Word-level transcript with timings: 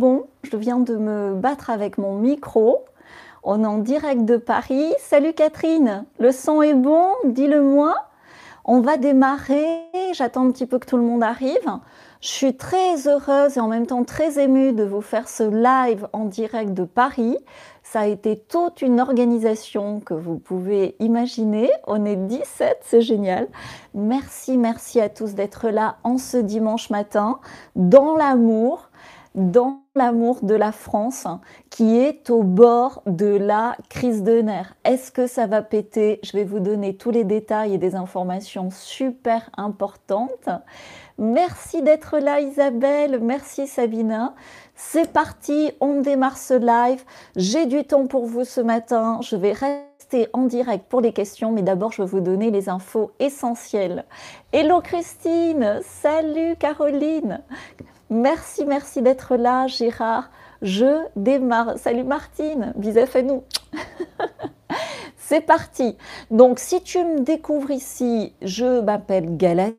bon. 0.00 0.24
Je 0.42 0.56
viens 0.56 0.78
de 0.80 0.96
me 0.96 1.34
battre 1.34 1.68
avec 1.68 1.98
mon 1.98 2.14
micro. 2.14 2.86
On 3.44 3.62
est 3.62 3.66
en 3.66 3.76
direct 3.76 4.24
de 4.24 4.38
Paris. 4.38 4.94
Salut 4.98 5.34
Catherine, 5.34 6.06
le 6.18 6.32
son 6.32 6.62
est 6.62 6.74
bon, 6.74 7.08
dis-le-moi. 7.26 7.94
On 8.64 8.80
va 8.80 8.96
démarrer. 8.96 9.66
J'attends 10.14 10.46
un 10.46 10.52
petit 10.52 10.64
peu 10.64 10.78
que 10.78 10.86
tout 10.86 10.96
le 10.96 11.02
monde 11.02 11.22
arrive. 11.22 11.70
Je 12.22 12.28
suis 12.28 12.56
très 12.56 13.08
heureuse 13.08 13.58
et 13.58 13.60
en 13.60 13.68
même 13.68 13.86
temps 13.86 14.04
très 14.04 14.42
émue 14.42 14.72
de 14.72 14.84
vous 14.84 15.02
faire 15.02 15.28
ce 15.28 15.42
live 15.42 16.08
en 16.14 16.24
direct 16.24 16.72
de 16.72 16.84
Paris. 16.84 17.36
Ça 17.82 18.00
a 18.00 18.06
été 18.06 18.38
toute 18.38 18.80
une 18.80 19.00
organisation 19.00 20.00
que 20.00 20.14
vous 20.14 20.38
pouvez 20.38 20.96
imaginer. 20.98 21.70
On 21.86 22.06
est 22.06 22.16
17, 22.16 22.78
c'est 22.82 23.02
génial. 23.02 23.48
Merci, 23.92 24.56
merci 24.56 24.98
à 24.98 25.10
tous 25.10 25.34
d'être 25.34 25.68
là 25.68 25.96
en 26.04 26.16
ce 26.16 26.38
dimanche 26.38 26.88
matin, 26.88 27.38
dans 27.76 28.16
l'amour, 28.16 28.90
dans 29.34 29.80
l'amour 29.96 30.38
de 30.42 30.54
la 30.54 30.70
France 30.70 31.26
qui 31.68 31.98
est 31.98 32.30
au 32.30 32.44
bord 32.44 33.02
de 33.06 33.26
la 33.26 33.76
crise 33.88 34.22
de 34.22 34.40
nerfs. 34.40 34.76
Est-ce 34.84 35.10
que 35.10 35.26
ça 35.26 35.48
va 35.48 35.62
péter? 35.62 36.20
Je 36.22 36.32
vais 36.32 36.44
vous 36.44 36.60
donner 36.60 36.94
tous 36.94 37.10
les 37.10 37.24
détails 37.24 37.74
et 37.74 37.78
des 37.78 37.96
informations 37.96 38.70
super 38.70 39.50
importantes. 39.56 40.48
Merci 41.18 41.82
d'être 41.82 42.18
là 42.18 42.40
Isabelle, 42.40 43.18
merci 43.20 43.66
Sabina. 43.66 44.34
C'est 44.76 45.12
parti, 45.12 45.72
on 45.80 46.00
démarre 46.00 46.38
ce 46.38 46.54
live. 46.54 47.02
J'ai 47.34 47.66
du 47.66 47.84
temps 47.84 48.06
pour 48.06 48.26
vous 48.26 48.44
ce 48.44 48.60
matin. 48.60 49.18
Je 49.22 49.34
vais 49.34 49.52
rester 49.52 50.28
en 50.32 50.44
direct 50.44 50.86
pour 50.88 51.00
les 51.00 51.12
questions, 51.12 51.50
mais 51.50 51.62
d'abord 51.62 51.90
je 51.90 52.02
vais 52.02 52.08
vous 52.08 52.20
donner 52.20 52.52
les 52.52 52.68
infos 52.68 53.10
essentielles. 53.18 54.04
Hello 54.52 54.80
Christine, 54.80 55.80
salut 55.82 56.54
Caroline. 56.60 57.42
Merci, 58.10 58.64
merci 58.64 59.02
d'être 59.02 59.36
là 59.36 59.68
Gérard. 59.68 60.30
Je 60.62 61.06
démarre. 61.14 61.78
Salut 61.78 62.02
Martine, 62.02 62.72
bisous 62.76 62.98
à 63.14 63.22
nous. 63.22 63.44
C'est 65.16 65.42
parti. 65.42 65.96
Donc 66.32 66.58
si 66.58 66.82
tu 66.82 66.98
me 66.98 67.20
découvres 67.20 67.70
ici, 67.70 68.34
je 68.42 68.80
m'appelle 68.80 69.36
Galathe 69.36 69.76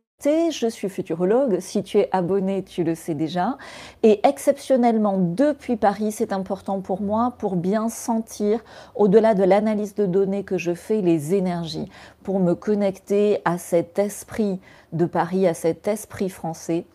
je 0.52 0.68
suis 0.70 0.90
futurologue. 0.90 1.60
Si 1.60 1.84
tu 1.84 1.98
es 1.98 2.10
abonné, 2.12 2.64
tu 2.64 2.84
le 2.84 2.96
sais 2.96 3.16
déjà. 3.16 3.58
Et 4.04 4.20
exceptionnellement, 4.28 5.18
depuis 5.18 5.78
Paris, 5.78 6.12
c'est 6.12 6.32
important 6.32 6.82
pour 6.82 7.02
moi 7.02 7.34
pour 7.40 7.56
bien 7.56 7.90
sentir, 7.90 8.64
au-delà 8.95 9.34
de 9.34 9.44
l'analyse 9.44 9.95
de 9.95 10.06
données 10.06 10.44
que 10.44 10.58
je 10.58 10.73
fais, 10.73 11.02
les 11.02 11.34
énergies, 11.34 11.90
pour 12.23 12.40
me 12.40 12.54
connecter 12.54 13.42
à 13.45 13.58
cet 13.58 13.98
esprit 14.00 14.60
de 14.94 15.06
Paris, 15.06 15.48
à 15.48 15.54
cet 15.54 15.88
esprit 15.88 16.30
français 16.30 16.86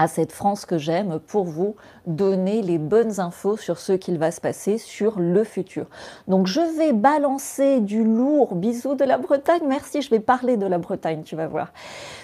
à 0.00 0.08
cette 0.08 0.32
France 0.32 0.64
que 0.64 0.78
j'aime 0.78 1.20
pour 1.26 1.44
vous 1.44 1.76
donner 2.06 2.62
les 2.62 2.78
bonnes 2.78 3.20
infos 3.20 3.58
sur 3.58 3.78
ce 3.78 3.92
qu'il 3.92 4.16
va 4.18 4.30
se 4.30 4.40
passer 4.40 4.78
sur 4.78 5.20
le 5.20 5.44
futur. 5.44 5.84
Donc 6.26 6.46
je 6.46 6.78
vais 6.78 6.94
balancer 6.94 7.80
du 7.80 8.02
lourd, 8.02 8.54
bisous 8.54 8.94
de 8.94 9.04
la 9.04 9.18
Bretagne, 9.18 9.60
merci, 9.68 10.00
je 10.00 10.08
vais 10.08 10.18
parler 10.18 10.56
de 10.56 10.64
la 10.64 10.78
Bretagne, 10.78 11.22
tu 11.22 11.36
vas 11.36 11.48
voir. 11.48 11.74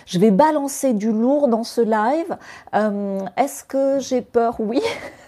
Je 0.06 0.18
vais 0.18 0.30
balancer 0.30 0.94
du 0.94 1.12
lourd 1.12 1.48
dans 1.48 1.64
ce 1.64 1.82
live. 1.82 2.38
Euh, 2.74 3.20
est-ce 3.36 3.62
que 3.62 3.98
j'ai 3.98 4.22
peur? 4.22 4.56
Oui. 4.58 4.80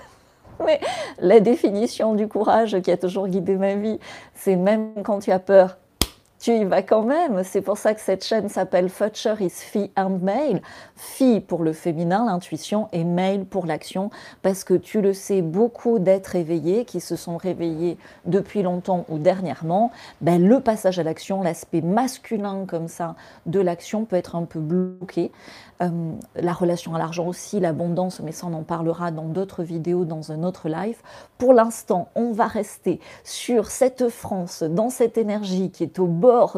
Mais 0.65 0.81
la 1.19 1.41
définition 1.41 2.15
du 2.15 2.29
courage 2.29 2.81
qui 2.81 2.91
a 2.91 2.97
toujours 2.97 3.29
guidé 3.29 3.57
ma 3.57 3.75
vie, 3.75 4.01
c'est 4.35 4.57
même 4.57 5.03
quand 5.05 5.19
tu 5.19 5.31
as 5.33 5.39
peur, 5.39 5.77
tu 6.39 6.53
y 6.53 6.65
vas 6.65 6.83
quand 6.83 7.03
même. 7.03 7.43
C'est 7.45 7.63
pour 7.63 7.79
ça 7.79 7.95
que 7.95 8.01
cette 8.01 8.25
chaîne 8.25 8.49
s'appelle 8.49 8.89
Future 8.89 9.41
is 9.41 9.51
Fee 9.51 9.91
and 9.97 10.19
Mail. 10.23 10.63
Fee 10.97 11.41
pour 11.41 11.63
le 11.63 11.73
féminin, 11.73 12.27
l'intuition, 12.27 12.89
et 12.93 13.05
mail 13.05 13.45
pour 13.45 13.67
l'action, 13.67 14.11
parce 14.43 14.65
que 14.65 14.75
tu 14.75 15.01
le 15.01 15.13
sais, 15.13 15.43
beaucoup 15.43 15.99
d'êtres 15.99 16.37
éveillés 16.37 16.85
qui 16.85 17.01
se 17.01 17.17
sont 17.17 17.37
réveillés 17.37 17.99
depuis 18.25 18.63
longtemps 18.63 19.05
ou 19.09 19.19
dernièrement, 19.19 19.91
ben, 20.21 20.45
le 20.45 20.61
passage 20.61 20.99
à 20.99 21.03
l'action, 21.03 21.43
l'aspect 21.43 21.81
masculin 21.81 22.65
comme 22.67 22.89
ça 22.89 23.17
de 23.47 23.61
l'action 23.61 24.05
peut 24.05 24.17
être 24.17 24.37
un 24.37 24.45
peu 24.45 24.61
bloqué. 24.61 25.33
Euh, 25.81 25.89
la 26.35 26.53
relation 26.53 26.95
à 26.95 26.99
l'argent 26.99 27.27
aussi, 27.27 27.61
l'abondance, 27.61 28.21
mais 28.21 28.33
ça 28.33 28.49
on 28.49 28.55
en 28.55 28.65
parlera 28.65 29.13
dans 29.13 29.27
d'autres 29.27 29.63
vidéos, 29.63 30.05
dans 30.05 30.33
un 30.33 30.43
autre 30.43 30.69
live. 30.69 30.97
Pour 31.39 31.53
l'instant, 31.53 32.09
on 32.17 32.33
va 32.33 32.47
rester 32.47 32.99
sur 33.23 33.71
cette 33.71 34.09
France, 34.09 34.65
dans 34.65 34.91
cette 34.91 35.19
énergie 35.19 35.71
qui 35.71 35.85
est 35.85 35.99
au 36.01 36.07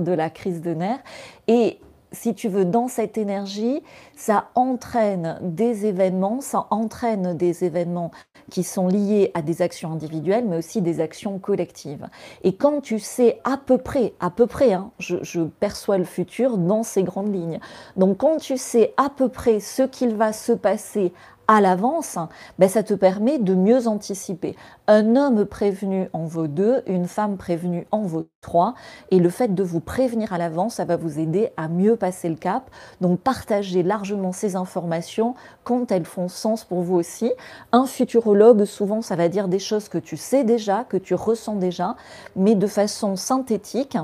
de 0.01 0.13
la 0.13 0.31
crise 0.31 0.61
de 0.61 0.75
nerfs. 0.75 1.03
Et 1.49 1.79
si 2.13 2.35
tu 2.35 2.49
veux, 2.49 2.65
dans 2.65 2.89
cette 2.89 3.19
énergie, 3.19 3.83
ça 4.17 4.49
entraîne 4.57 5.39
des 5.43 5.87
événements, 5.87 6.41
ça 6.41 6.67
entraîne 6.71 7.37
des 7.37 7.65
événements 7.65 8.11
qui 8.51 8.65
sont 8.65 8.89
liés 8.89 9.31
à 9.35 9.43
des 9.43 9.63
actions 9.63 9.93
individuelles, 9.93 10.45
mais 10.49 10.57
aussi 10.57 10.83
des 10.83 11.01
actions 11.01 11.39
collectives. 11.39 12.09
Et 12.43 12.57
quand 12.57 12.81
tu 12.81 12.99
sais 12.99 13.41
à 13.45 13.57
peu 13.57 13.79
près, 13.79 14.15
à 14.19 14.31
peu 14.31 14.49
près, 14.49 14.73
hein, 14.73 14.91
je 14.99 15.43
perçois 15.43 15.99
le 15.99 16.05
futur 16.05 16.59
dans 16.59 16.83
ces 16.83 17.05
grandes 17.05 17.33
lignes. 17.33 17.61
Donc 17.97 18.19
quand 18.19 18.39
tu 18.39 18.57
sais 18.57 18.93
à 18.97 19.09
peu 19.09 19.29
près 19.29 19.61
ce 19.61 19.85
qu'il 19.85 20.17
va 20.17 20.33
se 20.33 20.53
passer 20.53 21.13
à 21.51 21.61
l'avance, 21.61 22.17
ben 22.61 22.69
ça 22.69 22.85
te 22.85 22.95
permet 22.95 23.41
de 23.41 23.57
mieux 23.57 23.89
anticiper. 23.89 24.55
Un 24.87 25.17
homme 25.17 25.45
prévenu 25.45 26.09
en 26.13 26.25
vaut 26.25 26.47
deux, 26.47 26.83
une 26.87 27.09
femme 27.09 27.37
prévenue 27.37 27.89
en 27.91 28.03
vaut 28.03 28.29
trois, 28.41 28.75
et 29.11 29.19
le 29.19 29.31
fait 29.31 29.53
de 29.53 29.65
vous 29.65 29.81
prévenir 29.81 30.33
à 30.33 30.39
l'avance, 30.39 30.77
ça 30.77 30.85
va 30.85 30.97
vous 30.97 31.19
aider 31.19 31.51
à 31.57 31.67
mieux 31.67 31.97
passer 31.97 32.29
le 32.29 32.37
cap. 32.37 32.71
Donc 33.01 33.19
partagez 33.19 33.83
largement 33.83 34.31
ces 34.31 34.55
informations 34.55 35.35
quand 35.65 35.91
elles 35.91 36.05
font 36.05 36.29
sens 36.29 36.65
pour 36.65 36.83
vous 36.83 36.95
aussi. 36.95 37.33
Un 37.73 37.87
futurologue, 37.87 38.65
souvent, 38.65 39.03
ça 39.03 39.17
va 39.17 39.29
dire 39.29 39.49
des 39.49 39.59
choses 39.59 39.89
que 39.89 39.99
tu 39.99 40.17
sais 40.17 40.45
déjà, 40.45 40.85
que 40.85 40.99
tu 40.99 41.15
ressens 41.15 41.57
déjà, 41.57 41.97
mais 42.37 42.55
de 42.55 42.69
façon 42.69 43.17
synthétique 43.17 43.97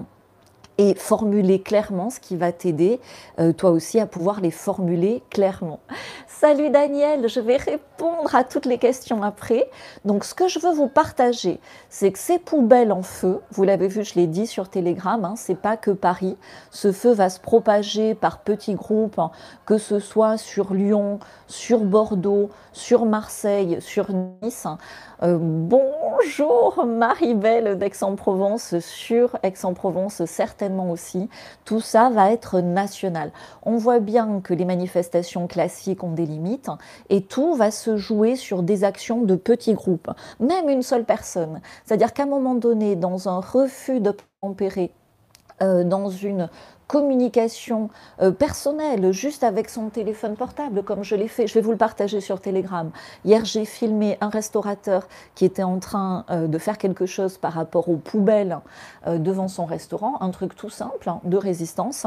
et 0.78 0.94
formuler 0.94 1.60
clairement 1.60 2.10
ce 2.10 2.20
qui 2.20 2.37
va 2.37 2.53
t'aider 2.53 3.00
euh, 3.38 3.53
toi 3.53 3.70
aussi 3.70 4.00
à 4.00 4.06
pouvoir 4.06 4.41
les 4.41 4.50
formuler 4.50 5.22
clairement. 5.31 5.81
Salut 6.26 6.69
Daniel, 6.69 7.28
je 7.28 7.41
vais 7.41 7.56
répondre 7.56 8.34
à 8.34 8.44
toutes 8.44 8.66
les 8.66 8.76
questions 8.76 9.22
après. 9.22 9.70
Donc 10.04 10.25
ce 10.25 10.34
que 10.34 10.48
je 10.48 10.59
veux 10.59 10.72
vous 10.72 10.88
partager, 10.88 11.60
c'est 11.88 12.12
que 12.12 12.19
ces 12.19 12.38
poubelles 12.38 12.92
en 12.92 13.03
feu, 13.03 13.41
vous 13.53 13.65
l'avez 13.65 13.88
vu, 13.88 14.04
je 14.04 14.15
l'ai 14.16 14.26
dit 14.26 14.47
sur 14.47 14.69
Telegram, 14.69 15.25
hein, 15.25 15.34
c'est 15.36 15.59
pas 15.59 15.78
que 15.78 15.91
Paris. 15.91 16.36
Ce 16.70 16.92
feu 16.92 17.12
va 17.12 17.31
se 17.31 17.41
propager 17.41 18.15
par 18.15 18.41
petits 18.41 18.75
groupes, 18.75 19.19
hein, 19.19 19.31
que 19.65 19.78
ce 19.78 19.98
soit 19.98 20.36
sur 20.36 20.75
Lyon, 20.75 21.20
sur 21.47 21.81
Bordeaux, 21.81 22.50
sur 22.76 23.06
Marseille, 23.06 23.78
sur 23.81 24.09
Nice. 24.42 24.66
Euh, 25.22 25.38
bonjour 25.41 26.84
Marie-Belle 26.84 27.78
d'Aix-en-Provence, 27.78 28.78
sur 28.81 29.38
Aix-en-Provence 29.42 30.26
certainement 30.26 30.91
aussi. 30.91 31.31
Tout 31.65 31.81
ça 31.81 32.10
va 32.10 32.31
être 32.31 32.60
national. 32.60 33.32
On 33.62 33.78
voit 33.78 33.98
bien 33.98 34.41
que 34.44 34.53
les 34.53 34.66
manifestations 34.66 35.47
classiques 35.47 36.04
ont 36.04 36.12
des 36.12 36.26
limites 36.26 36.69
et 37.09 37.22
tout 37.22 37.54
va 37.54 37.70
se 37.70 37.97
jouer 37.97 38.36
sur 38.36 38.62
des 38.62 38.84
actions 38.84 39.22
de 39.22 39.36
petits 39.36 39.75
groupes, 39.75 40.10
même 40.38 40.69
une 40.69 40.82
seule 40.82 41.04
personne. 41.04 41.62
C'est-à-dire 41.86 42.12
qu'à 42.12 42.25
un 42.25 42.26
moment 42.26 42.54
donné, 42.54 42.94
dans 42.94 43.31
un 43.31 43.41
refus 43.41 44.00
de 44.00 44.15
tempérer, 44.42 44.92
euh, 45.62 45.84
dans 45.84 46.10
une 46.10 46.50
communication 46.86 47.88
euh, 48.20 48.30
personnelle, 48.30 49.10
juste 49.10 49.42
avec 49.42 49.70
son 49.70 49.88
téléphone 49.88 50.36
portable, 50.36 50.82
comme 50.82 51.02
je 51.02 51.16
l'ai 51.16 51.28
fait. 51.28 51.46
Je 51.46 51.54
vais 51.54 51.62
vous 51.62 51.70
le 51.70 51.78
partager 51.78 52.20
sur 52.20 52.40
Telegram. 52.40 52.90
Hier, 53.24 53.44
j'ai 53.44 53.64
filmé 53.64 54.18
un 54.20 54.28
restaurateur 54.28 55.08
qui 55.34 55.46
était 55.46 55.62
en 55.62 55.78
train 55.78 56.26
euh, 56.30 56.46
de 56.46 56.58
faire 56.58 56.76
quelque 56.76 57.06
chose 57.06 57.38
par 57.38 57.54
rapport 57.54 57.88
aux 57.88 57.96
poubelles 57.96 58.58
devant 59.06 59.48
son 59.48 59.64
restaurant, 59.64 60.16
un 60.20 60.30
truc 60.30 60.56
tout 60.56 60.68
simple 60.68 61.08
hein, 61.08 61.20
de 61.22 61.36
résistance. 61.36 62.06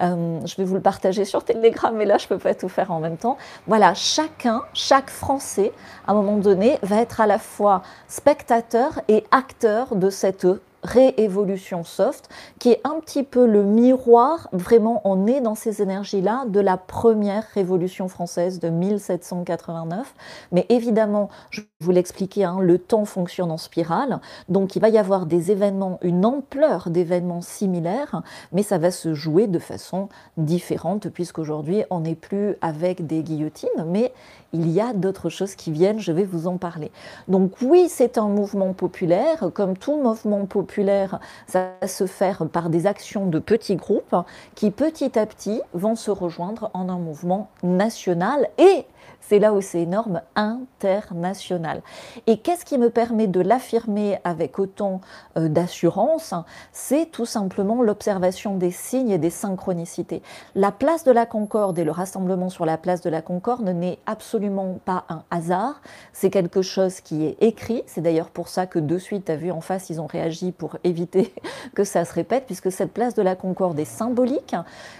je 0.00 0.56
vais 0.56 0.64
vous 0.64 0.74
le 0.74 0.80
partager 0.80 1.24
sur 1.24 1.44
Telegram, 1.44 1.94
mais 1.94 2.04
là, 2.04 2.18
je 2.18 2.24
ne 2.24 2.28
peux 2.28 2.38
pas 2.38 2.54
tout 2.54 2.68
faire 2.68 2.92
en 2.92 3.00
même 3.00 3.16
temps. 3.16 3.36
Voilà, 3.66 3.94
chacun, 3.94 4.62
chaque 4.72 5.10
Français, 5.10 5.72
à 6.06 6.12
un 6.12 6.14
moment 6.14 6.36
donné, 6.36 6.78
va 6.82 7.00
être 7.00 7.20
à 7.20 7.26
la 7.26 7.38
fois 7.38 7.82
spectateur 8.08 9.00
et 9.08 9.24
acteur 9.32 9.96
de 9.96 10.08
cette 10.08 10.46
réévolution 10.82 11.84
soft, 11.84 12.28
qui 12.58 12.70
est 12.70 12.80
un 12.84 13.00
petit 13.00 13.22
peu 13.22 13.46
le 13.46 13.62
miroir, 13.64 14.48
vraiment 14.52 15.00
on 15.04 15.26
est 15.26 15.40
dans 15.40 15.54
ces 15.54 15.82
énergies-là, 15.82 16.44
de 16.46 16.60
la 16.60 16.76
première 16.76 17.44
révolution 17.54 18.08
française 18.08 18.60
de 18.60 18.68
1789. 18.68 20.14
Mais 20.52 20.66
évidemment, 20.68 21.28
je 21.50 21.62
vous 21.80 21.90
l'expliquais, 21.90 22.44
hein, 22.44 22.58
le 22.60 22.78
temps 22.78 23.04
fonctionne 23.04 23.50
en 23.50 23.58
spirale, 23.58 24.20
donc 24.48 24.76
il 24.76 24.80
va 24.80 24.88
y 24.88 24.98
avoir 24.98 25.26
des 25.26 25.50
événements, 25.50 25.98
une 26.02 26.24
ampleur 26.24 26.90
d'événements 26.90 27.42
similaires, 27.42 28.22
mais 28.52 28.62
ça 28.62 28.78
va 28.78 28.90
se 28.90 29.14
jouer 29.14 29.46
de 29.46 29.58
façon 29.58 30.08
différente, 30.36 31.08
puisqu'aujourd'hui 31.08 31.84
on 31.90 32.00
n'est 32.00 32.14
plus 32.14 32.56
avec 32.60 33.06
des 33.06 33.22
guillotines, 33.22 33.68
mais 33.86 34.12
il 34.56 34.70
y 34.70 34.80
a 34.80 34.92
d'autres 34.94 35.28
choses 35.28 35.54
qui 35.54 35.70
viennent, 35.70 36.00
je 36.00 36.12
vais 36.12 36.24
vous 36.24 36.46
en 36.46 36.56
parler. 36.56 36.90
Donc 37.28 37.52
oui, 37.60 37.88
c'est 37.88 38.16
un 38.16 38.28
mouvement 38.28 38.72
populaire, 38.72 39.50
comme 39.52 39.76
tout 39.76 40.02
mouvement 40.02 40.46
populaire, 40.46 41.20
ça 41.46 41.72
va 41.80 41.86
se 41.86 42.06
faire 42.06 42.46
par 42.48 42.70
des 42.70 42.86
actions 42.86 43.26
de 43.26 43.38
petits 43.38 43.76
groupes 43.76 44.16
qui 44.54 44.70
petit 44.70 45.18
à 45.18 45.26
petit 45.26 45.60
vont 45.74 45.94
se 45.94 46.10
rejoindre 46.10 46.70
en 46.72 46.88
un 46.88 46.98
mouvement 46.98 47.50
national 47.62 48.48
et 48.58 48.86
c'est 49.28 49.38
là 49.40 49.52
où 49.52 49.60
c'est 49.60 49.80
énorme, 49.80 50.22
international. 50.36 51.82
Et 52.26 52.38
qu'est-ce 52.38 52.64
qui 52.64 52.78
me 52.78 52.90
permet 52.90 53.26
de 53.26 53.40
l'affirmer 53.40 54.18
avec 54.22 54.58
autant 54.58 55.00
euh, 55.36 55.48
d'assurance? 55.48 56.32
C'est 56.72 57.06
tout 57.06 57.26
simplement 57.26 57.82
l'observation 57.82 58.56
des 58.56 58.70
signes 58.70 59.10
et 59.10 59.18
des 59.18 59.30
synchronicités. 59.30 60.22
La 60.54 60.70
place 60.70 61.02
de 61.02 61.10
la 61.10 61.26
Concorde 61.26 61.78
et 61.78 61.84
le 61.84 61.90
rassemblement 61.90 62.50
sur 62.50 62.64
la 62.64 62.78
place 62.78 63.00
de 63.00 63.10
la 63.10 63.20
Concorde 63.20 63.68
n'est 63.68 63.98
absolument 64.06 64.78
pas 64.84 65.04
un 65.08 65.24
hasard, 65.30 65.80
c'est 66.12 66.30
quelque 66.30 66.62
chose 66.62 67.00
qui 67.00 67.24
est 67.24 67.36
écrit. 67.40 67.82
C'est 67.86 68.02
d'ailleurs 68.02 68.30
pour 68.30 68.48
ça 68.48 68.66
que 68.66 68.78
de 68.78 68.98
suite, 68.98 69.24
tu 69.26 69.32
as 69.32 69.36
vu 69.36 69.50
en 69.50 69.60
face, 69.60 69.90
ils 69.90 70.00
ont 70.00 70.06
réagi 70.06 70.52
pour 70.52 70.76
éviter 70.84 71.34
que 71.74 71.82
ça 71.82 72.04
se 72.04 72.12
répète, 72.12 72.46
puisque 72.46 72.70
cette 72.70 72.92
place 72.92 73.14
de 73.14 73.22
la 73.22 73.34
Concorde 73.34 73.78
est 73.80 73.84
symbolique. 73.84 74.54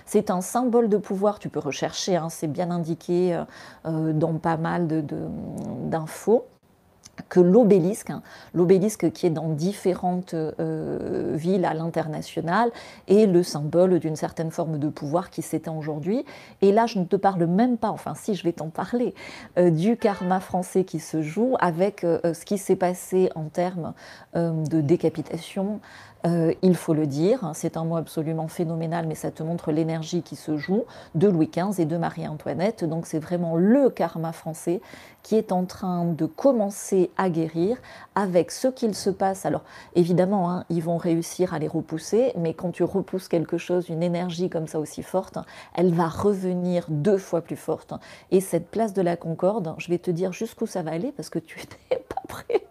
C'est 0.04 0.30
un 0.30 0.40
symbole 0.40 0.88
de 0.88 0.96
pouvoir, 0.96 1.38
tu 1.38 1.48
peux 1.48 1.60
rechercher, 1.60 2.16
hein, 2.16 2.28
c'est 2.28 2.48
bien 2.48 2.72
indiqué. 2.72 3.34
Euh, 3.34 3.44
euh, 3.86 3.95
dans 4.14 4.34
pas 4.34 4.56
mal 4.56 4.86
d'infos 5.90 6.46
que 7.28 7.40
l'obélisque, 7.40 8.10
hein, 8.10 8.22
l'obélisque 8.54 9.10
qui 9.12 9.26
est 9.26 9.30
dans 9.30 9.48
différentes 9.48 10.34
euh, 10.34 11.32
villes 11.34 11.64
à 11.64 11.74
l'international, 11.74 12.70
est 13.08 13.26
le 13.26 13.42
symbole 13.42 13.98
d'une 13.98 14.16
certaine 14.16 14.50
forme 14.50 14.78
de 14.78 14.88
pouvoir 14.88 15.30
qui 15.30 15.42
s'éteint 15.42 15.74
aujourd'hui. 15.74 16.24
Et 16.62 16.72
là, 16.72 16.86
je 16.86 16.98
ne 16.98 17.04
te 17.04 17.16
parle 17.16 17.46
même 17.46 17.78
pas, 17.78 17.88
enfin 17.88 18.14
si 18.14 18.34
je 18.34 18.44
vais 18.44 18.52
t'en 18.52 18.68
parler, 18.68 19.14
euh, 19.58 19.70
du 19.70 19.96
karma 19.96 20.40
français 20.40 20.84
qui 20.84 21.00
se 21.00 21.22
joue 21.22 21.56
avec 21.58 22.00
ce 22.02 22.44
qui 22.44 22.58
s'est 22.58 22.76
passé 22.76 23.30
en 23.34 23.44
termes 23.44 23.94
de 24.34 24.80
décapitation, 24.80 25.80
euh, 26.24 26.52
il 26.62 26.74
faut 26.74 26.94
le 26.94 27.06
dire, 27.06 27.44
hein, 27.44 27.52
c'est 27.54 27.76
un 27.76 27.84
mot 27.84 27.96
absolument 27.96 28.48
phénoménal, 28.48 29.06
mais 29.06 29.14
ça 29.14 29.30
te 29.30 29.42
montre 29.42 29.70
l'énergie 29.70 30.22
qui 30.22 30.34
se 30.34 30.56
joue 30.56 30.84
de 31.14 31.28
Louis 31.28 31.50
XV 31.54 31.80
et 31.80 31.84
de 31.84 31.96
Marie-Antoinette. 31.96 32.84
Donc 32.84 33.06
c'est 33.06 33.18
vraiment 33.18 33.56
le 33.56 33.90
karma 33.90 34.32
français 34.32 34.80
qui 35.26 35.34
est 35.34 35.50
en 35.50 35.64
train 35.64 36.04
de 36.04 36.24
commencer 36.24 37.10
à 37.16 37.30
guérir 37.30 37.78
avec 38.14 38.52
ce 38.52 38.68
qu'il 38.68 38.94
se 38.94 39.10
passe. 39.10 39.44
Alors 39.44 39.64
évidemment, 39.96 40.48
hein, 40.48 40.64
ils 40.70 40.80
vont 40.80 40.98
réussir 40.98 41.52
à 41.52 41.58
les 41.58 41.66
repousser, 41.66 42.32
mais 42.38 42.54
quand 42.54 42.70
tu 42.70 42.84
repousses 42.84 43.26
quelque 43.26 43.58
chose, 43.58 43.88
une 43.88 44.04
énergie 44.04 44.48
comme 44.48 44.68
ça 44.68 44.78
aussi 44.78 45.02
forte, 45.02 45.38
elle 45.74 45.92
va 45.92 46.06
revenir 46.06 46.86
deux 46.90 47.18
fois 47.18 47.40
plus 47.40 47.56
forte. 47.56 47.92
Et 48.30 48.40
cette 48.40 48.68
place 48.68 48.92
de 48.92 49.02
la 49.02 49.16
Concorde, 49.16 49.74
je 49.78 49.88
vais 49.88 49.98
te 49.98 50.12
dire 50.12 50.32
jusqu'où 50.32 50.68
ça 50.68 50.84
va 50.84 50.92
aller 50.92 51.10
parce 51.10 51.28
que 51.28 51.40
tu 51.40 51.58
n'es 51.90 51.96
pas 51.96 52.22
prêt. 52.28 52.62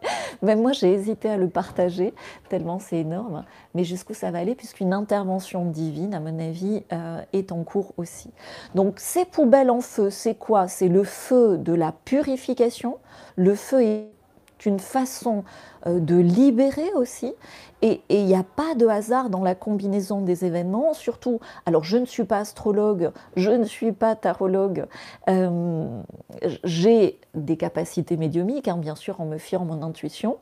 Même 0.42 0.62
moi, 0.62 0.72
j'ai 0.72 0.94
hésité 0.94 1.30
à 1.30 1.36
le 1.36 1.50
partager, 1.50 2.14
tellement 2.48 2.80
c'est 2.80 3.00
énorme 3.00 3.44
mais 3.76 3.84
jusqu'où 3.84 4.14
ça 4.14 4.32
va 4.32 4.40
aller, 4.40 4.56
puisqu'une 4.56 4.94
intervention 4.94 5.66
divine, 5.66 6.14
à 6.16 6.22
mon 6.22 6.40
avis, 6.40 6.84
euh, 6.94 7.22
est 7.34 7.52
en 7.52 7.64
cours 7.64 7.94
aussi. 7.98 8.32
Donc 8.74 8.96
ces 9.00 9.26
poubelles 9.26 9.70
en 9.70 9.82
feu, 9.82 10.10
c'est 10.10 10.36
quoi? 10.36 10.68
C'est 10.68 10.88
le 10.88 11.04
feu 11.04 11.58
de 11.58 11.74
la 11.74 11.92
purification. 11.92 12.45
Le 13.36 13.56
feu 13.56 13.84
est 13.84 14.10
une 14.66 14.80
façon 14.80 15.44
euh, 15.86 16.00
de 16.00 16.16
libérer 16.16 16.92
aussi. 16.94 17.34
Et 17.82 18.02
il 18.10 18.26
n'y 18.26 18.36
a 18.36 18.44
pas 18.44 18.74
de 18.76 18.88
hasard 18.88 19.30
dans 19.30 19.44
la 19.44 19.54
combinaison 19.54 20.22
des 20.22 20.46
événements, 20.46 20.94
surtout, 20.94 21.40
alors 21.66 21.84
je 21.84 21.98
ne 21.98 22.06
suis 22.06 22.24
pas 22.24 22.40
astrologue, 22.40 23.12
je 23.36 23.52
ne 23.52 23.66
suis 23.66 23.92
pas 23.92 24.16
tarologue, 24.16 24.86
euh, 25.30 26.02
j'ai 26.64 27.20
des 27.36 27.58
capacités 27.58 28.18
médiumiques, 28.18 28.68
hein, 28.68 28.78
bien 28.78 28.96
sûr, 28.96 29.18
on 29.20 29.26
me 29.26 29.38
fiant 29.38 29.66
mon 29.66 29.84
intuition, 29.84 30.38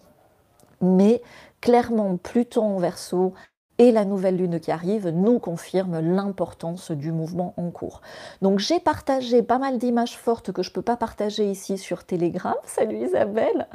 mais 0.80 1.22
clairement 1.60 2.16
Pluton 2.18 2.76
en 2.76 2.78
verso 2.78 3.34
et 3.80 3.92
la 3.92 4.06
nouvelle 4.06 4.38
lune 4.38 4.60
qui 4.60 4.72
arrive 4.72 5.10
nous 5.10 5.40
confirme 5.40 6.00
l'importance 6.00 6.92
du 6.92 7.12
mouvement 7.12 7.54
en 7.58 7.72
cours. 7.72 8.02
Donc 8.42 8.60
j'ai 8.60 8.80
partagé 8.80 9.42
pas 9.42 9.58
mal 9.58 9.78
d'images 9.78 10.18
fortes 10.18 10.52
que 10.52 10.62
je 10.62 10.70
ne 10.70 10.74
peux 10.74 10.82
pas 10.82 10.96
partager 10.96 11.50
ici 11.50 11.78
sur 11.78 12.04
Telegram. 12.04 12.54
Salut 12.66 12.98
Isabelle. 12.98 13.68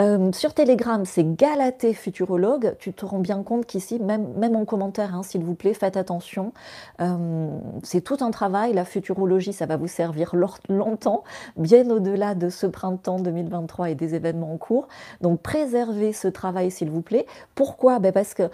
Euh, 0.00 0.32
sur 0.32 0.54
Telegram, 0.54 1.04
c'est 1.04 1.36
Galatée 1.36 1.92
Futurologue. 1.92 2.76
Tu 2.78 2.92
te 2.92 3.04
rends 3.04 3.18
bien 3.18 3.42
compte 3.42 3.66
qu'ici, 3.66 3.98
même, 4.00 4.56
en 4.56 4.64
commentaire, 4.64 5.14
hein, 5.14 5.22
s'il 5.22 5.44
vous 5.44 5.54
plaît, 5.54 5.74
faites 5.74 5.96
attention. 5.96 6.52
Euh, 7.00 7.48
c'est 7.82 8.00
tout 8.00 8.18
un 8.20 8.30
travail. 8.30 8.72
La 8.72 8.84
futurologie, 8.84 9.52
ça 9.52 9.66
va 9.66 9.76
vous 9.76 9.88
servir 9.88 10.34
longtemps, 10.68 11.24
bien 11.56 11.88
au-delà 11.90 12.34
de 12.34 12.48
ce 12.48 12.66
printemps 12.66 13.18
2023 13.18 13.90
et 13.90 13.94
des 13.94 14.14
événements 14.14 14.52
en 14.52 14.56
cours. 14.56 14.88
Donc 15.20 15.40
préservez 15.40 16.12
ce 16.12 16.28
travail, 16.28 16.70
s'il 16.70 16.90
vous 16.90 17.02
plaît. 17.02 17.26
Pourquoi? 17.54 17.98
Ben 17.98 18.12
Parce 18.12 18.34
que 18.34 18.50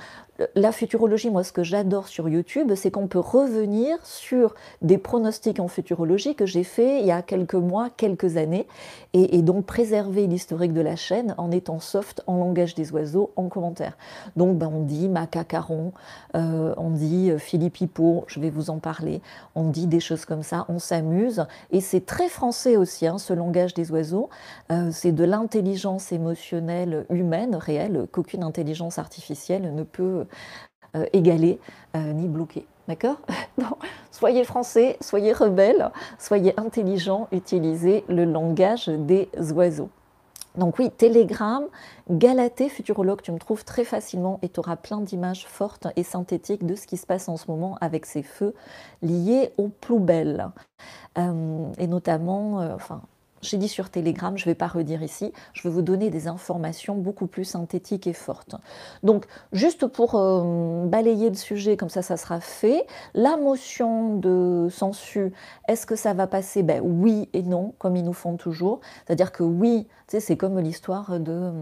la 0.55 0.73
futurologie, 0.73 1.31
moi, 1.31 1.45
ce 1.45 1.53
que 1.53 1.63
j'adore 1.63 2.09
sur 2.09 2.29
YouTube, 2.29 2.73
c'est 2.75 2.91
qu'on 2.91 3.07
peut 3.07 3.19
revenir 3.19 3.99
sur 4.05 4.55
des 4.83 4.99
pronostics 4.99 5.61
en 5.61 5.69
futurologie 5.69 6.35
que 6.35 6.47
j'ai 6.47 6.65
fait 6.65 7.01
il 7.01 7.07
y 7.07 7.11
a 7.11 7.23
quelques 7.23 7.55
mois, 7.55 7.89
quelques 7.97 8.37
années, 8.37 8.67
et, 9.13 9.43
donc 9.43 9.67
préserver 9.67 10.27
l'historique 10.27 10.73
de 10.73 10.81
la 10.81 10.97
chaîne 10.97 11.35
en 11.39 11.51
étant 11.51 11.81
soft 11.81 12.23
en 12.27 12.37
langage 12.37 12.75
des 12.75 12.93
oiseaux 12.93 13.33
en 13.37 13.49
commentaire. 13.49 13.97
Donc, 14.37 14.59
ben, 14.59 14.71
on 14.73 14.83
dit 14.83 15.09
macacaron, 15.09 15.93
euh, 16.37 16.75
on 16.77 16.91
dit 16.91 17.31
euh, 17.31 17.39
Philippe 17.39 17.81
Hippo, 17.81 18.25
je 18.29 18.39
vais 18.39 18.51
vous 18.51 18.71
en 18.71 18.79
parler, 18.79 19.21
on 19.55 19.65
dit 19.65 19.87
des 19.87 20.01
choses 20.01 20.25
comme 20.25 20.43
ça, 20.43 20.67
on 20.69 20.79
s'amuse, 20.79 21.47
et 21.73 21.81
c'est 21.81 22.07
très 22.07 22.29
français 22.29 22.77
aussi, 22.77 23.07
hein, 23.07 23.19
ce 23.19 23.33
langage 23.33 23.75
des 23.75 23.91
oiseaux. 23.91 24.29
Euh, 24.71 24.91
c'est 24.93 25.13
de 25.13 25.25
l'intelligence 25.25 26.13
émotionnelle 26.13 27.07
humaine, 27.11 27.57
réelle, 27.57 28.07
qu'aucune 28.13 28.43
intelligence 28.43 28.99
artificielle 28.99 29.75
ne 29.75 29.83
peut 29.83 30.27
euh, 30.97 31.07
égaler 31.13 31.61
euh, 31.97 32.13
ni 32.13 32.27
bloquer. 32.27 32.67
D'accord 32.89 33.19
Soyez 34.11 34.43
français, 34.43 34.97
soyez 35.01 35.33
rebelles, 35.33 35.91
soyez 36.19 36.59
intelligents, 36.59 37.29
utilisez 37.31 38.05
le 38.09 38.25
langage 38.25 38.89
des 38.89 39.29
oiseaux. 39.53 39.91
Donc 40.57 40.81
oui, 40.81 40.91
Telegram, 40.91 41.65
Galatée, 42.11 42.69
futurologue, 42.69 43.23
tu 43.23 43.31
me 43.31 43.39
trouves 43.39 43.65
très 43.65 43.85
facilement 43.85 44.41
et 44.43 44.49
tu 44.49 44.59
auras 44.59 44.75
plein 44.75 45.01
d'images 45.01 45.47
fortes 45.47 45.87
et 45.95 46.03
synthétiques 46.03 46.67
de 46.67 46.75
ce 46.75 46.89
qui 46.89 46.97
se 46.97 47.07
passe 47.07 47.29
en 47.29 47.37
ce 47.37 47.49
moment 47.49 47.79
avec 47.81 48.05
ces 48.05 48.25
feux 48.25 48.53
liés 49.01 49.53
aux 49.59 49.69
poubelles. 49.69 50.49
Euh, 51.19 51.67
et 51.79 51.87
notamment, 51.87 52.57
enfin, 52.75 53.03
j'ai 53.43 53.57
dit 53.57 53.69
sur 53.69 53.91
Telegram, 53.91 54.37
je 54.37 54.45
ne 54.45 54.51
vais 54.51 54.55
pas 54.55 54.67
redire 54.67 55.03
ici, 55.03 55.33
je 55.53 55.63
vais 55.63 55.71
vous 55.71 55.83
donner 55.83 56.11
des 56.11 56.29
informations 56.29 56.95
beaucoup 56.95 57.27
plus 57.27 57.45
synthétiques 57.45 58.07
et 58.07 58.13
fortes. 58.13 58.55
Donc, 59.03 59.27
juste 59.53 59.87
pour 59.87 60.15
euh, 60.15 60.85
balayer 60.87 61.31
le 61.31 61.37
sujet, 61.37 61.77
comme 61.77 61.89
ça, 61.89 62.03
ça 62.03 62.17
sera 62.17 62.41
fait. 62.41 62.87
La 63.15 63.37
motion 63.37 64.17
de 64.17 64.69
sensu, 64.71 65.33
est-ce 65.69 65.87
que 65.87 65.97
ça 65.97 66.15
va 66.15 66.27
passer? 66.27 66.63
Ben, 66.63 66.81
Oui 66.85 67.29
et 67.33 67.43
non, 67.43 67.75
comme 67.79 67.97
ils 67.97 68.05
nous 68.05 68.13
font 68.13 68.37
toujours. 68.37 68.81
C'est-à-dire 69.07 69.33
que 69.33 69.43
oui, 69.43 69.87
c'est 70.19 70.37
comme 70.37 70.59
l'histoire 70.59 71.21
de, 71.21 71.53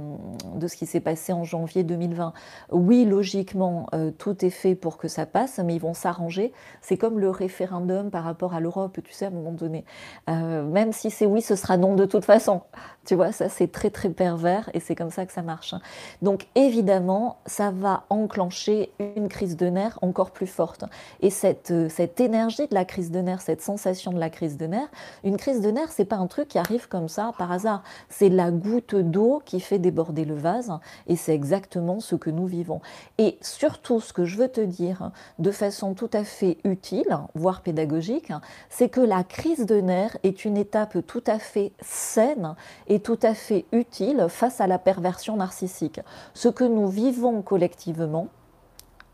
de, 0.54 0.66
ce 0.66 0.76
qui 0.76 0.86
s'est 0.86 1.00
passé 1.00 1.34
en 1.34 1.44
janvier 1.44 1.82
2020. 1.82 2.32
Oui, 2.70 3.04
logiquement, 3.04 3.86
euh, 3.94 4.10
tout 4.10 4.42
est 4.44 4.50
fait 4.50 4.74
pour 4.74 4.96
que 4.96 5.08
ça 5.08 5.26
passe, 5.26 5.58
mais 5.58 5.74
ils 5.74 5.80
vont 5.80 5.92
s'arranger. 5.92 6.52
C'est 6.80 6.96
comme 6.96 7.18
le 7.18 7.28
référendum 7.28 8.10
par 8.10 8.24
rapport 8.24 8.54
à 8.54 8.60
l'Europe, 8.60 8.98
tu 9.04 9.12
sais, 9.12 9.26
à 9.26 9.28
un 9.28 9.32
moment 9.32 9.52
donné. 9.52 9.84
Euh, 10.30 10.64
même 10.64 10.92
si 10.92 11.10
c'est 11.10 11.26
oui, 11.26 11.42
ce 11.42 11.56
sera 11.56 11.76
non 11.76 11.94
de 11.94 12.06
toute 12.06 12.24
façon. 12.24 12.62
Tu 13.08 13.14
vois, 13.14 13.32
ça 13.32 13.48
c'est 13.48 13.72
très 13.72 13.88
très 13.88 14.10
pervers 14.10 14.68
et 14.74 14.80
c'est 14.80 14.94
comme 14.94 15.10
ça 15.10 15.24
que 15.24 15.32
ça 15.32 15.40
marche. 15.40 15.72
Hein. 15.72 15.80
Donc 16.20 16.46
évidemment, 16.54 17.38
ça 17.46 17.70
va 17.70 18.04
enclencher 18.10 18.92
une 19.16 19.30
crise 19.30 19.56
de 19.56 19.64
nerfs 19.64 19.98
encore 20.02 20.30
plus 20.30 20.46
forte. 20.46 20.84
Et 21.20 21.30
cette, 21.30 21.70
euh, 21.70 21.88
cette 21.88 22.20
énergie 22.20 22.66
de 22.66 22.74
la 22.74 22.84
crise 22.84 23.10
de 23.10 23.20
nerfs, 23.20 23.40
cette 23.40 23.62
sensation 23.62 24.12
de 24.12 24.18
la 24.18 24.28
crise 24.28 24.58
de 24.58 24.66
nerfs, 24.66 24.90
une 25.24 25.38
crise 25.38 25.62
de 25.62 25.70
nerfs, 25.70 25.90
c'est 25.90 26.04
pas 26.04 26.16
un 26.16 26.26
truc 26.26 26.48
qui 26.48 26.58
arrive 26.58 26.86
comme 26.86 27.08
ça 27.08 27.32
par 27.38 27.50
hasard. 27.50 27.82
C'est 28.10 28.28
la 28.28 28.50
goutte 28.50 28.94
d'eau 28.94 29.40
qui 29.42 29.60
fait 29.60 29.78
déborder 29.78 30.26
le 30.26 30.34
vase 30.34 30.70
et 31.06 31.16
c'est 31.16 31.32
exactement 31.32 32.00
ce 32.00 32.14
que 32.14 32.28
nous 32.28 32.46
vivons. 32.46 32.82
Et 33.16 33.38
surtout, 33.40 34.00
ce 34.00 34.12
que 34.12 34.26
je 34.26 34.36
veux 34.36 34.48
te 34.48 34.60
dire 34.60 35.12
de 35.38 35.50
façon 35.50 35.94
tout 35.94 36.10
à 36.12 36.24
fait 36.24 36.58
utile, 36.62 37.16
voire 37.34 37.62
pédagogique, 37.62 38.34
c'est 38.68 38.90
que 38.90 39.00
la 39.00 39.24
crise 39.24 39.64
de 39.64 39.80
nerfs 39.80 40.18
est 40.24 40.44
une 40.44 40.58
étape 40.58 40.98
tout 41.06 41.24
à 41.26 41.38
fait 41.38 41.72
saine 41.80 42.54
et 42.86 42.97
tout 43.00 43.18
à 43.22 43.34
fait 43.34 43.64
utile 43.72 44.26
face 44.28 44.60
à 44.60 44.66
la 44.66 44.78
perversion 44.78 45.36
narcissique. 45.36 46.00
Ce 46.34 46.48
que 46.48 46.64
nous 46.64 46.88
vivons 46.88 47.42
collectivement, 47.42 48.28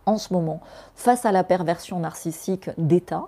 en 0.06 0.18
ce 0.18 0.32
moment 0.32 0.61
face 0.94 1.25
à 1.25 1.32
la 1.32 1.44
perversion 1.44 1.99
narcissique 1.99 2.70
d'État. 2.78 3.25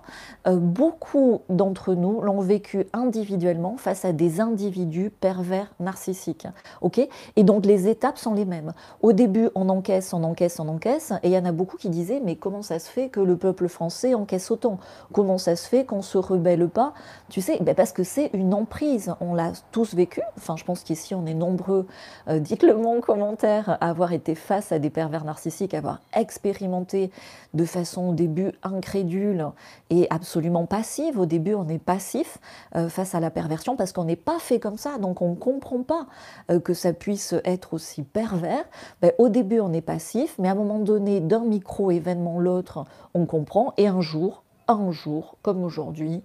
Euh, 0.47 0.57
beaucoup 0.57 1.41
d'entre 1.49 1.93
nous 1.93 2.21
l'ont 2.21 2.39
vécu 2.39 2.85
individuellement 2.93 3.77
face 3.77 4.05
à 4.05 4.13
des 4.13 4.39
individus 4.39 5.09
pervers 5.09 5.73
narcissiques. 5.79 6.47
ok? 6.81 7.07
Et 7.35 7.43
donc 7.43 7.65
les 7.65 7.87
étapes 7.87 8.17
sont 8.17 8.33
les 8.33 8.45
mêmes. 8.45 8.73
Au 9.01 9.13
début, 9.13 9.49
on 9.55 9.69
encaisse, 9.69 10.13
on 10.13 10.23
encaisse, 10.23 10.59
on 10.59 10.67
encaisse, 10.67 11.11
et 11.23 11.29
il 11.29 11.31
y 11.31 11.37
en 11.37 11.45
a 11.45 11.51
beaucoup 11.51 11.77
qui 11.77 11.89
disaient 11.89 12.21
mais 12.23 12.35
comment 12.35 12.61
ça 12.61 12.79
se 12.79 12.89
fait 12.89 13.09
que 13.09 13.19
le 13.19 13.37
peuple 13.37 13.67
français 13.67 14.13
encaisse 14.13 14.51
autant? 14.51 14.79
Comment 15.13 15.37
ça 15.37 15.55
se 15.55 15.67
fait 15.67 15.85
qu'on 15.85 16.01
se 16.01 16.17
rebelle 16.17 16.67
pas? 16.69 16.93
Tu 17.29 17.41
sais, 17.41 17.57
ben 17.61 17.75
parce 17.75 17.91
que 17.91 18.03
c'est 18.03 18.29
une 18.33 18.53
emprise. 18.53 19.13
On 19.21 19.33
l'a 19.33 19.51
tous 19.71 19.93
vécu. 19.93 20.21
Enfin, 20.37 20.55
je 20.57 20.63
pense 20.63 20.83
qu'ici 20.83 21.15
on 21.15 21.25
est 21.25 21.33
nombreux. 21.33 21.87
Euh, 22.29 22.39
dites-le 22.39 22.75
moi 22.75 22.95
en 22.97 23.01
commentaire 23.01 23.77
à 23.81 23.89
avoir 23.89 24.13
été 24.13 24.35
face 24.35 24.71
à 24.71 24.79
des 24.79 24.89
pervers 24.89 25.25
narcissiques, 25.25 25.73
à 25.73 25.79
avoir 25.79 25.99
expérimenté 26.13 26.66
de 26.67 27.65
façon 27.65 28.09
au 28.09 28.13
début 28.13 28.51
incrédule 28.63 29.47
et 29.89 30.07
absolument 30.09 30.65
passive. 30.65 31.19
Au 31.19 31.25
début, 31.25 31.53
on 31.53 31.67
est 31.67 31.79
passif 31.79 32.37
euh, 32.75 32.89
face 32.89 33.15
à 33.15 33.19
la 33.19 33.29
perversion 33.29 33.75
parce 33.75 33.91
qu'on 33.91 34.05
n'est 34.05 34.15
pas 34.15 34.39
fait 34.39 34.59
comme 34.59 34.77
ça, 34.77 34.97
donc 34.97 35.21
on 35.21 35.31
ne 35.31 35.35
comprend 35.35 35.83
pas 35.83 36.07
euh, 36.51 36.59
que 36.59 36.73
ça 36.73 36.93
puisse 36.93 37.33
être 37.45 37.73
aussi 37.73 38.03
pervers. 38.03 38.65
Ben, 39.01 39.11
au 39.17 39.29
début, 39.29 39.59
on 39.59 39.73
est 39.73 39.81
passif, 39.81 40.35
mais 40.39 40.49
à 40.49 40.51
un 40.51 40.55
moment 40.55 40.79
donné, 40.79 41.19
d'un 41.19 41.45
micro-événement 41.45 42.39
l'autre, 42.39 42.85
on 43.13 43.25
comprend, 43.25 43.73
et 43.77 43.87
un 43.87 44.01
jour, 44.01 44.43
un 44.67 44.91
jour, 44.91 45.37
comme 45.41 45.63
aujourd'hui, 45.63 46.23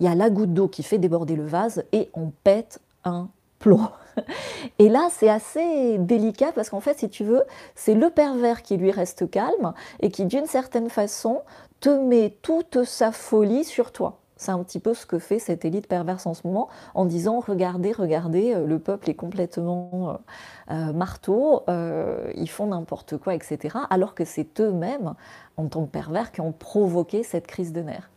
il 0.00 0.06
y 0.06 0.08
a 0.08 0.14
la 0.14 0.30
goutte 0.30 0.52
d'eau 0.52 0.68
qui 0.68 0.82
fait 0.82 0.98
déborder 0.98 1.36
le 1.36 1.46
vase 1.46 1.84
et 1.92 2.10
on 2.14 2.32
pète 2.42 2.80
un 3.04 3.28
Et 4.78 4.88
là, 4.88 5.08
c'est 5.10 5.28
assez 5.28 5.98
délicat 5.98 6.52
parce 6.52 6.70
qu'en 6.70 6.80
fait, 6.80 6.98
si 6.98 7.08
tu 7.08 7.24
veux, 7.24 7.44
c'est 7.74 7.94
le 7.94 8.10
pervers 8.10 8.62
qui 8.62 8.76
lui 8.76 8.90
reste 8.90 9.30
calme 9.30 9.72
et 10.00 10.10
qui, 10.10 10.26
d'une 10.26 10.46
certaine 10.46 10.90
façon, 10.90 11.42
te 11.80 11.90
met 11.90 12.36
toute 12.42 12.84
sa 12.84 13.12
folie 13.12 13.64
sur 13.64 13.92
toi. 13.92 14.21
C'est 14.42 14.50
un 14.50 14.58
petit 14.64 14.80
peu 14.80 14.92
ce 14.92 15.06
que 15.06 15.20
fait 15.20 15.38
cette 15.38 15.64
élite 15.64 15.86
perverse 15.86 16.26
en 16.26 16.34
ce 16.34 16.44
moment 16.44 16.68
en 16.96 17.04
disant 17.04 17.38
regardez, 17.38 17.92
regardez, 17.92 18.54
euh, 18.54 18.66
le 18.66 18.80
peuple 18.80 19.08
est 19.08 19.14
complètement 19.14 20.18
euh, 20.70 20.74
euh, 20.74 20.92
marteau, 20.92 21.62
ils 22.34 22.50
font 22.50 22.66
n'importe 22.66 23.18
quoi, 23.18 23.34
etc. 23.34 23.76
Alors 23.88 24.16
que 24.16 24.24
c'est 24.24 24.60
eux-mêmes, 24.60 25.14
en 25.56 25.68
tant 25.68 25.84
que 25.84 25.90
pervers, 25.90 26.32
qui 26.32 26.40
ont 26.40 26.50
provoqué 26.50 27.22
cette 27.22 27.46
crise 27.46 27.72
de 27.72 27.82
nerfs. 27.82 28.10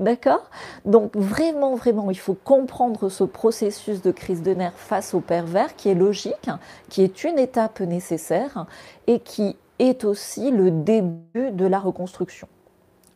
D'accord? 0.00 0.50
Donc 0.84 1.16
vraiment, 1.16 1.76
vraiment, 1.76 2.10
il 2.10 2.18
faut 2.18 2.34
comprendre 2.34 3.08
ce 3.08 3.22
processus 3.22 4.02
de 4.02 4.10
crise 4.10 4.42
de 4.42 4.54
nerfs 4.54 4.78
face 4.78 5.14
au 5.14 5.20
pervers 5.20 5.76
qui 5.76 5.90
est 5.90 5.94
logique, 5.94 6.50
qui 6.88 7.02
est 7.02 7.22
une 7.22 7.38
étape 7.38 7.78
nécessaire 7.80 8.66
et 9.06 9.20
qui 9.20 9.56
est 9.78 10.04
aussi 10.04 10.50
le 10.50 10.72
début 10.72 11.52
de 11.52 11.66
la 11.66 11.78
reconstruction. 11.78 12.48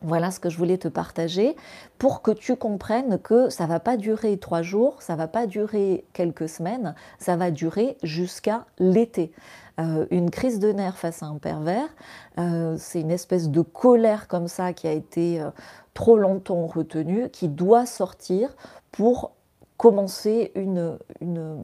Voilà 0.03 0.31
ce 0.31 0.39
que 0.41 0.49
je 0.49 0.57
voulais 0.57 0.77
te 0.77 0.89
partager 0.89 1.55
pour 1.97 2.21
que 2.21 2.31
tu 2.31 2.57
comprennes 2.57 3.19
que 3.19 3.49
ça 3.49 3.65
va 3.65 3.79
pas 3.79 3.95
durer 3.95 4.37
trois 4.37 4.61
jours, 4.61 5.01
ça 5.01 5.15
va 5.15 5.29
pas 5.29 5.47
durer 5.47 6.03
quelques 6.11 6.49
semaines, 6.49 6.93
ça 7.19 7.37
va 7.37 7.51
durer 7.51 7.97
jusqu'à 8.03 8.65
l'été. 8.79 9.31
Euh, 9.79 10.05
une 10.11 10.29
crise 10.29 10.59
de 10.59 10.71
nerfs 10.73 10.97
face 10.97 11.23
à 11.23 11.27
un 11.27 11.37
pervers, 11.37 11.87
euh, 12.37 12.75
c'est 12.77 12.99
une 12.99 13.11
espèce 13.11 13.49
de 13.49 13.61
colère 13.61 14.27
comme 14.27 14.49
ça 14.49 14.73
qui 14.73 14.87
a 14.87 14.91
été 14.91 15.41
euh, 15.41 15.49
trop 15.93 16.17
longtemps 16.17 16.67
retenue, 16.67 17.29
qui 17.29 17.47
doit 17.47 17.85
sortir 17.85 18.55
pour 18.91 19.31
commencer 19.77 20.51
une, 20.55 20.99
une 21.21 21.63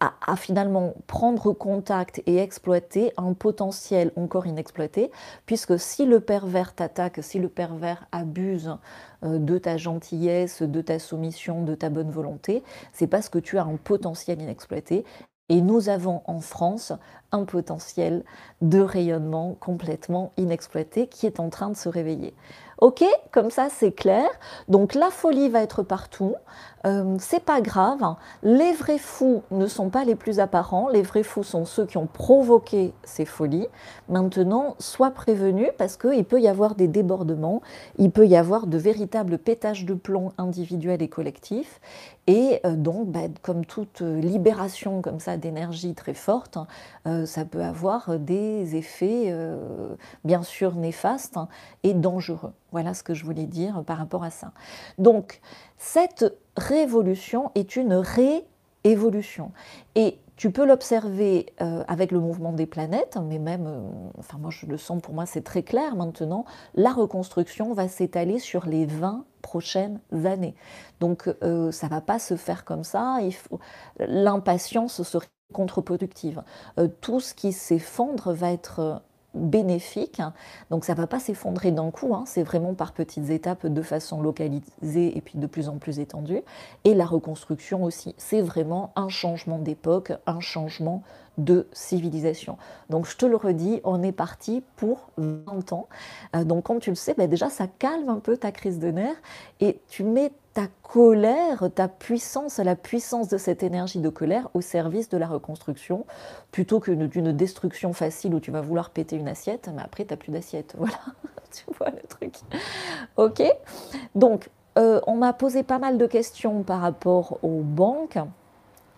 à, 0.00 0.36
finalement 0.36 0.94
prendre 1.06 1.52
contact 1.52 2.22
et 2.26 2.38
exploiter 2.38 3.12
un 3.16 3.32
potentiel 3.34 4.10
encore 4.16 4.46
inexploité, 4.46 5.10
puisque 5.46 5.78
si 5.78 6.06
le 6.06 6.20
pervers 6.20 6.74
t'attaque, 6.74 7.22
si 7.22 7.38
le 7.38 7.48
pervers 7.48 8.06
abuse 8.12 8.76
euh, 9.22 9.38
de 9.38 9.58
ta 9.58 9.76
gentillesse, 9.76 10.62
de 10.62 10.80
ta 10.80 10.98
soumission, 10.98 11.62
de 11.62 11.74
ta 11.74 11.88
bonne 11.88 12.10
volonté, 12.10 12.62
c'est 12.92 13.06
parce 13.06 13.28
que 13.28 13.38
tu 13.38 13.58
as 13.58 13.64
un 13.64 13.76
potentiel 13.76 14.40
inexploité. 14.40 15.04
Et 15.50 15.62
nous 15.62 15.88
avons 15.88 16.22
en 16.26 16.40
France 16.40 16.92
un 17.32 17.44
potentiel 17.44 18.22
de 18.62 18.78
rayonnement 18.78 19.56
complètement 19.58 20.32
inexploité 20.36 21.08
qui 21.08 21.26
est 21.26 21.40
en 21.40 21.50
train 21.50 21.70
de 21.70 21.76
se 21.76 21.88
réveiller. 21.88 22.34
Ok, 22.78 23.04
comme 23.32 23.50
ça 23.50 23.68
c'est 23.68 23.92
clair. 23.92 24.26
Donc 24.68 24.94
la 24.94 25.10
folie 25.10 25.48
va 25.48 25.60
être 25.60 25.82
partout. 25.82 26.34
Euh, 26.86 27.16
c'est 27.18 27.44
pas 27.44 27.60
grave. 27.60 27.98
Les 28.42 28.72
vrais 28.72 28.98
fous 28.98 29.42
ne 29.50 29.66
sont 29.66 29.90
pas 29.90 30.04
les 30.04 30.14
plus 30.14 30.40
apparents. 30.40 30.88
Les 30.88 31.02
vrais 31.02 31.22
fous 31.22 31.42
sont 31.42 31.64
ceux 31.64 31.86
qui 31.86 31.98
ont 31.98 32.06
provoqué 32.06 32.92
ces 33.04 33.24
folies. 33.24 33.68
Maintenant, 34.08 34.76
sois 34.78 35.10
prévenu 35.10 35.68
parce 35.76 35.96
qu'il 35.96 36.24
peut 36.24 36.40
y 36.40 36.48
avoir 36.48 36.74
des 36.74 36.88
débordements, 36.88 37.60
il 37.98 38.10
peut 38.10 38.26
y 38.26 38.36
avoir 38.36 38.66
de 38.66 38.78
véritables 38.78 39.38
pétages 39.38 39.84
de 39.84 39.94
plomb 39.94 40.32
individuels 40.38 41.02
et 41.02 41.08
collectifs. 41.08 41.80
Et 42.26 42.60
euh, 42.64 42.76
donc, 42.76 43.08
bah, 43.08 43.20
comme 43.42 43.66
toute 43.66 44.00
libération 44.00 45.02
comme 45.02 45.20
ça 45.20 45.36
d'énergie 45.36 45.94
très 45.94 46.14
forte, 46.14 46.58
euh, 47.06 47.26
ça 47.26 47.44
peut 47.44 47.62
avoir 47.62 48.18
des 48.18 48.76
effets 48.76 49.34
bien 50.24 50.42
sûr 50.42 50.74
néfastes 50.74 51.38
et 51.82 51.92
dangereux. 51.92 52.52
Voilà 52.72 52.94
ce 52.94 53.02
que 53.02 53.14
je 53.14 53.24
voulais 53.24 53.46
dire 53.46 53.82
par 53.84 53.98
rapport 53.98 54.22
à 54.22 54.30
ça. 54.30 54.52
Donc, 54.98 55.40
cette 55.80 56.36
révolution 56.58 57.50
est 57.54 57.74
une 57.74 57.94
réévolution. 58.84 59.50
Et 59.94 60.18
tu 60.36 60.50
peux 60.50 60.66
l'observer 60.66 61.46
euh, 61.62 61.82
avec 61.88 62.12
le 62.12 62.20
mouvement 62.20 62.52
des 62.52 62.66
planètes, 62.66 63.16
mais 63.22 63.38
même, 63.38 63.66
euh, 63.66 63.80
enfin 64.18 64.36
moi 64.36 64.50
je 64.50 64.66
le 64.66 64.76
sens, 64.76 65.00
pour 65.00 65.14
moi 65.14 65.24
c'est 65.24 65.40
très 65.40 65.62
clair 65.62 65.96
maintenant, 65.96 66.44
la 66.74 66.92
reconstruction 66.92 67.72
va 67.72 67.88
s'étaler 67.88 68.38
sur 68.38 68.66
les 68.66 68.84
20 68.84 69.24
prochaines 69.40 70.00
années. 70.12 70.54
Donc 71.00 71.34
euh, 71.42 71.72
ça 71.72 71.88
va 71.88 72.02
pas 72.02 72.18
se 72.18 72.36
faire 72.36 72.66
comme 72.66 72.84
ça, 72.84 73.18
l'impatience 73.98 75.02
serait 75.02 75.28
contre-productive. 75.54 76.42
tout 77.00 77.20
ce 77.20 77.34
qui 77.34 77.52
s'effondre 77.52 78.34
va 78.34 78.52
être 78.52 79.02
bénéfique. 79.34 80.20
Donc 80.70 80.84
ça 80.84 80.94
ne 80.94 80.98
va 80.98 81.06
pas 81.06 81.20
s'effondrer 81.20 81.70
d'un 81.70 81.90
coup, 81.90 82.14
hein. 82.14 82.24
c'est 82.26 82.42
vraiment 82.42 82.74
par 82.74 82.92
petites 82.92 83.30
étapes 83.30 83.66
de 83.66 83.82
façon 83.82 84.20
localisée 84.20 85.16
et 85.16 85.20
puis 85.20 85.38
de 85.38 85.46
plus 85.46 85.68
en 85.68 85.78
plus 85.78 86.00
étendue. 86.00 86.42
Et 86.84 86.94
la 86.94 87.06
reconstruction 87.06 87.84
aussi, 87.84 88.14
c'est 88.18 88.42
vraiment 88.42 88.92
un 88.96 89.08
changement 89.08 89.58
d'époque, 89.58 90.12
un 90.26 90.40
changement 90.40 91.02
de 91.38 91.66
civilisation. 91.72 92.58
Donc 92.90 93.06
je 93.06 93.16
te 93.16 93.24
le 93.24 93.36
redis, 93.36 93.80
on 93.84 94.02
est 94.02 94.12
parti 94.12 94.62
pour 94.76 95.10
20 95.16 95.72
ans. 95.72 95.88
Euh, 96.36 96.44
donc 96.44 96.64
comme 96.64 96.80
tu 96.80 96.90
le 96.90 96.96
sais, 96.96 97.14
bah, 97.14 97.26
déjà 97.26 97.48
ça 97.48 97.66
calme 97.66 98.08
un 98.08 98.18
peu 98.18 98.36
ta 98.36 98.52
crise 98.52 98.78
de 98.78 98.90
nerfs 98.90 99.22
et 99.60 99.80
tu 99.88 100.04
mets 100.04 100.32
ta 100.54 100.66
colère, 100.82 101.68
ta 101.74 101.88
puissance, 101.88 102.58
la 102.58 102.74
puissance 102.76 103.28
de 103.28 103.38
cette 103.38 103.62
énergie 103.62 104.00
de 104.00 104.08
colère 104.08 104.48
au 104.54 104.60
service 104.60 105.08
de 105.08 105.16
la 105.16 105.28
reconstruction, 105.28 106.06
plutôt 106.50 106.80
que 106.80 106.90
d'une 106.90 107.32
destruction 107.32 107.92
facile 107.92 108.34
où 108.34 108.40
tu 108.40 108.50
vas 108.50 108.60
vouloir 108.60 108.90
péter 108.90 109.16
une 109.16 109.28
assiette, 109.28 109.70
mais 109.74 109.82
après 109.82 110.04
tu 110.04 110.12
n'as 110.12 110.16
plus 110.16 110.32
d'assiette. 110.32 110.74
Voilà, 110.78 110.98
tu 111.52 111.64
vois 111.76 111.90
le 111.90 112.06
truc. 112.08 112.34
Ok 113.16 113.42
Donc, 114.14 114.50
euh, 114.78 115.00
on 115.06 115.16
m'a 115.16 115.32
posé 115.32 115.62
pas 115.62 115.78
mal 115.78 115.98
de 115.98 116.06
questions 116.06 116.62
par 116.62 116.80
rapport 116.80 117.38
aux 117.42 117.62
banques. 117.62 118.18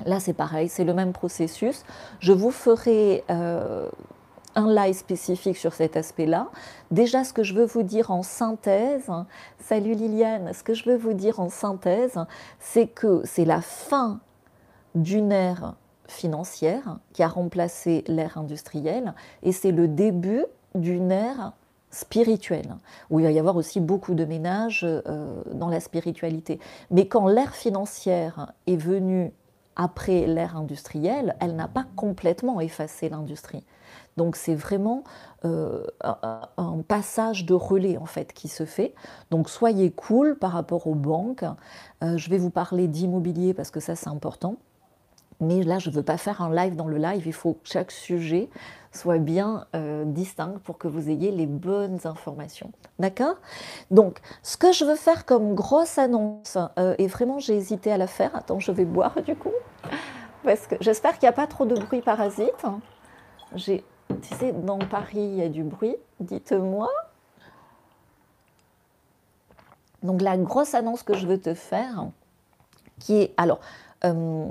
Là, 0.05 0.21
c'est 0.21 0.33
pareil, 0.33 0.69
c'est 0.69 0.85
le 0.85 0.95
même 0.95 1.13
processus. 1.13 1.85
Je 2.21 2.33
vous 2.33 2.51
ferai 2.51 3.25
euh, 3.31 3.89
un 4.55 4.73
live 4.73 4.95
spécifique 4.95 5.57
sur 5.57 5.73
cet 5.73 5.97
aspect-là. 5.97 6.49
Déjà, 6.91 7.25
ce 7.25 7.33
que 7.33 7.43
je 7.43 7.55
veux 7.55 7.65
vous 7.65 7.83
dire 7.83 8.11
en 8.11 8.23
synthèse, 8.23 9.11
salut 9.61 9.95
Liliane, 9.95 10.53
ce 10.53 10.63
que 10.63 10.75
je 10.75 10.85
veux 10.85 10.97
vous 10.97 11.15
dire 11.15 11.41
en 11.41 11.49
synthèse, 11.49 12.19
c'est 12.61 12.87
que 12.87 13.23
c'est 13.25 13.45
la 13.45 13.61
fin 13.61 14.21
d'une 14.95 15.33
ère 15.33 15.75
financière 16.07 16.99
qui 17.13 17.23
a 17.23 17.29
remplacé 17.29 18.05
l'ère 18.07 18.37
industrielle 18.37 19.15
et 19.43 19.53
c'est 19.53 19.73
le 19.73 19.89
début 19.89 20.45
d'une 20.75 21.11
ère 21.11 21.53
spirituelle, 21.91 22.77
où 23.11 23.21
il 23.21 23.25
va 23.25 23.33
y 23.33 23.39
avoir 23.39 23.57
aussi 23.57 23.79
beaucoup 23.79 24.15
de 24.15 24.25
ménages 24.25 24.85
euh, 24.85 25.43
dans 25.53 25.69
la 25.69 25.81
spiritualité. 25.81 26.59
Mais 26.91 27.07
quand 27.07 27.29
l'ère 27.29 27.55
financière 27.55 28.53
est 28.67 28.77
venue 28.77 29.31
après 29.77 30.27
l'ère 30.27 30.57
industrielle, 30.57 31.37
elle 31.41 31.55
n'a 31.55 31.69
pas 31.69 31.85
complètement 31.97 32.61
effacé 32.61 33.09
l'industrie. 33.09 33.65
Donc 34.17 34.37
c'est 34.37 34.55
vraiment 34.55 35.05
euh, 35.45 35.85
un, 36.03 36.79
passage 36.87 37.47
de 37.47 37.55
relais 37.55 37.97
en 37.97 38.07
fait 38.07 38.33
qui 38.33 38.49
se 38.49 38.65
fait. 38.65 38.95
Donc 39.31 39.49
soyez 39.49 39.91
cool 39.91 40.37
par 40.37 40.53
rapport 40.53 40.87
aux 40.87 40.95
banques. 40.95 41.45
Euh, 42.03 42.17
je 42.17 42.31
vais 42.31 42.39
vous 42.39 42.51
parler 42.51 42.89
d'immobilier 42.89 43.55
parce 43.55 43.71
que 43.71 43.81
ça 43.81 43.95
c'est 43.97 44.09
important. 44.09 44.57
Mais 45.41 45.63
là 45.63 45.79
je 45.79 45.91
ne 45.91 45.95
veux 45.95 46.03
pas 46.03 46.19
faire 46.19 46.43
un 46.43 46.55
live 46.55 46.77
dans 46.77 46.87
le 46.87 46.99
live. 46.99 47.23
Il 47.27 47.33
faut 47.33 47.55
que 47.55 47.61
chaque 47.65 47.91
sujet 47.91 48.51
soit 48.93 49.19
bien 49.19 49.67
euh, 49.75 50.05
distinct 50.05 50.59
pour 50.65 50.77
que 50.77 50.87
vous 50.87 51.09
ayez 51.09 51.31
les 51.31 51.47
bonnes 51.47 52.01
informations. 52.05 52.71
D'accord? 52.99 53.37
Donc 53.91 54.21
ce 54.43 54.57
que 54.57 54.73
je 54.73 54.85
veux 54.85 54.97
faire 54.97 55.25
comme 55.25 55.55
grosse 55.55 55.99
annonce, 55.99 56.59
et 56.99 57.07
vraiment 57.07 57.39
j'ai 57.39 57.57
hésité 57.57 57.91
à 57.91 57.97
la 57.97 58.07
faire. 58.07 58.37
Attends, 58.37 58.59
je 58.59 58.71
vais 58.71 58.85
boire 58.85 59.15
du 59.23 59.35
coup. 59.35 59.53
Parce 60.45 60.67
que 60.67 60.75
j'espère 60.81 61.13
qu'il 61.13 61.27
n'y 61.27 61.31
a 61.31 61.37
pas 61.37 61.47
trop 61.47 61.65
de 61.65 61.75
bruit 61.75 62.03
parasite. 62.03 62.67
J'ai 63.55 63.85
Tu 64.21 64.35
sais, 64.35 64.53
dans 64.53 64.79
Paris, 64.79 65.19
il 65.19 65.35
y 65.37 65.43
a 65.43 65.49
du 65.49 65.63
bruit, 65.63 65.97
dites-moi. 66.21 66.91
Donc 70.03 70.21
la 70.21 70.37
grosse 70.37 70.75
annonce 70.75 71.03
que 71.03 71.15
je 71.15 71.27
veux 71.27 71.41
te 71.41 71.55
faire, 71.55 72.07
qui 72.99 73.17
est, 73.21 73.35
alors, 73.37 73.61
euh, 74.05 74.47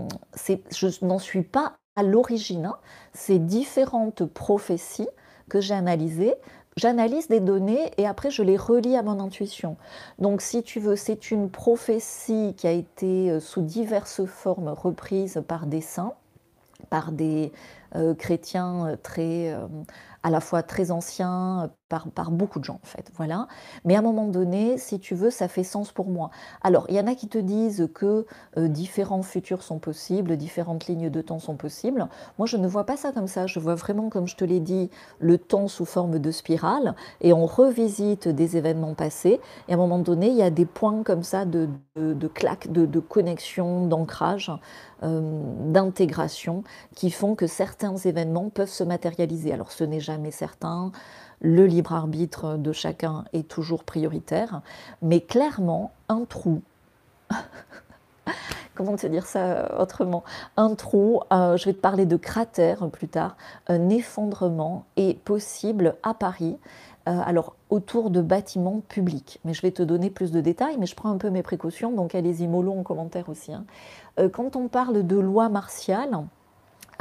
je 0.71 1.05
n'en 1.05 1.19
suis 1.19 1.43
pas 1.43 1.73
à 1.95 2.03
l'origine, 2.03 2.65
hein. 2.67 2.77
c'est 3.13 3.39
différentes 3.39 4.25
prophéties 4.25 5.09
que 5.49 5.59
j'ai 5.59 5.73
analysées. 5.73 6.35
J'analyse 6.77 7.27
des 7.27 7.41
données 7.41 7.91
et 7.97 8.07
après 8.07 8.31
je 8.31 8.43
les 8.43 8.55
relis 8.55 8.95
à 8.95 9.03
mon 9.03 9.19
intuition. 9.19 9.75
Donc 10.19 10.41
si 10.41 10.63
tu 10.63 10.79
veux, 10.79 10.95
c'est 10.95 11.29
une 11.29 11.49
prophétie 11.49 12.53
qui 12.55 12.65
a 12.65 12.71
été 12.71 13.29
euh, 13.29 13.39
sous 13.41 13.61
diverses 13.61 14.25
formes 14.25 14.69
reprise 14.69 15.43
par 15.45 15.65
des 15.65 15.81
saints, 15.81 16.13
par 16.89 17.11
des 17.11 17.51
euh, 17.95 18.15
chrétiens 18.15 18.97
très 19.03 19.55
à 20.23 20.29
la 20.29 20.41
fois 20.41 20.63
très 20.63 20.91
anciens, 20.91 21.71
par, 21.99 22.31
beaucoup 22.31 22.59
de 22.59 22.65
gens 22.65 22.79
en 22.81 22.85
fait. 22.85 23.11
Voilà. 23.15 23.47
Mais 23.85 23.95
à 23.95 23.99
un 23.99 24.01
moment 24.01 24.27
donné, 24.27 24.77
si 24.77 24.99
tu 24.99 25.15
veux, 25.15 25.29
ça 25.29 25.47
fait 25.47 25.63
sens 25.63 25.91
pour 25.91 26.09
moi. 26.09 26.29
Alors, 26.63 26.85
il 26.89 26.95
y 26.95 26.99
en 26.99 27.07
a 27.07 27.15
qui 27.15 27.27
te 27.27 27.37
disent 27.37 27.89
que 27.93 28.25
euh, 28.57 28.67
différents 28.67 29.23
futurs 29.23 29.63
sont 29.63 29.79
possibles, 29.79 30.37
différentes 30.37 30.87
lignes 30.87 31.09
de 31.09 31.21
temps 31.21 31.39
sont 31.39 31.55
possibles. 31.55 32.07
Moi, 32.37 32.47
je 32.47 32.57
ne 32.57 32.67
vois 32.67 32.85
pas 32.85 32.97
ça 32.97 33.11
comme 33.11 33.27
ça. 33.27 33.47
Je 33.47 33.59
vois 33.59 33.75
vraiment, 33.75 34.09
comme 34.09 34.27
je 34.27 34.35
te 34.35 34.45
l'ai 34.45 34.59
dit, 34.59 34.89
le 35.19 35.37
temps 35.37 35.67
sous 35.67 35.85
forme 35.85 36.19
de 36.19 36.31
spirale 36.31 36.95
et 37.19 37.33
on 37.33 37.45
revisite 37.45 38.27
des 38.27 38.57
événements 38.57 38.93
passés. 38.93 39.39
Et 39.67 39.73
à 39.73 39.75
un 39.75 39.79
moment 39.79 39.99
donné, 39.99 40.29
il 40.29 40.37
y 40.37 40.43
a 40.43 40.49
des 40.49 40.65
points 40.65 41.03
comme 41.03 41.23
ça 41.23 41.45
de, 41.45 41.69
de, 41.95 42.27
claque, 42.27 42.71
de, 42.71 42.99
connexion, 42.99 43.87
d'ancrage. 43.87 44.51
Euh, 45.03 45.19
d'intégration 45.71 46.63
qui 46.95 47.09
font 47.09 47.33
que 47.33 47.47
certains 47.47 47.95
événements 47.95 48.51
peuvent 48.51 48.69
se 48.69 48.83
matérialiser. 48.83 49.51
Alors 49.51 49.71
ce 49.71 49.83
n'est 49.83 49.99
jamais 49.99 50.29
certain, 50.29 50.91
le 51.41 51.65
libre 51.65 51.93
arbitre 51.93 52.57
de 52.57 52.71
chacun 52.71 53.25
est 53.33 53.47
toujours 53.47 53.83
prioritaire, 53.83 54.61
mais 55.01 55.21
clairement, 55.21 55.91
un 56.07 56.25
trou, 56.25 56.61
comment 58.75 58.95
te 58.95 59.07
dire 59.07 59.25
ça 59.25 59.79
autrement 59.79 60.23
Un 60.55 60.75
trou, 60.75 61.21
euh, 61.33 61.57
je 61.57 61.65
vais 61.65 61.73
te 61.73 61.81
parler 61.81 62.05
de 62.05 62.15
cratère 62.15 62.87
plus 62.89 63.07
tard, 63.07 63.35
un 63.67 63.89
effondrement 63.89 64.85
est 64.95 65.19
possible 65.19 65.95
à 66.03 66.13
Paris. 66.13 66.57
Euh, 67.09 67.19
alors 67.25 67.55
autour 67.71 68.11
de 68.11 68.21
bâtiments 68.21 68.81
publics, 68.87 69.39
mais 69.43 69.55
je 69.55 69.63
vais 69.63 69.71
te 69.71 69.81
donner 69.81 70.11
plus 70.11 70.31
de 70.31 70.39
détails, 70.39 70.77
mais 70.77 70.85
je 70.85 70.93
prends 70.93 71.09
un 71.09 71.17
peu 71.17 71.31
mes 71.31 71.41
précautions, 71.41 71.91
donc 71.91 72.13
allez-y 72.13 72.47
mollo 72.47 72.73
en 72.73 72.83
commentaire 72.83 73.27
aussi. 73.27 73.53
Hein. 73.53 73.65
Euh, 74.19 74.29
quand 74.29 74.55
on 74.55 74.67
parle 74.67 75.07
de 75.07 75.17
loi 75.17 75.49
martiale, 75.49 76.15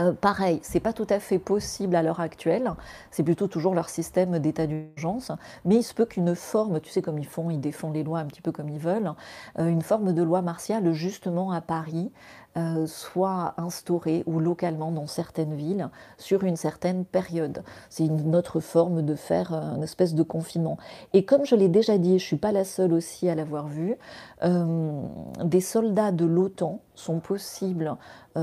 euh, 0.00 0.12
pareil, 0.12 0.60
c'est 0.62 0.80
pas 0.80 0.92
tout 0.92 1.06
à 1.10 1.20
fait 1.20 1.38
possible 1.38 1.94
à 1.94 2.02
l'heure 2.02 2.20
actuelle. 2.20 2.72
C'est 3.10 3.22
plutôt 3.22 3.48
toujours 3.48 3.74
leur 3.74 3.88
système 3.88 4.38
d'état 4.38 4.66
d'urgence. 4.66 5.32
Mais 5.64 5.76
il 5.76 5.82
se 5.82 5.94
peut 5.94 6.06
qu'une 6.06 6.34
forme, 6.34 6.80
tu 6.80 6.90
sais 6.90 7.02
comme 7.02 7.18
ils 7.18 7.26
font, 7.26 7.50
ils 7.50 7.60
défendent 7.60 7.94
les 7.94 8.04
lois 8.04 8.20
un 8.20 8.26
petit 8.26 8.42
peu 8.42 8.52
comme 8.52 8.68
ils 8.68 8.78
veulent, 8.78 9.12
euh, 9.58 9.68
une 9.68 9.82
forme 9.82 10.12
de 10.12 10.22
loi 10.22 10.42
martiale 10.42 10.92
justement 10.92 11.52
à 11.52 11.60
Paris 11.60 12.10
euh, 12.56 12.88
soit 12.88 13.54
instaurée 13.58 14.24
ou 14.26 14.40
localement 14.40 14.90
dans 14.90 15.06
certaines 15.06 15.54
villes 15.54 15.88
sur 16.18 16.42
une 16.42 16.56
certaine 16.56 17.04
période. 17.04 17.62
C'est 17.90 18.04
une 18.04 18.34
autre 18.34 18.58
forme 18.58 19.02
de 19.02 19.14
faire 19.14 19.54
euh, 19.54 19.76
une 19.76 19.84
espèce 19.84 20.16
de 20.16 20.24
confinement. 20.24 20.76
Et 21.12 21.24
comme 21.24 21.46
je 21.46 21.54
l'ai 21.54 21.68
déjà 21.68 21.96
dit, 21.96 22.18
je 22.18 22.24
ne 22.24 22.26
suis 22.26 22.36
pas 22.36 22.50
la 22.50 22.64
seule 22.64 22.92
aussi 22.92 23.28
à 23.28 23.36
l'avoir 23.36 23.68
vu, 23.68 23.94
euh, 24.42 25.02
des 25.44 25.60
soldats 25.60 26.12
de 26.12 26.24
l'OTAN 26.24 26.80
sont 26.94 27.20
possibles 27.20 27.96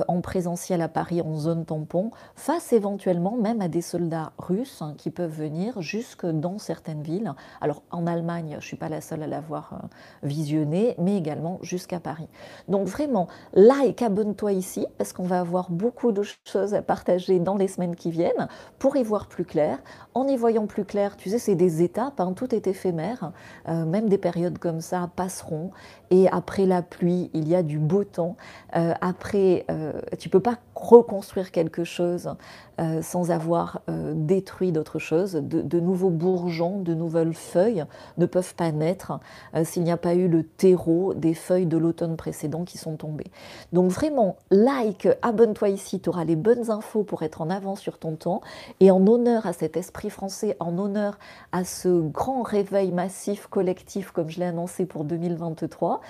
en 0.07 0.19
présentiel 0.19 0.81
à 0.81 0.89
Paris 0.89 1.21
en 1.21 1.35
zone 1.35 1.63
tampon, 1.63 2.11
face 2.35 2.73
éventuellement 2.73 3.37
même 3.37 3.61
à 3.61 3.69
des 3.69 3.81
soldats 3.81 4.33
russes 4.37 4.81
hein, 4.81 4.95
qui 4.97 5.11
peuvent 5.11 5.31
venir 5.31 5.81
jusque 5.81 6.25
dans 6.25 6.57
certaines 6.57 7.01
villes. 7.01 7.33
Alors 7.61 7.83
en 7.91 8.05
Allemagne, 8.05 8.49
je 8.51 8.55
ne 8.55 8.61
suis 8.61 8.75
pas 8.75 8.89
la 8.89 8.99
seule 8.99 9.23
à 9.23 9.27
l'avoir 9.27 9.87
visionné, 10.23 10.95
mais 10.97 11.15
également 11.15 11.59
jusqu'à 11.61 11.99
Paris. 11.99 12.27
Donc 12.67 12.87
vraiment, 12.87 13.27
là 13.53 13.75
abonne-toi 14.01 14.53
ici 14.53 14.87
parce 14.97 15.13
qu'on 15.13 15.23
va 15.23 15.39
avoir 15.39 15.69
beaucoup 15.69 16.11
de 16.11 16.23
choses 16.45 16.73
à 16.73 16.81
partager 16.81 17.39
dans 17.39 17.55
les 17.55 17.67
semaines 17.67 17.95
qui 17.95 18.11
viennent 18.11 18.47
pour 18.79 18.95
y 18.97 19.03
voir 19.03 19.27
plus 19.27 19.45
clair. 19.45 19.79
En 20.13 20.27
y 20.27 20.35
voyant 20.35 20.67
plus 20.67 20.85
clair, 20.85 21.17
tu 21.17 21.29
sais, 21.29 21.39
c'est 21.39 21.55
des 21.55 21.81
étapes, 21.81 22.19
hein, 22.19 22.33
tout 22.33 22.53
est 22.53 22.67
éphémère. 22.67 23.31
Euh, 23.67 23.85
même 23.85 24.09
des 24.09 24.17
périodes 24.17 24.57
comme 24.57 24.81
ça 24.81 25.09
passeront. 25.15 25.71
Et 26.09 26.27
après 26.29 26.65
la 26.65 26.81
pluie, 26.81 27.29
il 27.33 27.47
y 27.47 27.55
a 27.55 27.63
du 27.63 27.79
beau 27.79 28.03
temps. 28.03 28.37
Euh, 28.75 28.93
après, 29.01 29.65
euh, 29.69 29.93
tu 30.19 30.29
peux 30.29 30.39
pas 30.39 30.57
reconstruire 30.81 31.51
quelque 31.51 31.83
chose 31.83 32.35
euh, 32.79 33.01
sans 33.01 33.31
avoir 33.31 33.81
euh, 33.89 34.13
détruit 34.15 34.71
d'autres 34.71 34.99
choses. 34.99 35.33
De, 35.33 35.79
nouveaux 35.79 36.11
bourgeons, 36.11 36.79
de 36.79 36.93
nouvelles 36.93 37.33
feuilles 37.33 37.85
ne 38.17 38.27
peuvent 38.27 38.53
pas 38.53 38.71
naître 38.71 39.19
euh, 39.55 39.63
s'il 39.63 39.83
n'y 39.83 39.91
a 39.91 39.97
pas 39.97 40.13
eu 40.13 40.27
le 40.27 40.43
terreau 40.43 41.15
des 41.15 41.33
feuilles 41.33 41.65
de 41.65 41.77
l'automne 41.77 42.15
précédent 42.15 42.65
qui 42.65 42.77
sont 42.77 42.95
tombées. 42.95 43.31
Donc 43.73 43.89
vraiment, 43.89 44.35
like, 44.51 45.07
abonne-toi 45.23 45.69
ici, 45.69 45.99
tu 45.99 46.09
auras 46.09 46.23
les 46.23 46.35
bonnes 46.35 46.69
infos 46.69 47.03
pour 47.03 47.23
être 47.23 47.41
en 47.41 47.49
avance 47.49 47.79
sur 47.79 47.97
ton 47.97 48.15
temps. 48.15 48.41
Et 48.79 48.91
en 48.91 49.07
honneur 49.07 49.47
à 49.47 49.53
cet 49.53 49.75
esprit 49.75 50.11
français, 50.11 50.55
en 50.59 50.77
honneur 50.77 51.17
à 51.51 51.63
ce 51.63 52.01
grand 52.01 52.43
réveil 52.43 52.91
massif 52.91 53.47
collectif 53.47 54.11
comme 54.11 54.29
je 54.29 54.39
l'ai 54.39 54.45
annoncé 54.45 54.85
pour 54.85 55.03
2023, 55.03 56.01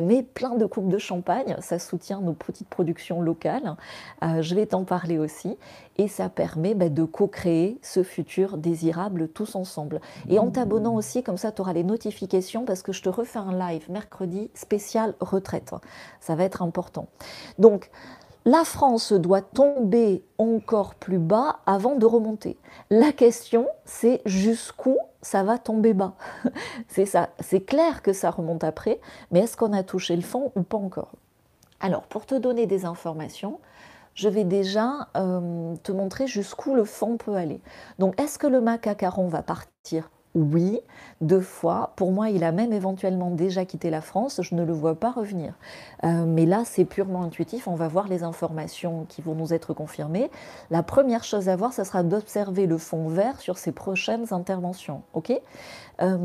mais 0.00 0.22
plein 0.22 0.54
de 0.54 0.66
coupes 0.66 0.88
de 0.88 0.98
champagne, 0.98 1.56
ça 1.60 1.78
soutient 1.78 2.20
nos 2.20 2.32
petites 2.32 2.68
productions 2.68 3.20
locales. 3.20 3.76
Euh, 4.22 4.42
je 4.42 4.54
vais 4.54 4.66
t'en 4.66 4.84
parler 4.84 5.18
aussi. 5.18 5.56
Et 5.98 6.08
ça 6.08 6.28
permet 6.28 6.74
bah, 6.74 6.88
de 6.90 7.04
co-créer 7.04 7.78
ce 7.82 8.02
futur 8.02 8.58
désirable 8.58 9.28
tous 9.28 9.54
ensemble. 9.54 10.00
Et 10.28 10.38
en 10.38 10.50
t'abonnant 10.50 10.94
aussi, 10.94 11.22
comme 11.22 11.38
ça, 11.38 11.52
tu 11.52 11.62
auras 11.62 11.72
les 11.72 11.84
notifications 11.84 12.64
parce 12.64 12.82
que 12.82 12.92
je 12.92 13.02
te 13.02 13.08
refais 13.08 13.38
un 13.38 13.56
live 13.58 13.90
mercredi 13.90 14.50
spécial 14.54 15.14
retraite. 15.20 15.72
Ça 16.20 16.34
va 16.34 16.44
être 16.44 16.62
important. 16.62 17.06
Donc, 17.58 17.90
la 18.44 18.62
France 18.62 19.12
doit 19.12 19.40
tomber 19.40 20.22
encore 20.38 20.94
plus 20.94 21.18
bas 21.18 21.58
avant 21.66 21.96
de 21.96 22.06
remonter. 22.06 22.56
La 22.90 23.10
question, 23.10 23.66
c'est 23.84 24.22
jusqu'où 24.24 24.98
ça 25.26 25.42
va 25.42 25.58
tomber 25.58 25.92
bas. 25.92 26.14
c'est 26.88 27.04
ça. 27.04 27.30
C'est 27.40 27.60
clair 27.60 28.02
que 28.02 28.12
ça 28.12 28.30
remonte 28.30 28.62
après, 28.62 29.00
mais 29.32 29.40
est-ce 29.40 29.56
qu'on 29.56 29.72
a 29.72 29.82
touché 29.82 30.14
le 30.14 30.22
fond 30.22 30.52
ou 30.54 30.62
pas 30.62 30.78
encore? 30.78 31.12
Alors, 31.80 32.02
pour 32.02 32.26
te 32.26 32.36
donner 32.36 32.66
des 32.66 32.84
informations, 32.84 33.58
je 34.14 34.28
vais 34.28 34.44
déjà 34.44 35.08
euh, 35.16 35.74
te 35.82 35.90
montrer 35.90 36.28
jusqu'où 36.28 36.74
le 36.74 36.84
fond 36.84 37.16
peut 37.16 37.34
aller. 37.34 37.60
Donc, 37.98 38.18
est-ce 38.20 38.38
que 38.38 38.46
le 38.46 38.60
macacaron 38.60 39.26
va 39.26 39.42
partir? 39.42 40.10
Oui, 40.36 40.80
deux 41.22 41.40
fois. 41.40 41.94
Pour 41.96 42.12
moi, 42.12 42.28
il 42.28 42.44
a 42.44 42.52
même 42.52 42.72
éventuellement 42.74 43.30
déjà 43.30 43.64
quitté 43.64 43.88
la 43.88 44.02
France. 44.02 44.40
Je 44.42 44.54
ne 44.54 44.64
le 44.64 44.72
vois 44.74 44.94
pas 44.94 45.10
revenir. 45.10 45.54
Euh, 46.04 46.26
mais 46.26 46.44
là, 46.44 46.62
c'est 46.66 46.84
purement 46.84 47.22
intuitif. 47.22 47.66
On 47.68 47.74
va 47.74 47.88
voir 47.88 48.06
les 48.06 48.22
informations 48.22 49.06
qui 49.08 49.22
vont 49.22 49.34
nous 49.34 49.54
être 49.54 49.72
confirmées. 49.72 50.30
La 50.70 50.82
première 50.82 51.24
chose 51.24 51.48
à 51.48 51.56
voir, 51.56 51.72
ce 51.72 51.84
sera 51.84 52.02
d'observer 52.02 52.66
le 52.66 52.76
fond 52.76 53.08
vert 53.08 53.40
sur 53.40 53.56
ses 53.56 53.72
prochaines 53.72 54.32
interventions. 54.34 55.02
Ok? 55.14 55.32
Euh, 56.02 56.18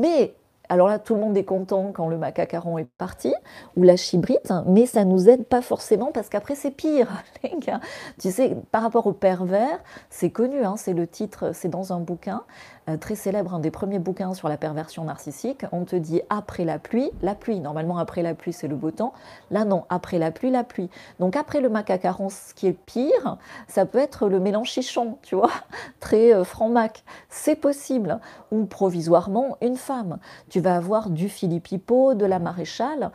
Mais 0.00 0.34
alors 0.70 0.86
là, 0.86 1.00
tout 1.00 1.14
le 1.16 1.20
monde 1.20 1.36
est 1.36 1.44
content 1.44 1.90
quand 1.92 2.06
le 2.06 2.16
macacaron 2.16 2.78
est 2.78 2.88
parti, 2.96 3.34
ou 3.76 3.82
la 3.82 3.96
chibrite, 3.96 4.52
mais 4.66 4.86
ça 4.86 5.04
nous 5.04 5.28
aide 5.28 5.44
pas 5.44 5.62
forcément 5.62 6.12
parce 6.12 6.28
qu'après 6.28 6.54
c'est 6.54 6.70
pire, 6.70 7.08
les 7.42 7.58
gars. 7.58 7.80
Tu 8.20 8.30
sais, 8.30 8.56
par 8.70 8.82
rapport 8.82 9.08
au 9.08 9.12
pervers, 9.12 9.80
c'est 10.10 10.30
connu, 10.30 10.62
hein, 10.64 10.76
c'est 10.76 10.92
le 10.92 11.08
titre, 11.08 11.50
c'est 11.54 11.68
dans 11.68 11.92
un 11.92 11.98
bouquin. 11.98 12.44
Euh, 12.88 12.96
très 12.96 13.14
célèbre, 13.14 13.54
un 13.54 13.58
des 13.58 13.70
premiers 13.70 13.98
bouquins 13.98 14.32
sur 14.32 14.48
la 14.48 14.56
perversion 14.56 15.04
narcissique, 15.04 15.64
on 15.70 15.84
te 15.84 15.96
dit 15.96 16.22
après 16.30 16.64
la 16.64 16.78
pluie, 16.78 17.10
la 17.22 17.34
pluie. 17.34 17.60
Normalement, 17.60 17.98
après 17.98 18.22
la 18.22 18.34
pluie, 18.34 18.52
c'est 18.52 18.68
le 18.68 18.76
beau 18.76 18.90
temps. 18.90 19.12
Là, 19.50 19.64
non, 19.64 19.84
après 19.90 20.18
la 20.18 20.30
pluie, 20.30 20.50
la 20.50 20.64
pluie. 20.64 20.88
Donc, 21.18 21.36
après 21.36 21.60
le 21.60 21.68
macacaron, 21.68 22.28
ce 22.30 22.54
qui 22.54 22.66
est 22.66 22.72
pire, 22.72 23.36
ça 23.68 23.84
peut 23.84 23.98
être 23.98 24.28
le 24.28 24.40
mélange 24.40 24.70
chichon, 24.70 25.18
tu 25.22 25.34
vois, 25.34 25.50
très 26.00 26.34
euh, 26.34 26.44
franc-mac. 26.44 27.04
C'est 27.28 27.56
possible. 27.56 28.18
Ou 28.50 28.64
provisoirement, 28.64 29.58
une 29.60 29.76
femme. 29.76 30.18
Tu 30.48 30.60
vas 30.60 30.76
avoir 30.76 31.10
du 31.10 31.28
Philippe 31.28 31.70
Hippo, 31.70 32.14
de 32.14 32.24
la 32.24 32.38
maréchale, 32.38 33.10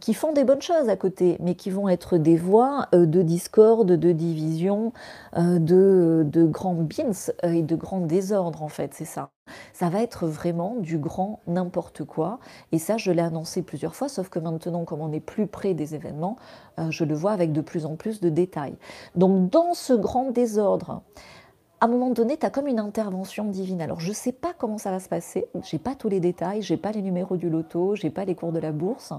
qui, 0.00 0.14
font 0.14 0.32
des 0.32 0.44
bonnes 0.44 0.62
choses 0.62 0.88
à 0.88 0.96
côté, 0.96 1.36
mais 1.40 1.54
qui 1.54 1.70
vont 1.70 1.88
être 1.88 2.16
des 2.16 2.36
voix 2.36 2.86
euh, 2.94 3.06
de 3.06 3.22
discorde, 3.22 3.92
de 3.92 4.12
division, 4.12 4.92
de, 5.36 6.24
de 6.26 6.44
grands 6.44 6.74
bins 6.74 7.32
et 7.42 7.62
de 7.62 7.76
grands 7.76 8.00
désordres, 8.00 8.62
en 8.62 8.68
fait. 8.68 8.92
C'est 8.94 9.04
ça. 9.10 9.30
Va 9.80 10.02
être 10.02 10.26
vraiment 10.26 10.76
du 10.78 10.98
grand 10.98 11.40
n'importe 11.46 12.04
quoi. 12.04 12.38
Et 12.70 12.78
ça, 12.78 12.96
je 12.96 13.10
l'ai 13.10 13.22
annoncé 13.22 13.62
plusieurs 13.62 13.96
fois, 13.96 14.08
sauf 14.08 14.28
que 14.28 14.38
maintenant, 14.38 14.84
comme 14.84 15.00
on 15.00 15.12
est 15.12 15.20
plus 15.20 15.46
près 15.46 15.74
des 15.74 15.94
événements, 15.94 16.36
euh, 16.78 16.90
je 16.90 17.04
le 17.04 17.14
vois 17.14 17.32
avec 17.32 17.52
de 17.52 17.60
plus 17.60 17.86
en 17.86 17.96
plus 17.96 18.20
de 18.20 18.28
détails. 18.28 18.76
Donc, 19.16 19.50
dans 19.50 19.74
ce 19.74 19.92
grand 19.92 20.30
désordre, 20.30 21.02
à 21.80 21.86
un 21.86 21.88
moment 21.88 22.10
donné, 22.10 22.36
tu 22.36 22.44
as 22.44 22.50
comme 22.50 22.66
une 22.66 22.78
intervention 22.78 23.46
divine. 23.46 23.80
Alors, 23.80 24.00
je 24.00 24.10
ne 24.10 24.14
sais 24.14 24.32
pas 24.32 24.52
comment 24.56 24.76
ça 24.76 24.90
va 24.90 25.00
se 25.00 25.08
passer, 25.08 25.46
j'ai 25.62 25.78
pas 25.78 25.94
tous 25.94 26.10
les 26.10 26.20
détails, 26.20 26.60
j'ai 26.60 26.76
pas 26.76 26.92
les 26.92 27.00
numéros 27.00 27.38
du 27.38 27.48
loto, 27.48 27.96
j'ai 27.96 28.10
pas 28.10 28.26
les 28.26 28.34
cours 28.34 28.52
de 28.52 28.58
la 28.58 28.70
bourse, 28.70 29.14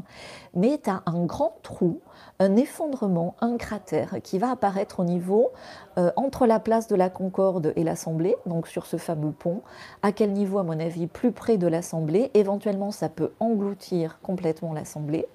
mais 0.54 0.80
tu 0.82 0.92
as 0.92 1.02
un 1.08 1.26
grand 1.26 1.56
trou, 1.64 2.02
un 2.40 2.56
effondrement, 2.56 3.36
un 3.42 3.58
cratère 3.58 4.18
qui 4.22 4.38
va 4.38 4.52
apparaître 4.52 5.00
au 5.00 5.04
niveau 5.04 5.50
euh, 5.98 6.12
entre 6.16 6.46
la 6.46 6.60
place 6.60 6.88
de 6.88 6.96
la 6.96 7.10
Concorde 7.10 7.74
et 7.76 7.84
l'Assemblée, 7.84 8.36
donc 8.46 8.68
sur 8.68 8.86
ce 8.86 8.98
fameux 8.98 9.32
pont. 9.32 9.62
À 10.04 10.12
quel 10.12 10.32
niveau, 10.32 10.60
à 10.60 10.64
mon 10.64 10.80
avis, 10.80 11.08
plus 11.08 11.32
près 11.32 11.58
de 11.58 11.66
l'Assemblée 11.66 12.30
Éventuellement, 12.36 12.92
ça 12.92 13.10
peut 13.10 13.32
engloutir 13.40 14.20
complètement 14.22 14.74
l'Assemblée. 14.74 15.26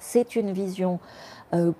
C'est 0.00 0.36
une 0.36 0.52
vision 0.52 0.98
euh, 1.54 1.72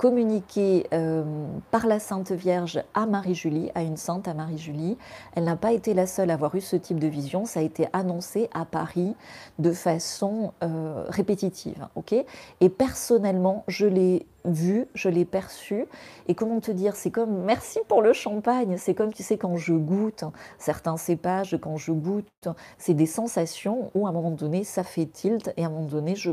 euh, 0.92 1.24
par 1.70 1.86
la 1.86 1.98
Sainte 1.98 2.32
Vierge 2.32 2.82
à 2.94 3.06
Marie-Julie, 3.06 3.70
à 3.74 3.82
une 3.82 3.96
sainte 3.96 4.28
à 4.28 4.34
Marie-Julie. 4.34 4.98
Elle 5.34 5.44
n'a 5.44 5.56
pas 5.56 5.72
été 5.72 5.94
la 5.94 6.06
seule 6.06 6.30
à 6.30 6.34
avoir 6.34 6.54
eu 6.54 6.60
ce 6.60 6.76
type 6.76 6.98
de 6.98 7.06
vision, 7.06 7.44
ça 7.44 7.60
a 7.60 7.62
été 7.62 7.88
annoncé 7.92 8.48
à 8.52 8.64
Paris 8.64 9.14
de 9.58 9.72
façon 9.72 10.52
euh, 10.62 11.04
répétitive. 11.08 11.86
ok? 11.94 12.14
Et 12.60 12.68
personnellement, 12.68 13.64
je 13.68 13.86
l'ai 13.86 14.26
vu, 14.44 14.86
je 14.94 15.08
l'ai 15.08 15.24
perçu. 15.24 15.86
Et 16.28 16.34
comment 16.34 16.60
te 16.60 16.70
dire, 16.70 16.96
c'est 16.96 17.10
comme, 17.10 17.42
merci 17.44 17.78
pour 17.88 18.02
le 18.02 18.12
champagne, 18.12 18.76
c'est 18.78 18.94
comme, 18.94 19.12
tu 19.12 19.22
sais, 19.22 19.38
quand 19.38 19.56
je 19.56 19.74
goûte 19.74 20.24
certains 20.58 20.96
cépages, 20.96 21.56
quand 21.60 21.76
je 21.76 21.92
goûte, 21.92 22.48
c'est 22.78 22.94
des 22.94 23.06
sensations 23.06 23.90
où 23.94 24.06
à 24.06 24.10
un 24.10 24.12
moment 24.12 24.30
donné, 24.30 24.64
ça 24.64 24.84
fait 24.84 25.06
tilt 25.06 25.52
et 25.56 25.64
à 25.64 25.66
un 25.66 25.70
moment 25.70 25.86
donné, 25.86 26.16
je 26.16 26.32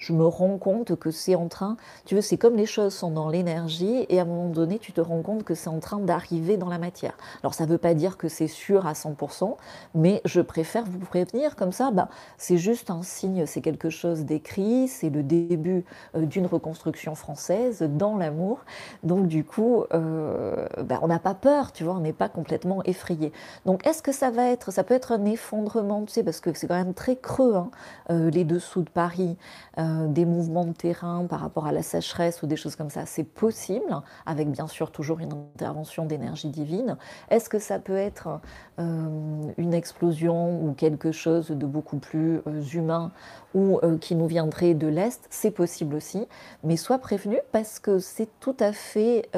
je 0.00 0.12
me 0.12 0.26
rends 0.26 0.58
compte 0.58 0.96
que 0.96 1.10
c'est 1.10 1.34
en 1.34 1.46
train, 1.46 1.76
tu 2.06 2.14
veux, 2.16 2.22
c'est 2.22 2.38
comme 2.38 2.56
les 2.56 2.66
choses 2.66 2.94
sont 2.94 3.10
dans 3.10 3.28
l'énergie 3.28 4.06
et 4.08 4.18
à 4.18 4.22
un 4.22 4.24
moment 4.24 4.48
donné, 4.48 4.78
tu 4.78 4.92
te 4.92 5.00
rends 5.00 5.22
compte 5.22 5.44
que 5.44 5.54
c'est 5.54 5.68
en 5.68 5.78
train 5.78 6.00
d'arriver 6.00 6.56
dans 6.56 6.68
la 6.68 6.78
matière. 6.78 7.16
Alors 7.42 7.54
ça 7.54 7.66
ne 7.66 7.70
veut 7.70 7.78
pas 7.78 7.94
dire 7.94 8.16
que 8.16 8.28
c'est 8.28 8.48
sûr 8.48 8.86
à 8.86 8.94
100%, 8.94 9.56
mais 9.94 10.22
je 10.24 10.40
préfère 10.40 10.84
vous 10.84 10.98
prévenir 10.98 11.54
comme 11.54 11.72
ça, 11.72 11.90
bah, 11.90 12.08
c'est 12.38 12.56
juste 12.56 12.90
un 12.90 13.02
signe, 13.02 13.44
c'est 13.46 13.60
quelque 13.60 13.90
chose 13.90 14.24
d'écrit, 14.24 14.88
c'est 14.88 15.10
le 15.10 15.22
début 15.22 15.84
euh, 16.16 16.24
d'une 16.24 16.46
reconstruction 16.46 17.14
française 17.14 17.82
dans 17.82 18.16
l'amour. 18.16 18.64
Donc 19.02 19.28
du 19.28 19.44
coup, 19.44 19.84
euh, 19.92 20.66
bah, 20.82 20.98
on 21.02 21.08
n'a 21.08 21.18
pas 21.18 21.34
peur, 21.34 21.72
tu 21.72 21.84
vois, 21.84 21.94
on 21.94 22.00
n'est 22.00 22.14
pas 22.14 22.30
complètement 22.30 22.82
effrayé. 22.84 23.32
Donc 23.66 23.86
est-ce 23.86 24.02
que 24.02 24.12
ça 24.12 24.30
va 24.30 24.46
être, 24.46 24.70
ça 24.70 24.82
peut 24.82 24.94
être 24.94 25.12
un 25.12 25.26
effondrement, 25.26 26.04
tu 26.06 26.12
sais, 26.14 26.24
parce 26.24 26.40
que 26.40 26.54
c'est 26.54 26.66
quand 26.66 26.74
même 26.74 26.94
très 26.94 27.16
creux, 27.16 27.54
hein, 27.54 27.70
euh, 28.10 28.30
les 28.30 28.44
dessous 28.44 28.82
de 28.82 28.88
Paris. 28.88 29.36
Euh, 29.78 29.89
des 30.08 30.24
mouvements 30.24 30.64
de 30.64 30.72
terrain 30.72 31.26
par 31.26 31.40
rapport 31.40 31.66
à 31.66 31.72
la 31.72 31.82
sécheresse 31.82 32.42
ou 32.42 32.46
des 32.46 32.56
choses 32.56 32.76
comme 32.76 32.90
ça, 32.90 33.06
c'est 33.06 33.24
possible, 33.24 34.02
avec 34.26 34.50
bien 34.50 34.66
sûr 34.66 34.90
toujours 34.90 35.20
une 35.20 35.32
intervention 35.32 36.04
d'énergie 36.04 36.48
divine. 36.48 36.96
Est-ce 37.30 37.48
que 37.48 37.58
ça 37.58 37.78
peut 37.78 37.96
être 37.96 38.40
euh, 38.78 39.52
une 39.56 39.74
explosion 39.74 40.62
ou 40.62 40.72
quelque 40.72 41.12
chose 41.12 41.50
de 41.50 41.66
beaucoup 41.66 41.98
plus 41.98 42.40
euh, 42.46 42.62
humain 42.72 43.12
ou 43.54 43.80
qui 44.00 44.14
nous 44.14 44.28
viendrait 44.28 44.74
de 44.74 44.86
l'Est? 44.86 45.26
C'est 45.28 45.50
possible 45.50 45.96
aussi, 45.96 46.28
mais 46.62 46.76
sois 46.76 46.98
prévenu 46.98 47.36
parce 47.50 47.80
que 47.80 47.98
c'est 47.98 48.28
tout 48.38 48.56
à 48.60 48.72
fait 48.72 49.28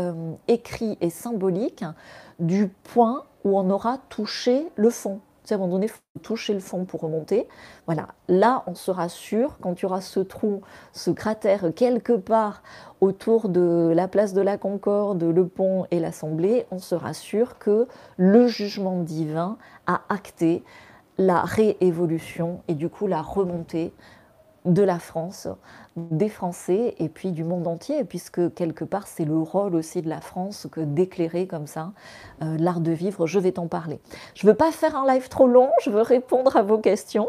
écrit 0.48 0.98
et 1.00 1.08
symbolique 1.08 1.82
du 2.38 2.68
point 2.68 3.24
où 3.44 3.58
on 3.58 3.70
aura 3.70 3.98
touché 4.10 4.68
le 4.76 4.90
fond 4.90 5.20
à 5.50 5.54
un 5.54 5.58
moment 5.58 5.72
donné, 5.72 5.86
il 5.86 5.90
faut 5.90 6.00
toucher 6.22 6.54
le 6.54 6.60
fond 6.60 6.84
pour 6.84 7.00
remonter. 7.00 7.48
Voilà, 7.86 8.08
là, 8.28 8.62
on 8.66 8.74
sera 8.74 9.08
sûr, 9.08 9.58
quand 9.60 9.74
tu 9.74 9.86
auras 9.86 10.00
ce 10.00 10.20
trou, 10.20 10.62
ce 10.92 11.10
cratère 11.10 11.72
quelque 11.74 12.12
part 12.12 12.62
autour 13.00 13.48
de 13.48 13.92
la 13.94 14.08
place 14.08 14.32
de 14.32 14.40
la 14.40 14.56
Concorde, 14.56 15.22
le 15.22 15.46
pont 15.48 15.86
et 15.90 15.98
l'Assemblée, 15.98 16.66
on 16.70 16.78
sera 16.78 17.14
sûr 17.14 17.58
que 17.58 17.88
le 18.16 18.46
jugement 18.46 19.02
divin 19.02 19.58
a 19.86 20.02
acté 20.08 20.62
la 21.18 21.42
réévolution 21.42 22.62
et 22.68 22.74
du 22.74 22.88
coup 22.88 23.06
la 23.06 23.20
remontée 23.20 23.92
de 24.64 24.82
la 24.82 24.98
France 24.98 25.48
des 25.96 26.30
Français 26.30 26.94
et 26.98 27.08
puis 27.08 27.32
du 27.32 27.44
monde 27.44 27.66
entier, 27.66 28.04
puisque 28.04 28.54
quelque 28.54 28.84
part 28.84 29.06
c'est 29.06 29.26
le 29.26 29.36
rôle 29.36 29.74
aussi 29.74 30.00
de 30.00 30.08
la 30.08 30.20
France 30.20 30.66
que 30.72 30.80
d'éclairer 30.80 31.46
comme 31.46 31.66
ça 31.66 31.92
euh, 32.42 32.56
l'art 32.58 32.80
de 32.80 32.92
vivre. 32.92 33.26
Je 33.26 33.38
vais 33.38 33.52
t'en 33.52 33.66
parler. 33.66 34.00
Je 34.34 34.46
ne 34.46 34.52
veux 34.52 34.56
pas 34.56 34.72
faire 34.72 34.96
un 34.96 35.06
live 35.06 35.28
trop 35.28 35.46
long, 35.46 35.70
je 35.82 35.90
veux 35.90 36.00
répondre 36.00 36.56
à 36.56 36.62
vos 36.62 36.78
questions. 36.78 37.28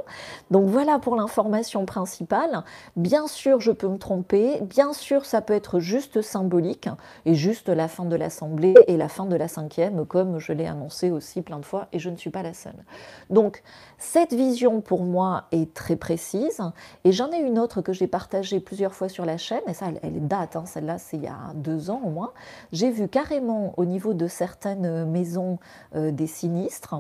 Donc 0.50 0.68
voilà 0.68 0.98
pour 1.00 1.16
l'information 1.16 1.86
principale. 1.86 2.64
Bien 2.96 3.28
sûr, 3.28 3.60
je 3.60 3.72
peux 3.72 3.90
me 3.90 3.98
tromper, 3.98 4.62
bien 4.62 4.94
sûr, 4.94 5.26
ça 5.26 5.42
peut 5.42 5.54
être 5.54 5.80
juste 5.80 6.22
symbolique 6.22 6.88
et 7.26 7.36
juste 7.36 7.68
la 7.68 7.90
fin 7.90 8.06
de 8.06 8.16
l'Assemblée 8.16 8.76
et 8.88 8.96
la 8.96 9.10
fin 9.10 9.26
de 9.26 9.36
la 9.36 9.50
cinquième, 9.50 10.06
comme 10.06 10.40
je 10.40 10.54
l'ai 10.54 10.68
annoncé 10.68 11.12
aussi 11.12 11.42
plein 11.42 11.60
de 11.60 11.66
fois, 11.66 11.88
et 11.92 12.00
je 12.00 12.10
ne 12.10 12.16
suis 12.16 12.30
pas 12.30 12.44
la 12.44 12.54
seule. 12.54 12.86
Donc 13.30 13.62
cette 13.98 14.34
vision 14.34 14.80
pour 14.80 15.04
moi 15.04 15.46
est 15.52 15.74
très 15.74 15.98
précise, 15.98 16.62
et 17.04 17.12
j'en 17.24 17.32
ai 17.32 17.40
une 17.40 17.58
autre 17.58 17.82
que 17.82 17.94
j'ai 17.94 18.08
partagée 18.08 18.60
plusieurs 18.60 18.94
fois 18.94 19.08
sur 19.08 19.26
la 19.26 19.38
chaîne, 19.38 19.62
et 19.68 19.74
ça, 19.74 19.86
elle, 20.02 20.28
date, 20.28 20.56
hein, 20.56 20.66
celle-là, 20.66 20.98
c'est 20.98 21.18
il 21.18 21.24
y 21.24 21.28
a 21.28 21.54
deux 21.56 21.90
ans 21.90 22.02
au 22.04 22.10
moins. 22.10 22.34
J'ai 22.72 22.92
vu 22.92 23.08
carrément 23.08 23.74
au 23.78 23.86
niveau 23.86 24.14
de 24.14 24.28
certaines 24.28 25.06
maisons 25.06 25.60
euh, 25.96 26.12
des 26.12 26.28
sinistres, 26.28 26.96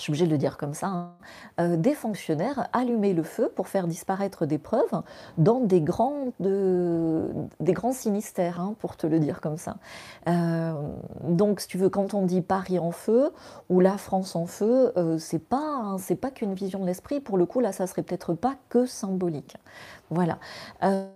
je 0.00 0.04
suis 0.04 0.12
obligée 0.12 0.24
de 0.24 0.30
le 0.30 0.38
dire 0.38 0.56
comme 0.56 0.72
ça, 0.72 0.86
hein, 0.86 1.12
euh, 1.60 1.76
des 1.76 1.92
fonctionnaires 1.92 2.68
allumer 2.72 3.12
le 3.12 3.22
feu 3.22 3.52
pour 3.54 3.68
faire 3.68 3.86
disparaître 3.86 4.46
des 4.46 4.56
preuves 4.56 5.02
dans 5.36 5.60
des 5.60 5.82
grands, 5.82 6.32
sinistères, 7.92 8.60
hein, 8.60 8.74
pour 8.78 8.96
te 8.96 9.06
le 9.06 9.20
dire 9.20 9.42
comme 9.42 9.58
ça. 9.58 9.76
Euh, 10.26 10.72
donc, 11.24 11.60
si 11.60 11.68
tu 11.68 11.76
veux, 11.76 11.90
quand 11.90 12.14
on 12.14 12.24
dit 12.24 12.40
Paris 12.40 12.78
en 12.78 12.92
feu 12.92 13.30
ou 13.68 13.80
la 13.80 13.98
France 13.98 14.36
en 14.36 14.46
feu, 14.46 14.94
c'est 15.18 15.38
pas, 15.38 15.96
c'est 15.98 16.16
pas 16.16 16.30
qu'une 16.30 16.54
vision 16.54 16.78
de 16.78 16.86
l'esprit. 16.86 17.20
Pour 17.20 17.36
le 17.36 17.44
coup, 17.44 17.60
là, 17.60 17.72
ça 17.72 17.86
serait 17.86 18.02
peut-être 18.02 18.32
pas 18.32 18.54
que 18.70 18.86
symbolique. 18.86 19.56
Voilà. 20.10 20.40
Euh, 20.82 21.06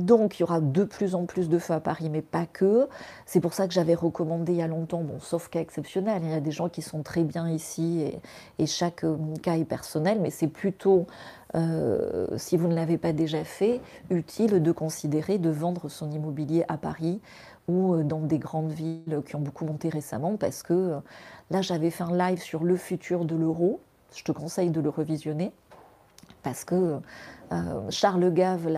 donc, 0.00 0.38
il 0.38 0.42
y 0.42 0.42
aura 0.42 0.60
de 0.60 0.82
plus 0.82 1.14
en 1.14 1.24
plus 1.24 1.48
de 1.48 1.58
feux 1.58 1.74
à 1.74 1.80
Paris, 1.80 2.10
mais 2.10 2.20
pas 2.20 2.46
que. 2.46 2.88
C'est 3.26 3.40
pour 3.40 3.54
ça 3.54 3.68
que 3.68 3.74
j'avais 3.74 3.94
recommandé 3.94 4.52
il 4.52 4.58
y 4.58 4.62
a 4.62 4.66
longtemps, 4.66 5.02
bon, 5.02 5.20
sauf 5.20 5.48
cas 5.48 5.60
exceptionnel, 5.60 6.22
il 6.24 6.30
y 6.30 6.34
a 6.34 6.40
des 6.40 6.50
gens 6.50 6.68
qui 6.68 6.82
sont 6.82 7.04
très 7.04 7.22
bien 7.22 7.48
ici 7.48 8.20
et, 8.58 8.66
chaque 8.66 9.04
euh, 9.04 9.16
cas 9.42 9.56
est 9.56 9.64
personnel, 9.64 10.18
mais 10.20 10.30
c'est 10.30 10.48
plutôt, 10.48 11.06
euh, 11.54 12.26
si 12.38 12.56
vous 12.56 12.66
ne 12.66 12.74
l'avez 12.74 12.98
pas 12.98 13.12
déjà 13.12 13.44
fait, 13.44 13.80
utile 14.10 14.62
de 14.62 14.72
considérer 14.72 15.38
de 15.38 15.50
vendre 15.50 15.88
son 15.88 16.10
immobilier 16.10 16.64
à 16.68 16.78
Paris 16.78 17.20
ou 17.68 18.02
dans 18.02 18.20
des 18.20 18.38
grandes 18.38 18.72
villes 18.72 19.22
qui 19.24 19.36
ont 19.36 19.40
beaucoup 19.40 19.64
monté 19.64 19.88
récemment, 19.88 20.36
parce 20.36 20.64
que 20.64 20.96
là, 21.50 21.62
j'avais 21.62 21.90
fait 21.90 22.02
un 22.02 22.16
live 22.16 22.40
sur 22.40 22.64
le 22.64 22.76
futur 22.76 23.24
de 23.24 23.36
l'euro. 23.36 23.80
Je 24.14 24.24
te 24.24 24.32
conseille 24.32 24.70
de 24.70 24.80
le 24.80 24.88
revisionner 24.88 25.52
parce 26.42 26.64
que 26.64 27.00
euh, 27.52 27.90
Charles 27.90 28.32
Gave, 28.32 28.68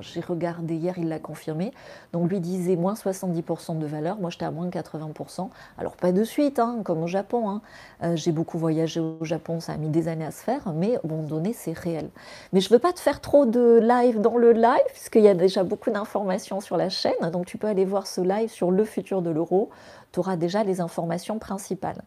j'ai 0.00 0.20
regardé 0.20 0.74
hier, 0.74 0.98
il 0.98 1.08
l'a 1.08 1.18
confirmé. 1.18 1.72
Donc 2.12 2.28
lui 2.30 2.40
disait 2.40 2.76
moins 2.76 2.94
70% 2.94 3.78
de 3.78 3.86
valeur, 3.86 4.18
moi 4.18 4.30
j'étais 4.30 4.44
à 4.44 4.50
moins 4.50 4.68
80%. 4.68 5.48
Alors 5.78 5.96
pas 5.96 6.12
de 6.12 6.24
suite, 6.24 6.58
hein, 6.58 6.80
comme 6.84 7.02
au 7.02 7.06
Japon. 7.06 7.48
Hein. 7.48 7.62
Euh, 8.02 8.16
j'ai 8.16 8.32
beaucoup 8.32 8.58
voyagé 8.58 9.00
au 9.00 9.24
Japon, 9.24 9.60
ça 9.60 9.72
a 9.72 9.76
mis 9.76 9.88
des 9.88 10.08
années 10.08 10.24
à 10.24 10.30
se 10.30 10.42
faire, 10.42 10.72
mais 10.74 10.98
bon, 11.04 11.22
donné, 11.22 11.52
c'est 11.52 11.76
réel. 11.76 12.10
Mais 12.52 12.60
je 12.60 12.68
ne 12.68 12.74
veux 12.74 12.80
pas 12.80 12.92
te 12.92 13.00
faire 13.00 13.20
trop 13.20 13.46
de 13.46 13.78
live 13.80 14.20
dans 14.20 14.36
le 14.36 14.52
live, 14.52 14.86
puisqu'il 14.88 15.22
y 15.22 15.28
a 15.28 15.34
déjà 15.34 15.62
beaucoup 15.62 15.90
d'informations 15.90 16.60
sur 16.60 16.76
la 16.76 16.88
chaîne. 16.88 17.30
Donc 17.32 17.46
tu 17.46 17.58
peux 17.58 17.68
aller 17.68 17.84
voir 17.84 18.06
ce 18.06 18.20
live 18.20 18.50
sur 18.50 18.70
le 18.70 18.84
futur 18.84 19.22
de 19.22 19.30
l'euro. 19.30 19.70
Tu 20.12 20.18
auras 20.18 20.36
déjà 20.36 20.64
les 20.64 20.80
informations 20.80 21.38
principales. 21.38 22.02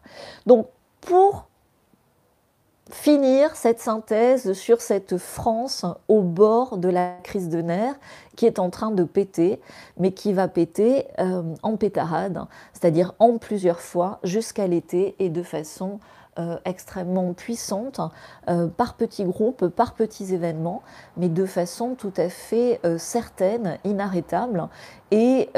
Donc 0.46 0.68
pour 1.00 1.48
finir 2.90 3.56
cette 3.56 3.80
synthèse 3.80 4.52
sur 4.52 4.80
cette 4.80 5.16
France 5.16 5.86
au 6.08 6.20
bord 6.22 6.76
de 6.76 6.88
la 6.88 7.14
crise 7.22 7.48
de 7.48 7.62
nerfs 7.62 7.96
qui 8.36 8.46
est 8.46 8.58
en 8.58 8.68
train 8.68 8.90
de 8.90 9.04
péter, 9.04 9.60
mais 9.96 10.12
qui 10.12 10.32
va 10.32 10.48
péter 10.48 11.06
euh, 11.18 11.42
en 11.62 11.76
pétarade, 11.76 12.44
c'est-à-dire 12.72 13.14
en 13.18 13.38
plusieurs 13.38 13.80
fois 13.80 14.18
jusqu'à 14.22 14.66
l'été 14.66 15.14
et 15.18 15.30
de 15.30 15.42
façon 15.42 15.98
euh, 16.38 16.58
extrêmement 16.64 17.32
puissante, 17.32 18.00
euh, 18.48 18.66
par 18.66 18.94
petits 18.94 19.24
groupes, 19.24 19.68
par 19.68 19.94
petits 19.94 20.34
événements, 20.34 20.82
mais 21.16 21.28
de 21.28 21.46
façon 21.46 21.94
tout 21.94 22.12
à 22.16 22.28
fait 22.28 22.80
certaine, 22.98 23.78
inarrêtable 23.84 24.68
et 25.10 25.48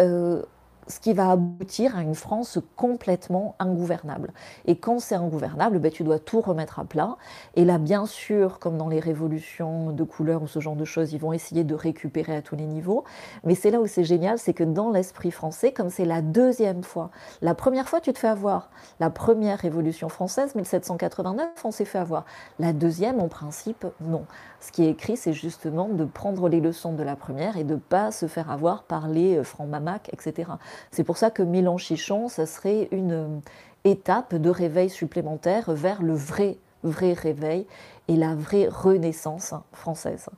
ce 0.88 1.00
qui 1.00 1.12
va 1.12 1.30
aboutir 1.30 1.96
à 1.96 2.02
une 2.02 2.14
France 2.14 2.58
complètement 2.76 3.56
ingouvernable. 3.58 4.32
Et 4.66 4.76
quand 4.76 4.98
c'est 5.00 5.14
ingouvernable, 5.14 5.78
ben, 5.78 5.90
tu 5.90 6.04
dois 6.04 6.18
tout 6.18 6.40
remettre 6.40 6.78
à 6.78 6.84
plat. 6.84 7.16
Et 7.54 7.64
là, 7.64 7.78
bien 7.78 8.06
sûr, 8.06 8.58
comme 8.58 8.76
dans 8.76 8.88
les 8.88 9.00
révolutions 9.00 9.92
de 9.92 10.04
couleur 10.04 10.42
ou 10.42 10.46
ce 10.46 10.60
genre 10.60 10.76
de 10.76 10.84
choses, 10.84 11.12
ils 11.12 11.18
vont 11.18 11.32
essayer 11.32 11.64
de 11.64 11.74
récupérer 11.74 12.36
à 12.36 12.42
tous 12.42 12.56
les 12.56 12.66
niveaux. 12.66 13.04
Mais 13.44 13.54
c'est 13.54 13.70
là 13.70 13.80
où 13.80 13.86
c'est 13.86 14.04
génial, 14.04 14.38
c'est 14.38 14.54
que 14.54 14.64
dans 14.64 14.90
l'esprit 14.90 15.30
français, 15.30 15.72
comme 15.72 15.90
c'est 15.90 16.04
la 16.04 16.22
deuxième 16.22 16.82
fois, 16.82 17.10
la 17.42 17.54
première 17.54 17.88
fois, 17.88 18.00
tu 18.00 18.12
te 18.12 18.18
fais 18.18 18.28
avoir. 18.28 18.70
La 19.00 19.10
première 19.10 19.58
révolution 19.58 20.08
française, 20.08 20.54
1789, 20.54 21.48
on 21.64 21.70
s'est 21.70 21.84
fait 21.84 21.98
avoir. 21.98 22.24
La 22.58 22.72
deuxième, 22.72 23.20
en 23.20 23.28
principe, 23.28 23.86
non. 24.00 24.24
Ce 24.60 24.72
qui 24.72 24.84
est 24.84 24.90
écrit, 24.90 25.16
c'est 25.16 25.32
justement 25.32 25.88
de 25.88 26.04
prendre 26.04 26.48
les 26.48 26.60
leçons 26.60 26.92
de 26.92 27.02
la 27.02 27.16
première 27.16 27.56
et 27.56 27.64
de 27.64 27.74
ne 27.74 27.78
pas 27.78 28.10
se 28.10 28.26
faire 28.26 28.50
avoir 28.50 28.84
par 28.84 29.08
les 29.08 29.42
francs 29.44 29.68
mamac, 29.68 30.10
etc. 30.12 30.50
C'est 30.90 31.04
pour 31.04 31.16
ça 31.16 31.30
que 31.30 31.42
Milan 31.42 31.78
Chichon, 31.78 32.28
ça 32.28 32.46
serait 32.46 32.88
une 32.92 33.40
étape 33.84 34.34
de 34.34 34.50
réveil 34.50 34.90
supplémentaire 34.90 35.72
vers 35.72 36.02
le 36.02 36.14
vrai, 36.14 36.56
vrai 36.82 37.12
réveil 37.12 37.66
et 38.08 38.16
la 38.16 38.34
vraie 38.34 38.68
renaissance 38.68 39.54
française. 39.72 40.28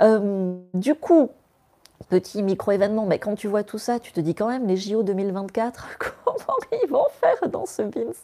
Euh, 0.00 0.54
du 0.74 0.94
coup, 0.94 1.30
petit 2.08 2.42
micro-événement, 2.42 3.06
mais 3.06 3.18
quand 3.18 3.34
tu 3.34 3.48
vois 3.48 3.62
tout 3.62 3.78
ça, 3.78 3.98
tu 3.98 4.12
te 4.12 4.20
dis 4.20 4.34
quand 4.34 4.48
même, 4.48 4.66
les 4.66 4.76
JO 4.76 5.02
2024, 5.02 5.88
comment 5.98 6.56
ils 6.84 6.90
vont 6.90 7.06
faire 7.20 7.48
dans 7.48 7.66
ce 7.66 7.82
BINS 7.82 8.14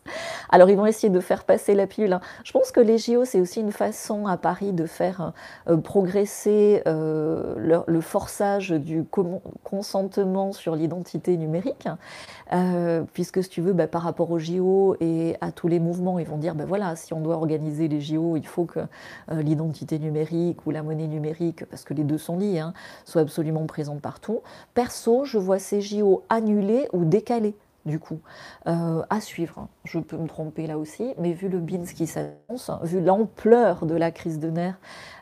Alors, 0.48 0.70
ils 0.70 0.76
vont 0.76 0.86
essayer 0.86 1.10
de 1.10 1.20
faire 1.20 1.44
passer 1.44 1.74
la 1.74 1.86
pilule. 1.86 2.12
Hein. 2.12 2.20
Je 2.44 2.52
pense 2.52 2.70
que 2.70 2.80
les 2.80 2.98
JO, 2.98 3.24
c'est 3.24 3.40
aussi 3.40 3.60
une 3.60 3.72
façon 3.72 4.26
à 4.26 4.36
Paris 4.36 4.72
de 4.72 4.86
faire 4.86 5.32
euh, 5.68 5.76
progresser 5.76 6.82
euh, 6.86 7.82
le, 7.86 8.00
forçage 8.00 8.70
du 8.70 9.04
consentement 9.62 10.52
sur 10.52 10.74
l'identité 10.74 11.36
numérique, 11.36 11.88
euh, 12.52 13.04
puisque 13.12 13.42
si 13.42 13.48
tu 13.48 13.60
veux, 13.60 13.72
bah, 13.72 13.86
par 13.86 14.02
rapport 14.02 14.30
aux 14.30 14.38
JO 14.38 14.96
et 15.00 15.36
à 15.40 15.52
tous 15.52 15.68
les 15.68 15.80
mouvements, 15.80 16.18
ils 16.18 16.26
vont 16.26 16.36
dire, 16.36 16.54
ben 16.54 16.66
voilà, 16.66 16.96
si 16.96 17.12
on 17.12 17.20
doit 17.20 17.36
organiser 17.36 17.88
les 17.88 18.00
JO, 18.00 18.36
il 18.36 18.46
faut 18.46 18.64
que 18.64 18.80
l'identité 19.30 19.98
numérique 19.98 20.66
ou 20.66 20.70
la 20.70 20.82
monnaie 20.82 21.06
numérique, 21.06 21.64
parce 21.66 21.84
que 21.84 21.94
les 21.94 22.04
deux 22.04 22.18
sont 22.18 22.38
liés, 22.38 22.58
hein, 22.58 22.72
soit 23.04 23.22
absolument 23.22 23.66
présente 23.66 24.00
partout. 24.00 24.40
Perso, 24.74 25.24
je 25.24 25.38
vois 25.38 25.58
ces 25.58 25.80
JO 25.80 26.22
annulés 26.28 26.88
ou 26.92 27.04
décalés 27.04 27.54
du 27.86 27.98
coup, 27.98 28.20
euh, 28.66 29.02
à 29.08 29.20
suivre. 29.20 29.68
Je 29.84 29.98
peux 29.98 30.16
me 30.16 30.28
tromper 30.28 30.66
là 30.66 30.78
aussi, 30.78 31.14
mais 31.18 31.32
vu 31.32 31.48
le 31.48 31.58
BINS 31.58 31.86
qui 31.94 32.06
s'annonce, 32.06 32.70
vu 32.82 33.00
l'ampleur 33.00 33.86
de 33.86 33.94
la 33.94 34.10
crise 34.10 34.38
de 34.38 34.50
nerfs, 34.50 34.78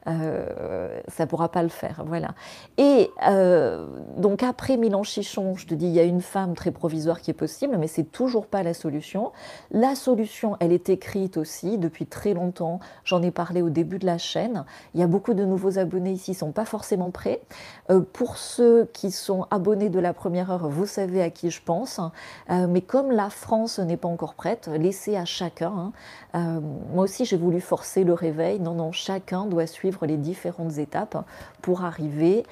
euh, 0.09 1.01
ça 1.09 1.25
ne 1.25 1.29
pourra 1.29 1.49
pas 1.49 1.63
le 1.63 1.69
faire. 1.69 2.03
Voilà. 2.07 2.29
Et 2.77 3.11
euh, 3.27 3.87
donc 4.17 4.43
après 4.43 4.77
Milan 4.77 5.03
Chichon, 5.03 5.55
je 5.57 5.67
te 5.67 5.75
dis, 5.75 5.87
il 5.87 5.93
y 5.93 6.01
a 6.01 6.05
une 6.05 6.23
femme 6.23 6.55
très 6.55 6.71
provisoire 6.71 7.21
qui 7.21 7.31
est 7.31 7.35
possible, 7.35 7.77
mais 7.79 7.89
c'est 7.89 8.11
toujours 8.11 8.47
pas 8.47 8.63
la 8.63 8.75
solution. 8.75 9.33
La 9.71 9.95
solution, 9.95 10.57
elle 10.61 10.73
est 10.73 10.89
écrite 10.89 11.37
aussi 11.37 11.79
depuis 11.79 12.07
très 12.07 12.35
longtemps. 12.35 12.81
J'en 13.05 13.23
ai 13.23 13.31
parlé 13.31 13.63
au 13.63 13.71
début 13.71 13.99
de 13.99 14.07
la 14.07 14.19
chaîne. 14.19 14.65
Il 14.95 15.01
y 15.01 15.03
a 15.03 15.07
beaucoup 15.07 15.35
de 15.35 15.45
nouveaux 15.45 15.79
abonnés 15.79 16.13
ici, 16.13 16.33
ils 16.33 16.35
sont 16.35 16.53
pas 16.53 16.65
forcément 16.65 17.11
prêts. 17.11 17.43
Euh, 17.91 18.01
pour 18.01 18.39
ceux 18.39 18.89
qui 18.93 19.11
sont 19.11 19.47
abonnés 19.51 19.91
de 19.91 20.01
la 20.01 20.15
première 20.15 20.51
heure, 20.51 20.69
vous 20.69 20.87
savez 20.87 21.23
à 21.23 21.31
qui 21.31 21.51
je 21.51 21.63
pense. 21.63 22.01
mais 22.49 22.81
comme 22.81 23.11
la 23.11 23.31
France 23.31 23.79
n'est 23.79 23.97
pas 23.97 24.09
encore 24.09 24.35
prête, 24.35 24.69
laissez 24.69 25.17
à 25.17 25.25
chacun. 25.25 25.93
Hein. 26.35 26.61
moi 26.95 27.05
aussi, 27.05 27.25
j'ai 27.25 27.37
voulu 27.37 27.61
forcer 27.61 28.05
le 28.05 28.13
réveil. 28.13 28.61
Non, 28.61 28.75
non, 28.75 28.93
chacun 28.93 29.47
doit 29.47 29.67
suivre 29.67 29.98
les 30.07 30.17
différentes 30.17 30.79
étapes 30.79 31.25
pour 31.63 31.85
arriver 31.85 32.45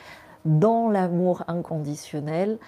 dans 0.45 0.91
l'amour 0.91 1.43
inconditionnel 1.49 2.59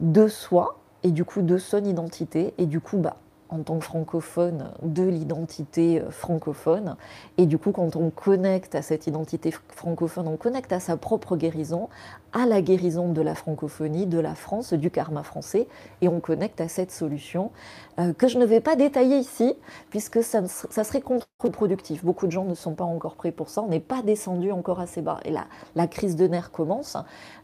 de 0.00 0.28
soi 0.28 0.78
et 1.02 1.10
du 1.10 1.24
coup 1.24 1.42
de 1.42 1.58
son 1.58 1.84
identité 1.84 2.54
et 2.58 2.66
du 2.66 2.80
coup 2.80 2.98
bah, 2.98 3.16
en 3.50 3.62
tant 3.62 3.78
que 3.78 3.84
francophone 3.84 4.70
de 4.82 5.04
l'identité 5.04 6.00
euh, 6.00 6.10
francophone. 6.10 6.96
Et 7.36 7.46
du 7.46 7.58
coup, 7.58 7.72
quand 7.72 7.96
on 7.96 8.10
connecte 8.10 8.74
à 8.74 8.82
cette 8.82 9.06
identité 9.06 9.52
francophone, 9.68 10.28
on 10.28 10.36
connecte 10.36 10.72
à 10.72 10.80
sa 10.80 10.96
propre 10.96 11.36
guérison, 11.36 11.88
à 12.32 12.46
la 12.46 12.60
guérison 12.60 13.08
de 13.08 13.22
la 13.22 13.34
francophonie, 13.34 14.06
de 14.06 14.18
la 14.18 14.34
France, 14.34 14.72
du 14.74 14.90
karma 14.90 15.22
français, 15.22 15.66
et 16.02 16.08
on 16.08 16.20
connecte 16.20 16.60
à 16.60 16.68
cette 16.68 16.90
solution 16.90 17.50
euh, 17.98 18.12
que 18.12 18.28
je 18.28 18.38
ne 18.38 18.44
vais 18.44 18.60
pas 18.60 18.76
détailler 18.76 19.16
ici, 19.16 19.54
puisque 19.90 20.22
ça, 20.22 20.46
serait 20.46 21.00
contre-productif. 21.00 22.04
Beaucoup 22.04 22.26
de 22.26 22.32
gens 22.32 22.44
ne 22.44 22.54
sont 22.54 22.74
pas 22.74 22.84
encore 22.84 23.16
prêts 23.16 23.32
pour 23.32 23.48
ça, 23.48 23.62
on 23.62 23.68
n'est 23.68 23.80
pas 23.80 24.02
descendu 24.02 24.52
encore 24.52 24.80
assez 24.80 25.00
bas. 25.00 25.20
Et 25.24 25.30
là, 25.30 25.46
la 25.74 25.86
crise 25.86 26.16
de 26.16 26.26
nerfs 26.26 26.52
commence. 26.52 26.96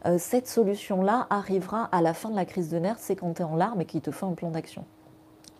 Euh, 0.05 0.17
cette 0.19 0.47
solution-là 0.47 1.27
arrivera 1.29 1.85
à 1.85 2.01
la 2.01 2.13
fin 2.13 2.29
de 2.29 2.35
la 2.35 2.45
crise 2.45 2.69
de 2.69 2.77
nerfs, 2.77 2.99
c'est 2.99 3.15
quand 3.15 3.33
tu 3.33 3.41
es 3.41 3.45
en 3.45 3.55
larmes 3.55 3.81
et 3.81 3.85
qu'il 3.85 4.01
te 4.01 4.11
fait 4.11 4.25
un 4.25 4.33
plan 4.33 4.51
d'action. 4.51 4.85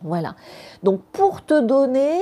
Voilà. 0.01 0.35
Donc 0.83 1.01
pour 1.11 1.43
te 1.45 1.59
donner 1.59 2.21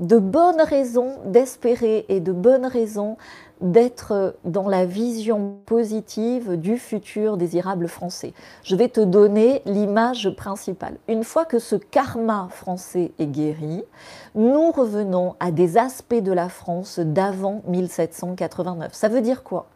de 0.00 0.18
bonnes 0.18 0.62
raisons 0.62 1.18
d'espérer 1.26 2.06
et 2.08 2.20
de 2.20 2.32
bonnes 2.32 2.66
raisons 2.66 3.16
d'être 3.60 4.34
dans 4.44 4.68
la 4.68 4.86
vision 4.86 5.58
positive 5.66 6.56
du 6.56 6.78
futur 6.78 7.36
désirable 7.36 7.88
français. 7.88 8.32
Je 8.62 8.74
vais 8.74 8.88
te 8.88 9.00
donner 9.00 9.60
l'image 9.66 10.30
principale. 10.30 10.96
Une 11.08 11.24
fois 11.24 11.44
que 11.44 11.58
ce 11.58 11.76
karma 11.76 12.48
français 12.50 13.12
est 13.18 13.26
guéri, 13.26 13.84
nous 14.34 14.70
revenons 14.70 15.36
à 15.40 15.50
des 15.50 15.76
aspects 15.76 16.14
de 16.14 16.32
la 16.32 16.48
France 16.48 16.98
d'avant 16.98 17.62
1789. 17.68 18.94
Ça 18.94 19.08
veut 19.08 19.20
dire 19.20 19.42
quoi? 19.42 19.66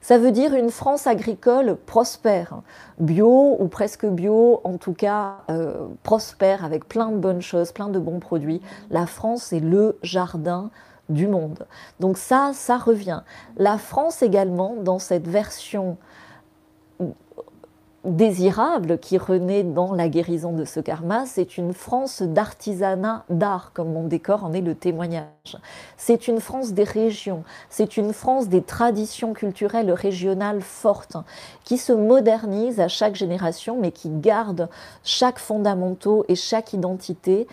Ça 0.00 0.18
veut 0.18 0.32
dire 0.32 0.54
une 0.54 0.70
France 0.70 1.06
agricole 1.06 1.76
prospère, 1.86 2.62
bio 2.98 3.56
ou 3.58 3.68
presque 3.68 4.06
bio, 4.06 4.60
en 4.64 4.76
tout 4.76 4.92
cas 4.92 5.38
euh, 5.50 5.86
prospère 6.02 6.64
avec 6.64 6.88
plein 6.88 7.10
de 7.10 7.16
bonnes 7.16 7.42
choses, 7.42 7.72
plein 7.72 7.88
de 7.88 7.98
bons 7.98 8.20
produits. 8.20 8.60
La 8.90 9.06
France 9.06 9.52
est 9.52 9.60
le 9.60 9.98
jardin 10.02 10.70
du 11.08 11.26
monde. 11.26 11.66
Donc 11.98 12.18
ça, 12.18 12.52
ça 12.54 12.78
revient. 12.78 13.22
La 13.56 13.78
France 13.78 14.22
également, 14.22 14.76
dans 14.80 14.98
cette 14.98 15.28
version 15.28 15.96
désirable 18.04 18.98
qui 18.98 19.18
renaît 19.18 19.62
dans 19.62 19.92
la 19.92 20.08
guérison 20.08 20.52
de 20.52 20.64
ce 20.64 20.80
karma, 20.80 21.26
c'est 21.26 21.58
une 21.58 21.74
France 21.74 22.22
d'artisanat 22.22 23.24
d'art, 23.28 23.72
comme 23.74 23.92
mon 23.92 24.06
décor 24.06 24.44
en 24.44 24.52
est 24.54 24.62
le 24.62 24.74
témoignage. 24.74 25.58
C'est 25.98 26.26
une 26.26 26.40
France 26.40 26.72
des 26.72 26.84
régions, 26.84 27.44
c'est 27.68 27.98
une 27.98 28.14
France 28.14 28.48
des 28.48 28.62
traditions 28.62 29.34
culturelles 29.34 29.92
régionales 29.92 30.62
fortes, 30.62 31.16
qui 31.64 31.76
se 31.76 31.92
modernise 31.92 32.80
à 32.80 32.88
chaque 32.88 33.16
génération, 33.16 33.78
mais 33.78 33.92
qui 33.92 34.08
garde 34.08 34.68
chaque 35.04 35.38
fondamentaux 35.38 36.24
et 36.28 36.36
chaque 36.36 36.72
identité 36.72 37.46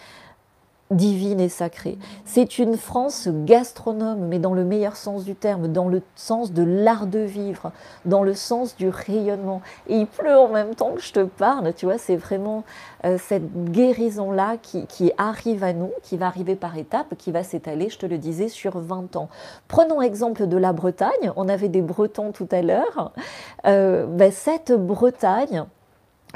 divine 0.92 1.40
et 1.40 1.50
sacrée. 1.50 1.98
C'est 2.26 2.60
une 2.60 2.78
France 2.78 3.28
gastronome, 3.28 4.28
mais 4.28 4.40
dans 4.40 4.54
le 4.54 4.64
meilleur 4.64 4.96
sens 4.96 5.26
du 5.26 5.36
terme, 5.36 5.68
dans 5.68 5.88
le 5.88 6.02
sens 6.16 6.54
de 6.54 6.64
l'art 6.64 7.08
de 7.08 7.20
vivre, 7.20 7.72
dans 8.06 8.24
le 8.24 8.34
sens 8.34 8.76
du 8.76 8.90
rayonnement. 8.90 9.62
Et 9.88 9.98
il 9.98 10.08
pleut 10.08 10.38
en 10.38 10.48
même 10.48 10.76
temps 10.76 10.92
que 10.92 11.02
je 11.02 11.12
te 11.12 11.24
parle, 11.24 11.74
tu 11.74 11.86
vois, 11.86 11.98
c'est 11.98 12.16
vraiment 12.16 12.64
euh, 13.06 13.18
cette 13.20 13.72
guérison-là 13.72 14.58
qui, 14.62 15.12
arrive 15.18 15.64
à 15.64 15.74
nous, 15.74 15.92
qui 16.04 16.18
va 16.18 16.28
arriver 16.28 16.56
par 16.56 16.78
étapes, 16.78 17.16
qui 17.18 17.32
va 17.32 17.44
s'étaler, 17.44 17.90
je 17.90 17.98
te 17.98 18.06
le 18.06 18.18
disais, 18.18 18.48
sur 18.48 18.80
20 18.80 19.16
ans. 19.18 19.30
Prenons 19.68 20.02
exemple 20.02 20.48
de 20.48 20.58
la 20.58 20.74
Bretagne, 20.74 21.32
on 21.36 21.50
avait 21.50 21.70
des 21.70 21.82
Bretons 21.82 22.32
tout 22.32 22.48
à 22.52 22.62
l'heure. 22.62 23.12
Euh, 23.66 24.06
ben, 24.06 24.32
cette 24.32 24.72
Bretagne, 24.72 25.66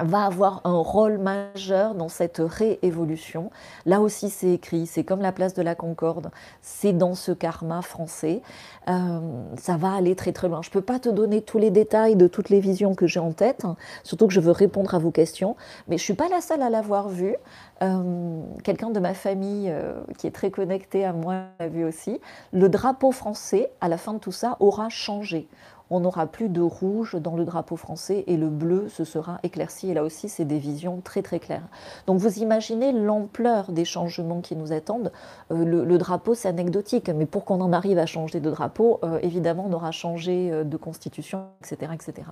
va 0.03 0.25
avoir 0.25 0.61
un 0.63 0.77
rôle 0.77 1.17
majeur 1.17 1.95
dans 1.95 2.09
cette 2.09 2.41
réévolution. 2.43 3.51
Là 3.85 4.01
aussi, 4.01 4.29
c'est 4.29 4.51
écrit, 4.51 4.85
c'est 4.87 5.03
comme 5.03 5.21
la 5.21 5.31
place 5.31 5.53
de 5.53 5.61
la 5.61 5.75
Concorde, 5.75 6.31
c'est 6.61 6.93
dans 6.93 7.15
ce 7.15 7.31
karma 7.31 7.81
français. 7.81 8.41
Euh, 8.89 9.19
ça 9.57 9.77
va 9.77 9.93
aller 9.93 10.15
très 10.15 10.31
très 10.31 10.47
loin. 10.47 10.61
Je 10.61 10.69
ne 10.69 10.73
peux 10.73 10.81
pas 10.81 10.99
te 10.99 11.09
donner 11.09 11.41
tous 11.41 11.57
les 11.57 11.71
détails 11.71 12.15
de 12.15 12.27
toutes 12.27 12.49
les 12.49 12.59
visions 12.59 12.95
que 12.95 13.07
j'ai 13.07 13.19
en 13.19 13.31
tête, 13.31 13.65
hein, 13.65 13.75
surtout 14.03 14.27
que 14.27 14.33
je 14.33 14.39
veux 14.39 14.51
répondre 14.51 14.93
à 14.95 14.99
vos 14.99 15.11
questions, 15.11 15.55
mais 15.87 15.97
je 15.97 16.03
ne 16.03 16.05
suis 16.05 16.13
pas 16.13 16.29
la 16.29 16.41
seule 16.41 16.61
à 16.61 16.69
l'avoir 16.69 17.09
vu. 17.09 17.35
Euh, 17.83 18.41
quelqu'un 18.63 18.91
de 18.91 18.99
ma 18.99 19.13
famille 19.13 19.69
euh, 19.69 19.93
qui 20.17 20.27
est 20.27 20.31
très 20.31 20.51
connecté 20.51 21.03
à 21.03 21.13
moi 21.13 21.45
l'a 21.59 21.67
vu 21.67 21.83
aussi. 21.83 22.21
Le 22.53 22.69
drapeau 22.69 23.11
français, 23.11 23.71
à 23.81 23.87
la 23.87 23.97
fin 23.97 24.13
de 24.13 24.19
tout 24.19 24.31
ça, 24.31 24.57
aura 24.59 24.89
changé 24.89 25.47
on 25.91 25.99
n'aura 25.99 26.25
plus 26.25 26.49
de 26.49 26.61
rouge 26.61 27.17
dans 27.19 27.35
le 27.35 27.43
drapeau 27.43 27.75
français 27.75 28.23
et 28.25 28.37
le 28.37 28.47
bleu 28.47 28.87
se 28.87 29.03
sera 29.03 29.39
éclairci. 29.43 29.91
Et 29.91 29.93
là 29.93 30.03
aussi, 30.03 30.29
c'est 30.29 30.45
des 30.45 30.57
visions 30.57 31.01
très 31.03 31.21
très 31.21 31.39
claires. 31.39 31.67
Donc 32.07 32.17
vous 32.17 32.39
imaginez 32.39 32.93
l'ampleur 32.93 33.71
des 33.71 33.83
changements 33.83 34.39
qui 34.39 34.55
nous 34.55 34.71
attendent. 34.71 35.11
Euh, 35.51 35.65
le, 35.65 35.97
drapeau, 35.97 36.33
c'est 36.33 36.47
anecdotique, 36.47 37.09
mais 37.09 37.25
pour 37.25 37.43
qu'on 37.43 37.59
en 37.59 37.73
arrive 37.73 37.97
à 37.97 38.05
changer 38.05 38.39
de 38.39 38.49
drapeau, 38.49 38.99
euh, 39.03 39.19
évidemment, 39.21 39.65
on 39.69 39.73
aura 39.73 39.91
changé 39.91 40.49
euh, 40.51 40.63
de 40.63 40.77
constitution, 40.77 41.47
etc., 41.61 41.91
etc. 41.93 42.27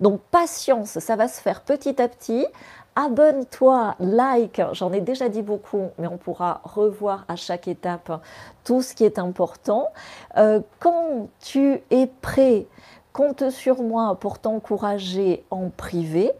Donc 0.00 0.20
patience, 0.30 0.98
ça 0.98 1.14
va 1.14 1.28
se 1.28 1.40
faire 1.40 1.60
petit 1.60 2.00
à 2.00 2.08
petit 2.08 2.46
abonne-toi, 2.94 3.94
like, 4.00 4.60
j'en 4.72 4.92
ai 4.92 5.00
déjà 5.00 5.30
dit 5.30 5.40
beaucoup, 5.40 5.88
mais 5.98 6.06
on 6.06 6.18
pourra 6.18 6.60
revoir 6.62 7.24
à 7.26 7.36
chaque 7.36 7.66
étape 7.66 8.20
tout 8.64 8.82
ce 8.82 8.94
qui 8.94 9.04
est 9.04 9.18
important. 9.18 9.88
quand 10.34 11.28
tu 11.40 11.80
es 11.90 12.06
prêt 12.20 12.66
compte 13.12 13.50
sur 13.50 13.82
moi 13.82 14.16
pour 14.18 14.38
t'encourager 14.38 15.44
en 15.50 15.70
privé. 15.70 16.32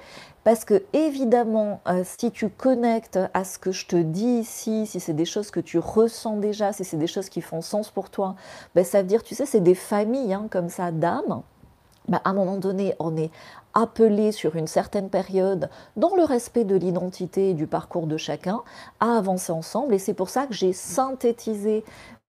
Parce 0.45 0.65
que 0.65 0.83
évidemment, 0.93 1.81
euh, 1.87 2.03
si 2.05 2.33
tu 2.33 2.49
connectes 2.49 3.19
à 3.33 3.45
ce 3.45 3.59
que 3.61 3.71
je 3.71 3.87
te 3.87 3.97
dis 3.97 4.41
ici, 4.41 4.87
si 4.87 4.99
c'est 4.99 5.13
des 5.13 5.25
choses 5.25 5.53
que 5.53 5.61
tu 5.61 5.79
ressens 5.79 6.39
déjà, 6.39 6.73
si 6.73 6.85
c'est 6.85 6.97
des 6.97 7.07
choses 7.07 7.29
qui 7.29 7.41
font 7.41 7.61
sens 7.61 7.91
pour 7.91 8.11
toi, 8.11 8.35
ben, 8.75 8.85
ça 8.85 9.03
veut 9.03 9.09
dire, 9.09 9.23
tu 9.23 9.37
sais, 9.37 9.47
c'est 9.47 9.61
des 9.61 9.77
familles 9.77 10.35
hein, 10.35 10.49
comme 10.51 10.69
ça 10.69 10.91
d'âmes. 10.91 11.43
Ben, 12.09 12.21
à 12.25 12.31
un 12.31 12.33
moment 12.33 12.57
donné, 12.57 12.97
on 12.99 13.17
est 13.17 13.31
appelé 13.75 14.33
sur 14.33 14.57
une 14.57 14.67
certaine 14.67 15.09
période, 15.09 15.71
dans 15.97 16.17
le 16.17 16.25
respect 16.25 16.65
de 16.65 16.75
l'identité 16.75 17.51
et 17.51 17.55
du 17.55 17.69
parcours 17.69 18.09
de 18.09 18.17
chacun, 18.17 18.63
à 18.99 19.17
avancer 19.17 19.53
ensemble. 19.53 19.95
Et 19.95 20.01
c'est 20.01 20.13
pour 20.13 20.29
ça 20.29 20.47
que 20.49 20.55
j'ai 20.55 20.73
synthétisé 20.73 21.85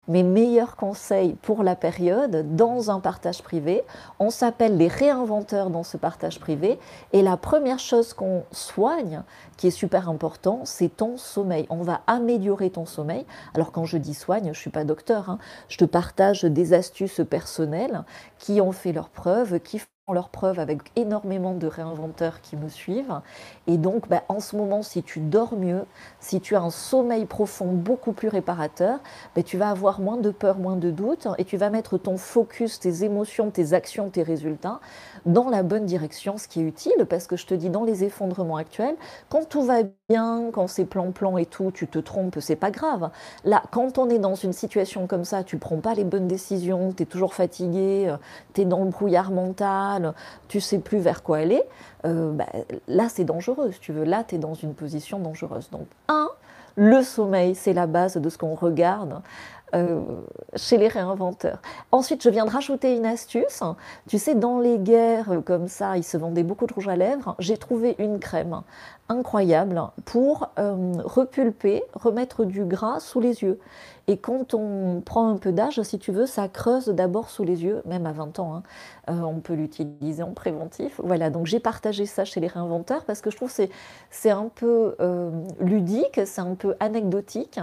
mes 0.09 0.23
meilleurs 0.23 0.77
conseils 0.77 1.35
pour 1.43 1.63
la 1.63 1.77
période 1.77 2.57
dans 2.57 2.91
un 2.91 3.01
partage 3.01 3.43
privé. 3.43 3.83
On 4.19 4.31
s'appelle 4.31 4.77
les 4.77 4.89
réinventeurs 4.89 5.71
dans 5.71 5.85
ce 5.85 5.97
partage 5.97 6.41
privé. 6.41 6.79
Et 7.13 7.23
la 7.23 7.37
première 7.37 7.79
chose 7.79 8.13
qu'on 8.13 8.43
soigne, 8.51 9.23
qui 9.57 9.69
est 9.69 9.71
super 9.71 10.09
important, 10.09 10.63
c'est 10.65 10.89
ton 10.89 11.17
sommeil. 11.17 11.67
On 11.71 11.83
va 11.83 12.01
améliorer 12.07 12.71
ton 12.71 12.87
sommeil. 12.87 13.25
Alors 13.55 13.73
quand 13.73 13.85
je 13.85 13.99
dis 13.99 14.15
soigne, 14.15 14.45
je 14.45 14.49
ne 14.49 14.55
suis 14.55 14.71
pas 14.71 14.85
docteur. 14.85 15.31
Hein. 15.31 15.39
Je 15.69 15.77
te 15.77 15.85
partage 15.85 16.43
des 16.43 16.73
astuces 16.73 17.21
personnelles 17.29 18.05
qui 18.39 18.61
ont 18.61 18.73
fait 18.73 18.93
leurs 18.93 19.11
preuves, 19.11 19.61
qui 19.61 19.81
leur 20.09 20.29
preuve 20.29 20.59
avec 20.59 20.81
énormément 20.97 21.55
de 21.55 21.67
réinventeurs 21.67 22.41
qui 22.41 22.57
me 22.57 22.69
suivent. 22.69 23.21
Et 23.67 23.77
donc, 23.77 24.09
bah, 24.09 24.25
en 24.29 24.41
ce 24.41 24.57
moment, 24.57 24.83
si 24.83 25.03
tu 25.03 25.21
dors 25.21 25.57
mieux, 25.57 25.85
si 26.19 26.41
tu 26.41 26.57
as 26.57 26.63
un 26.63 26.71
sommeil 26.71 27.27
profond 27.27 27.73
beaucoup 27.73 28.13
plus 28.13 28.29
réparateur, 28.29 28.99
bah, 29.37 29.43
tu 29.43 29.57
vas 29.57 29.71
avoir 29.71 30.01
moins 30.01 30.17
de 30.17 30.31
peur, 30.31 30.59
moins 30.59 30.77
de 30.77 30.91
doute, 30.91 31.29
et 31.39 31.45
tu 31.45 31.57
vas 31.57 31.71
mettre 31.71 31.97
ton 31.97 32.17
focus, 32.17 32.81
tes 32.81 33.05
émotions, 33.05 33.51
tes 33.51 33.73
actions, 33.73 34.11
tes 34.11 34.23
résultats 34.23 34.81
dans 35.27 35.49
la 35.49 35.63
bonne 35.63 35.87
direction, 35.87 36.39
ce 36.39 36.49
qui 36.49 36.61
est 36.61 36.65
utile, 36.65 37.07
parce 37.09 37.27
que 37.27 37.37
je 37.37 37.47
te 37.47 37.55
dis, 37.55 37.71
dans 37.71 37.85
les 37.85 38.03
effondrements 38.05 38.57
actuels, 38.57 38.97
quand 39.29 39.49
tout 39.49 39.63
va 39.63 39.83
bien, 39.85 39.93
quand 40.53 40.67
c'est 40.67 40.85
plan-plan 40.85 41.37
et 41.37 41.47
tout, 41.47 41.71
tu 41.73 41.87
te 41.87 41.99
trompes, 41.99 42.39
c'est 42.41 42.57
pas 42.57 42.71
grave. 42.71 43.11
Là, 43.45 43.63
quand 43.71 43.99
on 43.99 44.09
est 44.09 44.19
dans 44.19 44.35
une 44.35 44.53
situation 44.53 45.07
comme 45.07 45.25
ça, 45.25 45.45
tu 45.45 45.57
prends 45.57 45.79
pas 45.79 45.95
les 45.95 46.05
bonnes 46.05 46.27
décisions, 46.27 46.93
tu 46.93 47.05
es 47.05 47.07
toujours 47.07 47.35
fatigué, 47.35 48.07
euh, 48.09 48.17
tu 48.55 48.63
es 48.63 48.65
dans 48.65 48.83
le 48.85 48.91
brouillard 48.91 49.31
mental, 49.31 50.15
tu 50.49 50.61
sais 50.61 50.79
plus 50.79 50.99
vers 50.99 51.23
quoi 51.23 51.39
aller, 51.39 51.63
euh, 52.05 52.33
bah, 52.33 52.47
là 52.89 53.09
c'est 53.09 53.25
dangereux, 53.25 53.71
tu 53.81 53.93
veux. 53.93 54.05
Là, 54.05 54.25
tu 54.25 54.35
es 54.35 54.39
dans 54.39 54.55
une 54.55 54.75
position 54.75 55.19
dangereuse. 55.19 55.71
Donc, 55.71 55.87
un, 56.09 56.29
le 56.77 57.03
sommeil, 57.03 57.55
c'est 57.55 57.73
la 57.73 57.87
base 57.87 58.17
de 58.17 58.29
ce 58.29 58.39
qu'on 58.39 58.55
regarde. 58.55 59.21
Euh, 59.75 60.01
chez 60.57 60.79
les 60.79 60.89
réinventeurs. 60.89 61.61
Ensuite, 61.93 62.25
je 62.25 62.29
viens 62.29 62.45
de 62.45 62.51
rajouter 62.51 62.97
une 62.97 63.07
astuce. 63.07 63.63
Tu 64.09 64.19
sais, 64.19 64.35
dans 64.35 64.59
les 64.59 64.79
guerres 64.79 65.43
comme 65.45 65.69
ça, 65.69 65.97
ils 65.97 66.03
se 66.03 66.17
vendaient 66.17 66.43
beaucoup 66.43 66.67
de 66.67 66.75
rouge 66.75 66.89
à 66.89 66.97
lèvres. 66.97 67.37
J'ai 67.39 67.57
trouvé 67.57 67.95
une 67.99 68.19
crème 68.19 68.63
incroyable 69.09 69.81
pour 70.07 70.51
euh, 70.59 70.95
repulper, 71.05 71.85
remettre 71.95 72.45
du 72.45 72.65
gras 72.65 72.99
sous 72.99 73.21
les 73.21 73.43
yeux. 73.43 73.61
Et 74.09 74.17
quand 74.17 74.55
on 74.55 75.03
prend 75.05 75.29
un 75.29 75.37
peu 75.37 75.53
d'âge, 75.53 75.81
si 75.83 76.01
tu 76.01 76.11
veux, 76.11 76.27
ça 76.27 76.49
creuse 76.49 76.89
d'abord 76.89 77.31
sous 77.31 77.45
les 77.45 77.63
yeux, 77.63 77.83
même 77.85 78.07
à 78.07 78.13
20 78.13 78.41
ans. 78.41 78.57
Hein. 78.57 78.63
Euh, 79.11 79.23
on 79.23 79.41
peut 79.41 79.55
l'utiliser 79.55 80.23
en 80.23 80.33
préventif. 80.33 81.01
Voilà, 81.03 81.31
donc 81.31 81.47
j'ai 81.47 81.61
partagé 81.61 82.07
ça 82.07 82.25
chez 82.25 82.41
les 82.41 82.47
réinventeurs 82.47 83.05
parce 83.05 83.21
que 83.21 83.31
je 83.31 83.37
trouve 83.37 83.55
que 83.55 83.63
c'est 84.11 84.31
un 84.31 84.51
peu 84.55 84.95
euh, 85.01 85.31
ludique, 85.61 86.21
c'est 86.25 86.41
un 86.41 86.55
peu 86.55 86.75
anecdotique, 86.81 87.59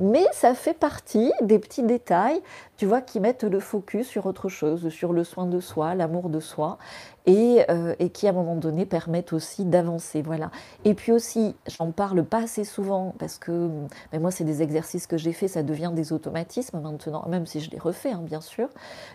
mais 0.00 0.24
ça 0.32 0.54
fait 0.54 0.74
partie 0.74 1.32
des 1.42 1.58
petits 1.58 1.82
détails, 1.82 2.40
tu 2.76 2.86
vois, 2.86 3.00
qui 3.00 3.20
mettent 3.20 3.44
le 3.44 3.60
focus 3.60 4.06
sur 4.06 4.26
autre 4.26 4.48
chose, 4.48 4.88
sur 4.90 5.12
le 5.12 5.24
soin 5.24 5.46
de 5.46 5.60
soi, 5.60 5.94
l'amour 5.94 6.28
de 6.28 6.40
soi 6.40 6.78
et, 7.26 7.64
euh, 7.70 7.94
et, 7.98 8.10
qui 8.10 8.26
à 8.26 8.30
un 8.30 8.32
moment 8.32 8.56
donné 8.56 8.86
permettent 8.86 9.32
aussi 9.32 9.64
d'avancer. 9.64 10.22
Voilà. 10.22 10.50
Et 10.84 10.94
puis 10.94 11.12
aussi, 11.12 11.54
j'en 11.66 11.92
parle 11.92 12.24
pas 12.24 12.42
assez 12.42 12.64
souvent 12.64 13.14
parce 13.18 13.38
que 13.38 13.68
mais 14.12 14.18
moi 14.18 14.30
c'est 14.30 14.44
des 14.44 14.62
exercices 14.62 15.06
que 15.06 15.16
j'ai 15.16 15.32
fait, 15.32 15.48
ça 15.48 15.62
devient 15.62 15.92
des 15.94 16.12
automatismes 16.12 16.80
maintenant, 16.80 17.24
même 17.28 17.46
si 17.46 17.60
je 17.60 17.70
les 17.70 17.78
refais 17.78 18.10
hein, 18.10 18.22
bien 18.22 18.40
sûr. 18.40 18.68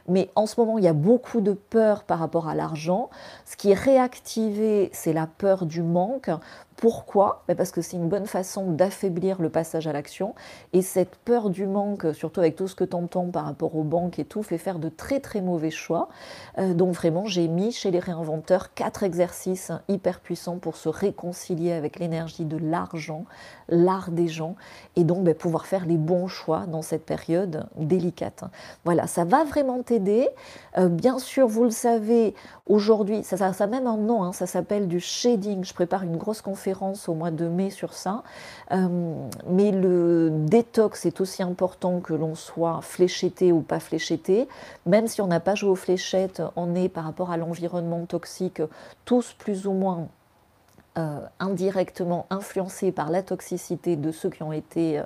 Mais 0.07 0.29
en 0.35 0.45
ce 0.45 0.59
moment 0.59 0.77
il 0.77 0.83
y 0.83 0.87
a 0.87 0.93
beaucoup 0.93 1.41
de 1.41 1.53
peur 1.53 1.76
par 2.07 2.19
rapport 2.19 2.47
à 2.47 2.55
l'argent. 2.55 3.09
Ce 3.45 3.55
qui 3.55 3.71
est 3.71 3.79
réactivé, 3.79 4.89
c'est 4.93 5.13
la 5.13 5.27
peur 5.27 5.65
du 5.65 5.81
manque. 5.81 6.29
Pourquoi 6.77 7.43
ben, 7.47 7.57
Parce 7.57 7.71
que 7.71 7.81
c'est 7.81 7.97
une 7.97 8.07
bonne 8.07 8.27
façon 8.27 8.71
d'affaiblir 8.71 9.41
le 9.41 9.49
passage 9.49 9.87
à 9.87 9.93
l'action. 9.93 10.35
Et 10.73 10.83
cette 10.83 11.15
peur 11.15 11.49
du 11.49 11.65
manque, 11.65 12.13
surtout 12.13 12.39
avec 12.39 12.55
tout 12.55 12.67
ce 12.67 12.75
que 12.75 12.83
tu 12.83 12.95
entends 12.95 13.25
par 13.25 13.45
rapport 13.45 13.75
aux 13.75 13.83
banques 13.83 14.19
et 14.19 14.25
tout, 14.25 14.43
fait 14.43 14.59
faire 14.59 14.77
de 14.77 14.87
très 14.87 15.19
très 15.19 15.41
mauvais 15.41 15.71
choix. 15.71 16.07
Euh, 16.59 16.75
donc 16.75 16.93
vraiment, 16.93 17.25
j'ai 17.25 17.47
mis 17.47 17.71
chez 17.71 17.89
les 17.89 17.97
réinventeurs 17.97 18.75
quatre 18.75 19.01
exercices 19.01 19.71
hyper 19.87 20.19
puissants 20.19 20.59
pour 20.59 20.77
se 20.77 20.87
réconcilier 20.87 21.71
avec 21.71 21.97
l'énergie 21.97 22.45
de 22.45 22.57
l'argent, 22.57 23.25
l'art 23.69 24.11
des 24.11 24.27
gens, 24.27 24.55
et 24.95 25.03
donc 25.03 25.23
ben, 25.23 25.33
pouvoir 25.33 25.65
faire 25.65 25.87
les 25.87 25.97
bons 25.97 26.27
choix 26.27 26.67
dans 26.67 26.83
cette 26.83 27.07
période 27.07 27.65
délicate. 27.77 28.43
Voilà, 28.85 29.07
ça 29.07 29.25
va 29.25 29.43
vraiment 29.45 29.81
t'aider. 29.81 30.29
Euh, 30.77 30.89
bien 30.89 31.17
sûr, 31.17 31.47
vous 31.47 31.63
le 31.63 31.71
savez, 31.71 32.35
aujourd'hui, 32.67 33.23
ça, 33.23 33.35
ça, 33.51 33.63
a 33.63 33.67
même 33.67 33.87
un 33.87 33.97
nom, 33.97 34.23
hein, 34.23 34.31
ça 34.31 34.45
s'appelle 34.45 34.87
du 34.87 34.99
shading. 34.99 35.63
Je 35.63 35.73
prépare 35.73 36.03
une 36.03 36.17
grosse 36.17 36.43
conférence 36.43 36.66
au 37.07 37.13
mois 37.13 37.31
de 37.31 37.47
mai 37.47 37.69
sur 37.69 37.93
ça. 37.93 38.23
Euh, 38.71 38.87
mais 39.49 39.71
le 39.71 40.29
détox 40.31 41.05
est 41.05 41.21
aussi 41.21 41.43
important 41.43 41.99
que 41.99 42.13
l'on 42.13 42.35
soit 42.35 42.79
fléchetté 42.81 43.51
ou 43.51 43.61
pas 43.61 43.79
fléchetté. 43.79 44.47
Même 44.85 45.07
si 45.07 45.21
on 45.21 45.27
n'a 45.27 45.39
pas 45.39 45.55
joué 45.55 45.69
aux 45.69 45.75
fléchettes, 45.75 46.41
on 46.55 46.75
est 46.75 46.89
par 46.89 47.03
rapport 47.03 47.31
à 47.31 47.37
l'environnement 47.37 48.05
toxique 48.05 48.61
tous 49.05 49.33
plus 49.33 49.67
ou 49.67 49.73
moins 49.73 50.07
euh, 50.97 51.19
indirectement 51.39 52.25
influencés 52.29 52.91
par 52.91 53.09
la 53.11 53.21
toxicité 53.21 53.95
de 53.95 54.11
ceux 54.11 54.29
qui 54.29 54.43
ont 54.43 54.53
été... 54.53 54.99
Euh, 54.99 55.03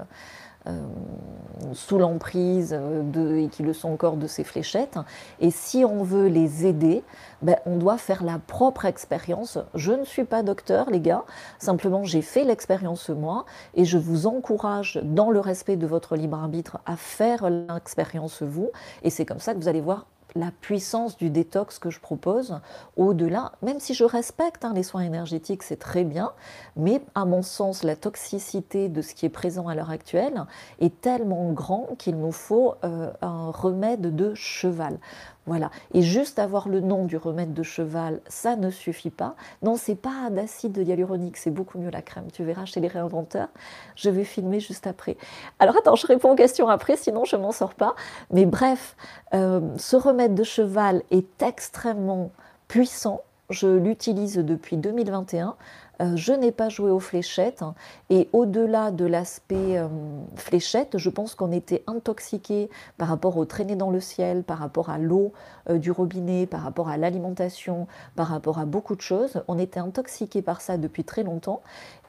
sous 1.74 1.98
l'emprise 1.98 2.70
de, 2.72 3.38
et 3.38 3.48
qui 3.48 3.64
le 3.64 3.74
sont 3.74 3.90
encore 3.90 4.18
de 4.18 4.28
ces 4.28 4.44
fléchettes. 4.44 4.98
Et 5.40 5.52
si 5.52 5.84
on 5.86 6.04
veut 6.04 6.28
les 6.28 6.66
aider, 6.66 7.04
ben, 7.42 7.56
on 7.66 7.78
doit 7.78 7.98
faire 7.98 8.24
la 8.24 8.40
propre 8.40 8.86
expérience. 8.86 9.58
Je 9.74 9.92
ne 9.92 10.06
suis 10.06 10.24
pas 10.24 10.44
docteur, 10.44 10.90
les 10.90 11.00
gars, 11.00 11.24
simplement 11.60 12.04
j'ai 12.04 12.22
fait 12.22 12.44
l'expérience 12.44 13.10
moi 13.10 13.46
et 13.74 13.86
je 13.86 13.98
vous 13.98 14.28
encourage, 14.28 15.00
dans 15.04 15.32
le 15.32 15.40
respect 15.40 15.78
de 15.78 15.88
votre 15.88 16.16
libre 16.16 16.38
arbitre, 16.38 16.78
à 16.86 16.96
faire 16.96 17.50
l'expérience 17.50 18.44
vous. 18.44 18.70
Et 19.04 19.10
c'est 19.10 19.26
comme 19.26 19.40
ça 19.40 19.54
que 19.54 19.60
vous 19.60 19.68
allez 19.68 19.82
voir 19.82 20.06
la 20.36 20.52
puissance 20.52 21.18
du 21.18 21.30
détox 21.30 21.80
que 21.80 21.90
je 21.90 22.00
propose 22.00 22.60
au-delà, 22.96 23.52
même 23.62 23.80
si 23.80 23.94
je 23.94 24.04
respecte 24.04 24.64
hein, 24.66 24.74
les 24.74 24.84
soins 24.84 25.02
énergétiques, 25.02 25.64
c'est 25.64 25.80
très 25.80 26.04
bien, 26.04 26.32
mais 26.76 27.02
à 27.16 27.26
mon 27.26 27.42
sens, 27.42 27.84
la 27.84 27.96
toxicité 27.96 28.90
de 28.90 29.02
ce 29.02 29.14
qui 29.14 29.26
est 29.26 29.30
présent 29.30 29.68
à 29.68 29.76
l'heure 29.76 29.90
actuelle 29.90 30.46
est 30.80 31.02
tellement 31.02 31.52
grand 31.52 31.90
qu'il 31.98 32.18
nous 32.18 32.32
faut 32.32 32.76
euh, 32.84 33.12
un 33.22 33.52
remède 33.52 34.16
de 34.16 34.34
cheval. 34.34 35.00
Voilà. 35.48 35.72
Et 35.94 36.04
juste 36.04 36.38
avoir 36.38 36.70
le 36.70 36.82
nom 36.82 37.06
du 37.06 37.18
remède 37.18 37.54
de 37.54 37.64
cheval, 37.64 38.22
ça 38.28 38.56
ne 38.56 38.70
suffit 38.70 39.10
pas. 39.10 39.36
Non, 39.64 39.76
c'est 39.76 39.96
pas 39.96 40.30
d'acide 40.30 40.78
hyaluronique, 40.78 41.38
c'est 41.38 41.50
beaucoup 41.50 41.80
mieux 41.80 41.90
la 41.90 42.04
crème. 42.04 42.26
Tu 42.32 42.44
verras 42.44 42.66
chez 42.66 42.80
les 42.80 42.88
réinventeurs. 42.88 43.48
Je 43.96 44.12
vais 44.12 44.24
filmer 44.24 44.60
juste 44.60 44.86
après. 44.86 45.18
Alors 45.58 45.76
attends, 45.78 45.96
je 45.96 46.06
réponds 46.06 46.32
aux 46.32 46.36
questions 46.36 46.68
après, 46.68 46.96
sinon 46.96 47.26
je 47.26 47.36
m'en 47.36 47.52
sors 47.52 47.74
pas. 47.74 47.96
Mais 48.30 48.46
bref, 48.46 48.96
euh, 49.34 49.62
ce 49.78 49.96
remède 49.96 50.36
de 50.36 50.44
cheval 50.44 51.02
est 51.10 51.42
extrêmement 51.42 52.32
puissant. 52.68 53.22
Je 53.50 53.68
l'utilise 53.68 54.38
depuis 54.38 54.78
2021. 54.78 55.56
Euh, 56.02 56.16
je 56.16 56.34
n'ai 56.34 56.52
pas 56.52 56.70
joué 56.70 56.90
aux 56.90 57.00
fléchettes. 57.00 57.64
Et 58.10 58.30
au-delà 58.34 58.92
de 58.92 59.06
l'aspect 59.06 59.78
euh, 59.78 59.88
fléchette, 60.36 60.98
je 60.98 61.10
pense 61.10 61.36
qu'on 61.36 61.52
était 61.52 61.84
intoxiqué 61.88 62.70
par 62.98 63.08
rapport 63.08 63.38
aux 63.38 63.46
traînées 63.46 63.76
dans 63.76 63.92
le 63.92 64.00
ciel, 64.00 64.44
par 64.44 64.58
rapport 64.58 64.90
à 64.90 64.98
l'eau 64.98 65.32
euh, 65.70 65.78
du 65.78 65.92
robinet, 65.92 66.48
par 66.48 66.62
rapport 66.62 66.90
à 66.90 66.98
l'alimentation, 66.98 67.88
par 68.16 68.28
rapport 68.28 68.60
à 68.60 68.66
beaucoup 68.66 68.96
de 68.96 69.02
choses. 69.02 69.44
On 69.48 69.60
était 69.60 69.80
intoxiqué 69.80 70.42
par 70.42 70.62
ça 70.62 70.78
depuis 70.78 71.04
très 71.04 71.24
longtemps. 71.24 71.62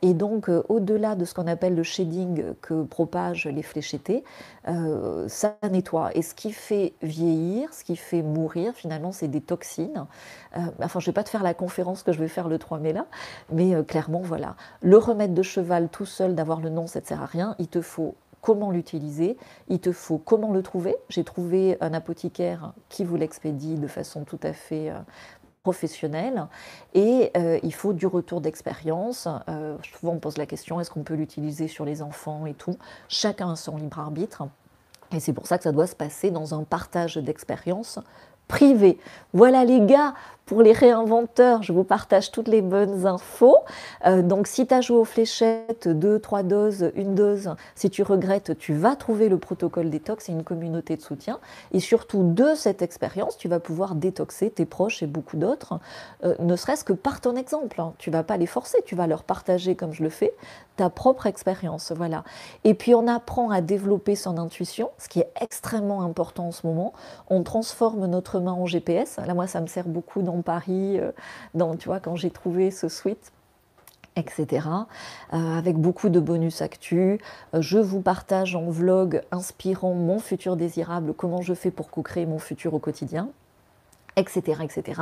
Et 0.03 0.15
donc, 0.15 0.51
au-delà 0.69 1.15
de 1.15 1.25
ce 1.25 1.33
qu'on 1.33 1.47
appelle 1.47 1.77
le 1.77 1.85
shading 1.85 2.55
que 2.61 2.83
propagent 2.83 3.47
les 3.47 3.63
fléchettés, 3.63 4.25
ça 5.29 5.57
nettoie. 5.71 6.11
Et 6.17 6.23
ce 6.23 6.35
qui 6.35 6.51
fait 6.53 6.95
vieillir, 7.03 7.73
ce 7.73 7.85
qui 7.85 7.95
fait 7.95 8.23
mourir, 8.23 8.75
finalement, 8.75 9.13
c'est 9.13 9.29
des 9.29 9.41
toxines. 9.41 10.07
enfin, 10.81 11.01
je 11.01 11.05
ne 11.05 11.13
vais 11.13 11.15
pas 11.15 11.23
te 11.23 11.29
faire 11.29 11.45
la 11.45 11.55
conférence 11.55 12.03
que 12.03 12.13
je 12.13 12.19
vais 12.19 12.29
faire 12.29 12.49
le 12.49 12.59
3 12.59 12.79
mai 12.79 12.93
là, 12.93 13.07
mais 13.53 13.81
clairement, 13.85 14.21
voilà. 14.23 14.57
Le 14.81 14.99
remède 14.99 15.35
de 15.35 15.43
cheval 15.43 15.89
tout 15.89 16.07
seul, 16.07 16.35
d'avoir 16.35 16.61
le 16.61 16.69
nom, 16.69 16.87
ça 16.87 17.01
ne 17.01 17.05
sert 17.07 17.23
à 17.23 17.27
rien. 17.27 17.55
Il 17.59 17.69
te 17.69 17.81
faut 17.81 18.17
comment 18.41 18.73
l'utiliser, 18.73 19.37
il 19.69 19.79
te 19.79 19.93
faut 19.93 20.19
comment 20.19 20.53
le 20.53 20.65
trouver. 20.65 20.97
J'ai 21.09 21.23
trouvé 21.23 21.77
un 21.81 21.95
apothicaire 21.95 22.73
qui 22.89 23.05
vous 23.05 23.15
l'expédie 23.15 23.77
de 23.77 23.87
façon 23.87 24.25
tout 24.25 24.41
à 24.43 24.53
fait 24.53 24.93
professionnelle 25.63 26.47
et 26.95 27.31
euh, 27.37 27.59
il 27.63 27.73
faut 27.73 27.93
du 27.93 28.07
retour 28.07 28.41
d'expérience. 28.41 29.29
Euh, 29.49 29.77
souvent 29.99 30.15
on 30.15 30.19
pose 30.19 30.37
la 30.37 30.47
question 30.47 30.81
est-ce 30.81 30.91
qu'on 30.91 31.05
peut 31.05 31.15
l'utiliser 31.15 31.69
sur 31.69 31.85
les 31.85 32.03
enfants 32.03 32.47
et 32.47 32.55
tout. 32.55 32.77
Chacun 33.09 33.53
a 33.53 33.57
son 33.57 33.77
libre 33.77 33.99
arbitre 33.99 34.45
et 35.13 35.21
c'est 35.21 35.33
pour 35.33 35.47
ça 35.47 35.59
que 35.59 35.65
ça 35.65 35.73
doit 35.73 35.87
se 35.87 35.95
passer 35.95 36.31
dans 36.31 36.55
un 36.59 36.65
partage 36.65 37.17
d'expérience 37.17 38.01
privé. 38.49 38.99
Voilà 39.33 39.65
les 39.65 39.81
gars, 39.81 40.15
pour 40.53 40.61
les 40.61 40.73
réinventeurs, 40.73 41.63
je 41.63 41.73
vous 41.73 41.85
partage 41.85 42.31
toutes 42.31 42.49
les 42.49 42.61
bonnes 42.63 43.07
infos. 43.07 43.57
Euh, 44.07 44.21
donc 44.21 44.47
si 44.47 44.67
tu 44.67 44.75
as 44.75 44.83
joué 44.83 44.99
aux 44.99 45.05
fléchettes, 45.07 45.89
deux, 45.89 46.19
trois 46.19 46.43
doses, 46.43 46.91
une 46.95 47.15
dose, 47.15 47.55
si 47.75 47.89
tu 47.89 48.03
regrettes, 48.03 48.59
tu 48.59 48.75
vas 48.75 48.95
trouver 48.95 49.31
le 49.31 49.39
protocole 49.39 49.89
détox 49.89 50.29
et 50.29 50.33
une 50.33 50.43
communauté 50.43 50.97
de 50.97 51.01
soutien. 51.01 51.39
Et 51.73 51.81
surtout 51.81 52.23
de 52.35 52.55
cette 52.55 52.83
expérience, 52.83 53.39
tu 53.39 53.49
vas 53.49 53.61
pouvoir 53.61 53.95
détoxer 53.95 54.51
tes 54.51 54.67
proches 54.67 55.03
et 55.03 55.07
beaucoup 55.07 55.37
d'autres, 55.39 55.79
euh, 56.25 56.35
ne 56.41 56.57
serait-ce 56.57 56.85
que 56.85 56.93
par 56.93 57.23
ton 57.23 57.37
exemple. 57.37 57.81
Hein. 57.81 57.95
Tu 57.97 58.11
vas 58.11 58.25
pas 58.25 58.37
les 58.37 58.47
forcer, 58.47 58.79
tu 58.85 58.95
vas 58.95 59.07
leur 59.07 59.23
partager 59.23 59.75
comme 59.77 59.93
je 59.93 60.03
le 60.03 60.11
fais 60.11 60.35
ta 60.77 60.91
propre 60.91 61.27
expérience. 61.27 61.93
Voilà. 61.97 62.25
Et 62.65 62.75
puis 62.75 62.95
on 62.95 63.07
apprend 63.07 63.51
à 63.51 63.61
développer 63.61 64.17
son 64.17 64.39
intuition, 64.39 64.91
ce 64.99 65.09
qui 65.09 65.21
est 65.21 65.31
extrêmement 65.41 66.03
important 66.03 66.49
en 66.49 66.53
ce 66.53 66.67
moment. 66.67 66.93
On 67.29 67.43
transforme 67.43 68.07
notre 68.07 68.41
en 68.51 68.67
GPS. 68.67 69.19
Là, 69.25 69.35
moi, 69.35 69.47
ça 69.47 69.61
me 69.61 69.67
sert 69.67 69.87
beaucoup 69.87 70.23
dans 70.23 70.43
Paris, 70.43 70.99
euh, 70.99 71.13
dans, 71.55 71.77
tu 71.77 71.89
quand 72.03 72.17
j'ai 72.17 72.31
trouvé 72.31 72.71
ce 72.71 72.89
suite 72.89 73.33
etc. 74.17 74.67
Euh, 75.33 75.59
avec 75.59 75.77
beaucoup 75.77 76.09
de 76.09 76.21
bonus 76.21 76.63
actus. 76.63 77.19
Euh, 77.55 77.63
je 77.63 77.79
vous 77.79 78.01
partage 78.01 78.57
en 78.57 78.69
vlog 78.69 79.23
inspirant 79.31 79.95
mon 79.95 80.19
futur 80.19 80.57
désirable, 80.57 81.15
comment 81.15 81.41
je 81.41 81.55
fais 81.55 81.71
pour 81.71 81.91
co-créer 81.91 82.27
mon 82.27 82.39
futur 82.39 82.75
au 82.75 82.79
quotidien, 82.79 83.29
etc. 84.17 84.63
etc. 84.63 85.01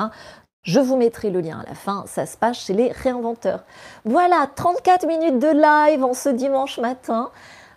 Je 0.62 0.78
vous 0.78 0.96
mettrai 0.96 1.30
le 1.30 1.40
lien 1.40 1.60
à 1.60 1.68
la 1.68 1.74
fin, 1.74 2.04
ça 2.06 2.26
se 2.26 2.36
passe 2.36 2.58
chez 2.58 2.74
les 2.74 2.92
réinventeurs. 2.92 3.64
Voilà, 4.04 4.46
34 4.54 5.06
minutes 5.06 5.38
de 5.38 5.48
live 5.48 6.04
en 6.04 6.12
ce 6.12 6.28
dimanche 6.28 6.78
matin. 6.78 7.30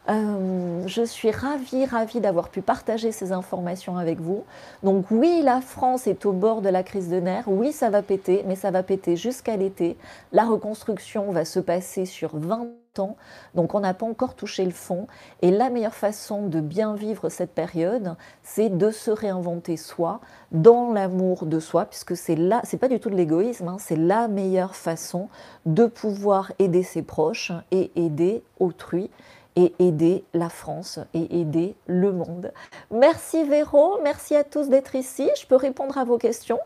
Euh, 0.09 0.83
je 0.85 1.03
suis 1.03 1.31
ravie, 1.31 1.85
ravie 1.85 2.19
d'avoir 2.19 2.49
pu 2.49 2.61
partager 2.61 3.11
ces 3.11 3.31
informations 3.31 3.97
avec 3.97 4.19
vous. 4.19 4.43
Donc 4.83 5.05
oui, 5.11 5.41
la 5.43 5.61
France 5.61 6.07
est 6.07 6.25
au 6.25 6.33
bord 6.33 6.61
de 6.61 6.69
la 6.69 6.83
crise 6.83 7.09
de 7.09 7.19
nerfs. 7.19 7.47
Oui, 7.47 7.71
ça 7.71 7.89
va 7.89 8.01
péter, 8.01 8.43
mais 8.45 8.55
ça 8.55 8.71
va 8.71 8.83
péter 8.83 9.15
jusqu'à 9.15 9.55
l'été. 9.55 9.97
La 10.33 10.43
reconstruction 10.43 11.31
va 11.31 11.45
se 11.45 11.59
passer 11.59 12.05
sur 12.05 12.35
20 12.35 12.67
ans. 12.99 13.15
Donc 13.55 13.73
on 13.75 13.79
n'a 13.79 13.93
pas 13.93 14.05
encore 14.05 14.35
touché 14.35 14.65
le 14.65 14.71
fond. 14.71 15.07
Et 15.41 15.51
la 15.51 15.69
meilleure 15.69 15.95
façon 15.95 16.47
de 16.47 16.59
bien 16.59 16.95
vivre 16.95 17.29
cette 17.29 17.53
période, 17.53 18.15
c'est 18.43 18.69
de 18.69 18.91
se 18.91 19.09
réinventer 19.09 19.77
soi, 19.77 20.19
dans 20.51 20.91
l'amour 20.91 21.45
de 21.45 21.59
soi, 21.59 21.85
puisque 21.85 22.17
c'est 22.17 22.35
là, 22.35 22.61
c'est 22.65 22.77
pas 22.77 22.89
du 22.89 22.99
tout 22.99 23.09
de 23.09 23.15
l'égoïsme, 23.15 23.69
hein, 23.69 23.77
c'est 23.79 23.95
la 23.95 24.27
meilleure 24.27 24.75
façon 24.75 25.29
de 25.65 25.85
pouvoir 25.85 26.51
aider 26.59 26.83
ses 26.83 27.03
proches 27.03 27.53
et 27.71 27.89
aider 27.95 28.43
autrui 28.59 29.09
et 29.55 29.73
aider 29.79 30.23
la 30.33 30.49
France 30.49 30.99
et 31.13 31.39
aider 31.39 31.75
le 31.87 32.11
monde. 32.11 32.51
Merci 32.91 33.43
Véro, 33.43 33.99
merci 34.03 34.35
à 34.35 34.43
tous 34.43 34.69
d'être 34.69 34.95
ici. 34.95 35.29
Je 35.39 35.45
peux 35.45 35.55
répondre 35.55 35.97
à 35.97 36.03
vos 36.03 36.17
questions 36.17 36.59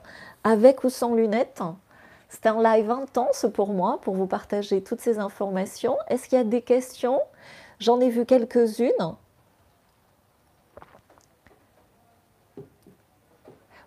avec 0.43 0.83
ou 0.83 0.89
sans 0.89 1.13
lunettes. 1.13 1.61
C'était 2.29 2.49
un 2.49 2.61
live 2.61 2.91
intense 2.91 3.45
pour 3.53 3.69
moi, 3.69 3.99
pour 4.01 4.15
vous 4.15 4.27
partager 4.27 4.81
toutes 4.81 5.01
ces 5.01 5.19
informations. 5.19 5.97
Est-ce 6.09 6.27
qu'il 6.27 6.37
y 6.37 6.41
a 6.41 6.43
des 6.43 6.61
questions? 6.61 7.21
J'en 7.79 7.99
ai 7.99 8.09
vu 8.09 8.25
quelques-unes. 8.25 9.15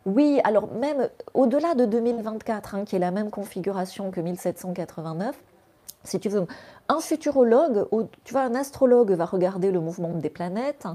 Oui, 0.06 0.40
alors 0.44 0.72
même 0.72 1.10
au-delà 1.34 1.74
de 1.74 1.84
2024, 1.84 2.74
hein, 2.74 2.84
qui 2.84 2.96
est 2.96 3.00
la 3.00 3.10
même 3.10 3.30
configuration 3.30 4.10
que 4.10 4.20
1789, 4.20 5.36
si 6.04 6.18
tu 6.18 6.28
veux, 6.28 6.46
un 6.88 7.00
futurologue, 7.00 7.86
tu 8.24 8.32
vois, 8.32 8.42
un 8.42 8.54
astrologue 8.54 9.12
va 9.12 9.24
regarder 9.24 9.70
le 9.70 9.80
mouvement 9.80 10.10
des 10.10 10.30
planètes, 10.30 10.86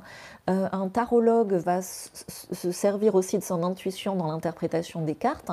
euh, 0.50 0.68
un 0.72 0.90
tarologue 0.90 1.54
va 1.54 1.82
se 1.82 2.72
servir 2.72 3.16
aussi 3.16 3.38
de 3.38 3.44
son 3.44 3.64
intuition 3.64 4.16
dans 4.16 4.28
l'interprétation 4.28 5.02
des 5.02 5.16
cartes, 5.16 5.52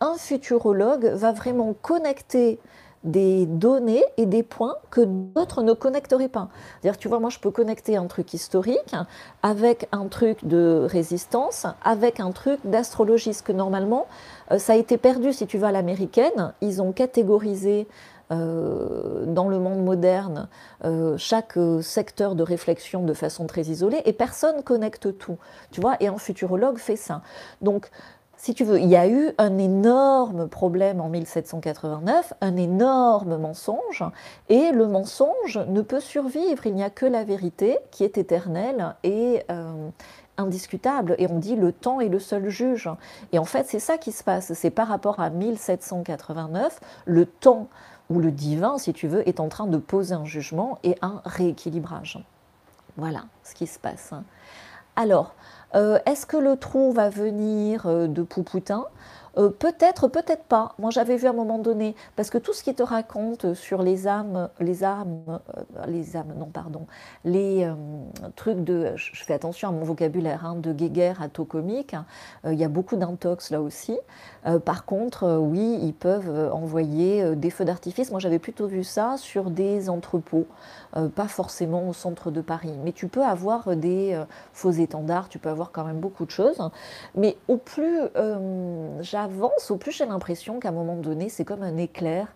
un 0.00 0.14
futurologue 0.14 1.06
va 1.06 1.32
vraiment 1.32 1.74
connecter 1.80 2.58
des 3.04 3.46
données 3.46 4.04
et 4.16 4.26
des 4.26 4.42
points 4.42 4.76
que 4.90 5.00
d'autres 5.02 5.62
ne 5.62 5.72
connecteraient 5.72 6.28
pas. 6.28 6.48
C'est-à-dire, 6.80 6.98
tu 6.98 7.08
vois, 7.08 7.20
moi, 7.20 7.30
je 7.30 7.38
peux 7.38 7.50
connecter 7.50 7.96
un 7.96 8.06
truc 8.06 8.34
historique 8.34 8.94
avec 9.42 9.88
un 9.92 10.06
truc 10.08 10.44
de 10.44 10.86
résistance, 10.90 11.66
avec 11.84 12.20
un 12.20 12.32
truc 12.32 12.58
d'astrologie, 12.64 13.34
ce 13.34 13.42
que 13.42 13.52
normalement, 13.52 14.06
euh, 14.50 14.58
ça 14.58 14.72
a 14.72 14.76
été 14.76 14.98
perdu. 14.98 15.32
Si 15.32 15.46
tu 15.46 15.58
vas 15.58 15.68
à 15.68 15.72
l'américaine, 15.72 16.52
ils 16.60 16.82
ont 16.82 16.92
catégorisé 16.92 17.86
dans 18.30 19.48
le 19.48 19.58
monde 19.58 19.82
moderne 19.84 20.48
euh, 20.84 21.16
chaque 21.16 21.56
euh, 21.56 21.82
secteur 21.82 22.34
de 22.34 22.42
réflexion 22.42 23.02
de 23.02 23.14
façon 23.14 23.46
très 23.46 23.62
isolée 23.62 24.02
et 24.04 24.12
personne 24.12 24.62
connecte 24.62 25.16
tout. 25.18 25.38
Tu 25.70 25.80
vois, 25.80 25.96
et 26.00 26.08
un 26.08 26.18
futurologue 26.18 26.78
fait 26.78 26.96
ça. 26.96 27.22
Donc, 27.62 27.90
si 28.36 28.54
tu 28.54 28.64
veux, 28.64 28.78
il 28.78 28.88
y 28.88 28.96
a 28.96 29.08
eu 29.08 29.32
un 29.38 29.58
énorme 29.58 30.48
problème 30.48 31.00
en 31.00 31.08
1789, 31.08 32.34
un 32.40 32.56
énorme 32.56 33.36
mensonge, 33.36 34.04
et 34.48 34.70
le 34.70 34.86
mensonge 34.86 35.58
ne 35.66 35.80
peut 35.80 35.98
survivre. 35.98 36.64
Il 36.66 36.74
n'y 36.74 36.84
a 36.84 36.90
que 36.90 37.06
la 37.06 37.24
vérité 37.24 37.78
qui 37.90 38.04
est 38.04 38.16
éternelle 38.16 38.94
et 39.02 39.42
indiscutable. 40.38 41.16
Et 41.18 41.26
on 41.28 41.38
dit 41.38 41.56
le 41.56 41.72
temps 41.72 42.00
est 42.00 42.08
le 42.08 42.20
seul 42.20 42.48
juge. 42.48 42.88
Et 43.32 43.40
en 43.40 43.44
fait, 43.44 43.66
c'est 43.66 43.80
ça 43.80 43.98
qui 43.98 44.12
se 44.12 44.24
passe. 44.24 44.52
C'est 44.54 44.70
par 44.70 44.86
rapport 44.86 45.20
à 45.20 45.30
1789, 45.30 46.80
le 47.06 47.26
temps 47.26 47.68
où 48.10 48.20
le 48.20 48.30
divin, 48.30 48.78
si 48.78 48.92
tu 48.92 49.08
veux, 49.08 49.28
est 49.28 49.40
en 49.40 49.48
train 49.48 49.66
de 49.66 49.78
poser 49.78 50.14
un 50.14 50.24
jugement 50.24 50.78
et 50.82 50.96
un 51.02 51.20
rééquilibrage. 51.24 52.18
Voilà 52.96 53.24
ce 53.44 53.54
qui 53.54 53.66
se 53.66 53.78
passe. 53.78 54.12
Alors, 54.96 55.34
euh, 55.74 55.98
est-ce 56.06 56.26
que 56.26 56.36
le 56.36 56.56
trou 56.56 56.92
va 56.92 57.10
venir 57.10 57.86
euh, 57.86 58.06
de 58.06 58.22
Poupoutin 58.22 58.86
euh, 59.38 59.50
peut-être, 59.50 60.08
peut-être 60.08 60.44
pas. 60.44 60.74
Moi, 60.78 60.90
j'avais 60.90 61.16
vu 61.16 61.26
à 61.26 61.30
un 61.30 61.34
moment 61.34 61.58
donné, 61.58 61.94
parce 62.16 62.30
que 62.30 62.38
tout 62.38 62.52
ce 62.52 62.62
qui 62.62 62.74
te 62.74 62.82
raconte 62.82 63.54
sur 63.54 63.82
les 63.82 64.08
âmes, 64.08 64.48
les 64.60 64.84
âmes, 64.84 65.22
euh, 65.28 65.62
les 65.86 66.16
âmes, 66.16 66.34
non, 66.36 66.46
pardon, 66.46 66.86
les 67.24 67.64
euh, 67.64 67.74
trucs 68.36 68.64
de, 68.64 68.92
je 68.96 69.24
fais 69.24 69.34
attention 69.34 69.68
à 69.68 69.72
mon 69.72 69.84
vocabulaire, 69.84 70.44
hein, 70.44 70.56
de 70.56 70.72
guéguerre 70.72 71.22
à 71.22 71.28
taux 71.28 71.44
comique, 71.44 71.94
il 72.44 72.54
y 72.54 72.64
a 72.64 72.68
beaucoup 72.68 72.96
d'intox 72.96 73.50
là 73.50 73.60
aussi. 73.60 73.98
par 74.64 74.84
contre, 74.84 75.38
oui, 75.38 75.78
ils 75.82 75.94
peuvent 75.94 76.50
envoyer 76.52 77.36
des 77.36 77.50
feux 77.50 77.64
d'artifice. 77.64 78.10
Moi, 78.10 78.20
j'avais 78.20 78.38
plutôt 78.38 78.66
vu 78.66 78.84
ça 78.84 79.16
sur 79.16 79.50
des 79.50 79.88
entrepôts, 79.88 80.46
pas 81.14 81.28
forcément 81.28 81.88
au 81.88 81.92
centre 81.92 82.30
de 82.30 82.40
Paris. 82.40 82.72
Mais 82.84 82.92
tu 82.92 83.08
peux 83.08 83.22
avoir 83.22 83.76
des 83.76 84.20
faux 84.52 84.70
étendards, 84.70 85.28
tu 85.28 85.38
peux 85.38 85.48
avoir 85.48 85.70
quand 85.72 85.84
même 85.84 86.00
beaucoup 86.00 86.24
de 86.24 86.30
choses. 86.30 86.60
Mais 87.14 87.36
au 87.48 87.56
plus 87.56 88.00
j'avance, 89.00 89.70
au 89.70 89.76
plus 89.76 89.92
j'ai 89.92 90.06
l'impression 90.06 90.60
qu'à 90.60 90.70
un 90.70 90.72
moment 90.72 90.96
donné, 90.96 91.28
c'est 91.28 91.44
comme 91.44 91.62
un 91.62 91.76
éclair, 91.76 92.28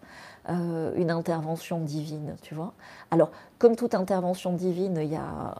euh, 0.49 0.93
une 0.97 1.13
intervention 1.13 1.79
divine, 1.79 2.35
tu 2.43 2.55
vois. 2.55 2.73
Alors, 3.13 3.31
comme 3.59 3.77
toute 3.77 3.95
intervention 3.95 4.53
divine, 4.53 4.99
il 5.01 5.13
y 5.13 5.17
a 5.17 5.55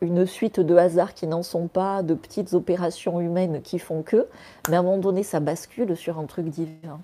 une 0.00 0.24
suite 0.24 0.58
de 0.58 0.74
hasards 0.74 1.12
qui 1.12 1.26
n'en 1.26 1.42
sont 1.42 1.68
pas, 1.68 2.02
de 2.02 2.14
petites 2.14 2.54
opérations 2.54 3.20
humaines 3.20 3.60
qui 3.60 3.78
font 3.78 4.02
que, 4.02 4.26
mais 4.70 4.76
à 4.76 4.80
un 4.80 4.82
moment 4.82 4.96
donné, 4.96 5.22
ça 5.22 5.38
bascule 5.38 5.96
sur 5.96 6.18
un 6.18 6.24
truc 6.24 6.48
divin. 6.48 7.00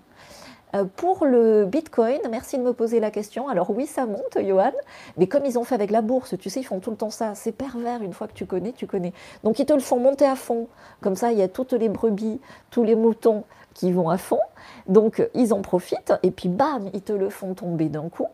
Euh, 0.74 0.84
pour 0.96 1.24
le 1.24 1.64
Bitcoin, 1.64 2.18
merci 2.30 2.58
de 2.58 2.62
me 2.62 2.72
poser 2.72 3.00
la 3.00 3.10
question. 3.10 3.48
Alors 3.48 3.70
oui, 3.70 3.86
ça 3.86 4.06
monte, 4.06 4.38
Johan, 4.44 4.72
mais 5.16 5.26
comme 5.26 5.44
ils 5.44 5.58
ont 5.58 5.64
fait 5.64 5.74
avec 5.74 5.90
la 5.90 6.02
bourse, 6.02 6.34
tu 6.38 6.50
sais, 6.50 6.60
ils 6.60 6.64
font 6.64 6.80
tout 6.80 6.90
le 6.90 6.96
temps 6.96 7.10
ça. 7.10 7.34
C'est 7.34 7.52
pervers, 7.52 8.02
une 8.02 8.12
fois 8.12 8.28
que 8.28 8.34
tu 8.34 8.46
connais, 8.46 8.72
tu 8.72 8.86
connais. 8.86 9.12
Donc 9.44 9.58
ils 9.58 9.66
te 9.66 9.72
le 9.72 9.80
font 9.80 9.98
monter 9.98 10.26
à 10.26 10.36
fond. 10.36 10.68
Comme 11.00 11.16
ça, 11.16 11.32
il 11.32 11.38
y 11.38 11.42
a 11.42 11.48
toutes 11.48 11.72
les 11.72 11.88
brebis, 11.88 12.40
tous 12.70 12.84
les 12.84 12.94
moutons 12.94 13.44
qui 13.74 13.92
vont 13.92 14.10
à 14.10 14.18
fond. 14.18 14.40
Donc 14.88 15.26
ils 15.34 15.54
en 15.54 15.62
profitent 15.62 16.12
et 16.22 16.30
puis 16.30 16.48
bam, 16.48 16.90
ils 16.92 17.02
te 17.02 17.12
le 17.12 17.30
font 17.30 17.54
tomber 17.54 17.88
d'un 17.88 18.08
coup. 18.08 18.28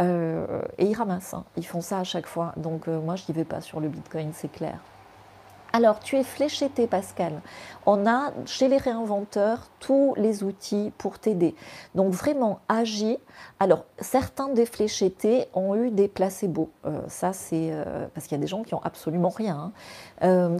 Euh, 0.00 0.62
et 0.78 0.86
ils 0.86 0.94
ramassent. 0.94 1.34
Hein. 1.34 1.44
Ils 1.56 1.66
font 1.66 1.80
ça 1.80 1.98
à 1.98 2.04
chaque 2.04 2.26
fois. 2.26 2.52
Donc 2.56 2.88
euh, 2.88 3.00
moi, 3.00 3.16
je 3.16 3.24
n'y 3.28 3.34
vais 3.34 3.44
pas 3.44 3.60
sur 3.60 3.80
le 3.80 3.88
Bitcoin, 3.88 4.30
c'est 4.34 4.50
clair. 4.50 4.78
Alors, 5.76 6.00
tu 6.00 6.16
es 6.16 6.22
fléchété, 6.22 6.86
Pascal. 6.86 7.42
On 7.84 8.06
a 8.06 8.32
chez 8.46 8.66
les 8.66 8.78
réinventeurs 8.78 9.68
tous 9.78 10.14
les 10.16 10.42
outils 10.42 10.90
pour 10.96 11.18
t'aider. 11.18 11.54
Donc, 11.94 12.14
vraiment, 12.14 12.60
agis. 12.66 13.18
Alors, 13.60 13.84
certains 13.98 14.48
des 14.48 14.64
fléchétés 14.64 15.48
ont 15.52 15.74
eu 15.74 15.90
des 15.90 16.08
placebos. 16.08 16.70
Euh, 16.86 17.00
ça, 17.08 17.34
c'est 17.34 17.68
euh, 17.72 18.06
parce 18.14 18.26
qu'il 18.26 18.38
y 18.38 18.40
a 18.40 18.40
des 18.40 18.46
gens 18.46 18.62
qui 18.62 18.72
ont 18.72 18.80
absolument 18.84 19.28
rien. 19.28 19.54
Hein. 19.54 19.72
Euh, 20.22 20.58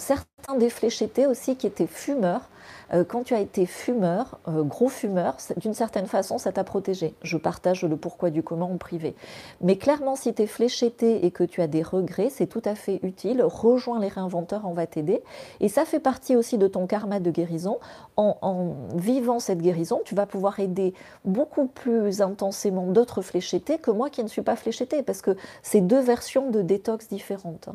des 0.55 0.71
fléchétés 0.71 1.27
aussi 1.27 1.57
qui 1.57 1.67
étaient 1.67 1.87
fumeurs 1.87 2.49
euh, 2.93 3.05
quand 3.05 3.25
tu 3.25 3.35
as 3.35 3.41
été 3.41 3.67
fumeur, 3.67 4.39
euh, 4.49 4.63
gros 4.63 4.89
fumeur, 4.89 5.37
d'une 5.57 5.75
certaine 5.75 6.07
façon, 6.07 6.39
ça 6.39 6.53
t'a 6.53 6.65
protégé. 6.65 7.15
Je 7.23 7.37
partage 7.37 7.83
le 7.85 7.97
pourquoi 7.97 8.31
du 8.31 8.43
comment 8.43 8.71
en 8.71 8.77
privé. 8.77 9.15
Mais 9.61 9.77
clairement, 9.77 10.17
si 10.17 10.35
tu 10.35 10.43
es 10.43 10.47
fléchété 10.47 11.25
et 11.25 11.31
que 11.31 11.45
tu 11.45 11.61
as 11.61 11.67
des 11.67 11.83
regrets, 11.83 12.31
c'est 12.31 12.47
tout 12.47 12.63
à 12.65 12.75
fait 12.75 13.01
utile. 13.03 13.43
Rejoins 13.43 13.99
les 13.99 14.09
réinventeurs, 14.09 14.63
on 14.65 14.73
va 14.73 14.87
t'aider. 14.87 15.23
Et 15.61 15.69
ça 15.69 15.85
fait 15.85 16.01
partie 16.01 16.37
aussi 16.37 16.59
de 16.59 16.69
ton 16.69 16.87
karma 16.87 17.21
de 17.21 17.31
guérison. 17.31 17.79
En, 18.17 18.37
en 18.41 18.75
vivant 18.95 19.41
cette 19.41 19.61
guérison, 19.61 20.01
tu 20.05 20.15
vas 20.15 20.27
pouvoir 20.27 20.61
aider 20.61 20.95
beaucoup 21.25 21.67
plus 21.67 22.23
intensément 22.23 22.87
d'autres 22.87 23.23
fléchétés 23.23 23.79
que 23.79 23.91
moi 23.91 24.11
qui 24.11 24.23
ne 24.23 24.29
suis 24.29 24.43
pas 24.43 24.57
fléchété, 24.57 25.03
parce 25.03 25.23
que 25.23 25.37
c'est 25.63 25.81
deux 25.81 26.01
versions 26.01 26.51
de 26.51 26.63
détox 26.63 27.09
différentes. 27.09 27.69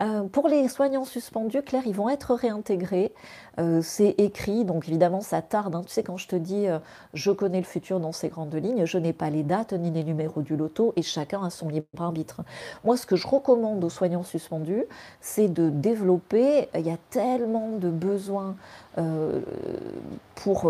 Euh, 0.00 0.24
pour 0.24 0.48
les 0.48 0.68
soignants 0.68 1.04
suspendus, 1.04 1.62
Claire, 1.62 1.84
ils 1.86 1.94
vont 1.94 2.08
être 2.08 2.34
réintégrés. 2.34 3.12
Euh, 3.60 3.80
c'est 3.82 4.14
écrit, 4.18 4.64
donc 4.64 4.88
évidemment 4.88 5.20
ça 5.20 5.40
tarde. 5.42 5.74
Hein. 5.76 5.82
Tu 5.86 5.92
sais, 5.92 6.02
quand 6.02 6.16
je 6.16 6.26
te 6.26 6.36
dis 6.36 6.66
euh, 6.66 6.78
je 7.12 7.30
connais 7.30 7.58
le 7.58 7.64
futur 7.64 8.00
dans 8.00 8.10
ses 8.10 8.28
grandes 8.28 8.54
lignes, 8.54 8.84
je 8.86 8.98
n'ai 8.98 9.12
pas 9.12 9.30
les 9.30 9.44
dates 9.44 9.72
ni 9.72 9.90
les 9.90 10.02
numéros 10.02 10.42
du 10.42 10.56
loto 10.56 10.92
et 10.96 11.02
chacun 11.02 11.44
a 11.44 11.50
son 11.50 11.68
libre 11.68 11.86
arbitre. 11.98 12.42
Moi, 12.84 12.96
ce 12.96 13.06
que 13.06 13.16
je 13.16 13.28
recommande 13.28 13.84
aux 13.84 13.90
soignants 13.90 14.24
suspendus, 14.24 14.84
c'est 15.20 15.48
de 15.48 15.70
développer. 15.70 16.68
Il 16.74 16.86
y 16.86 16.90
a 16.90 16.98
tellement 17.10 17.70
de 17.78 17.90
besoins 17.90 18.56
pour. 20.34 20.68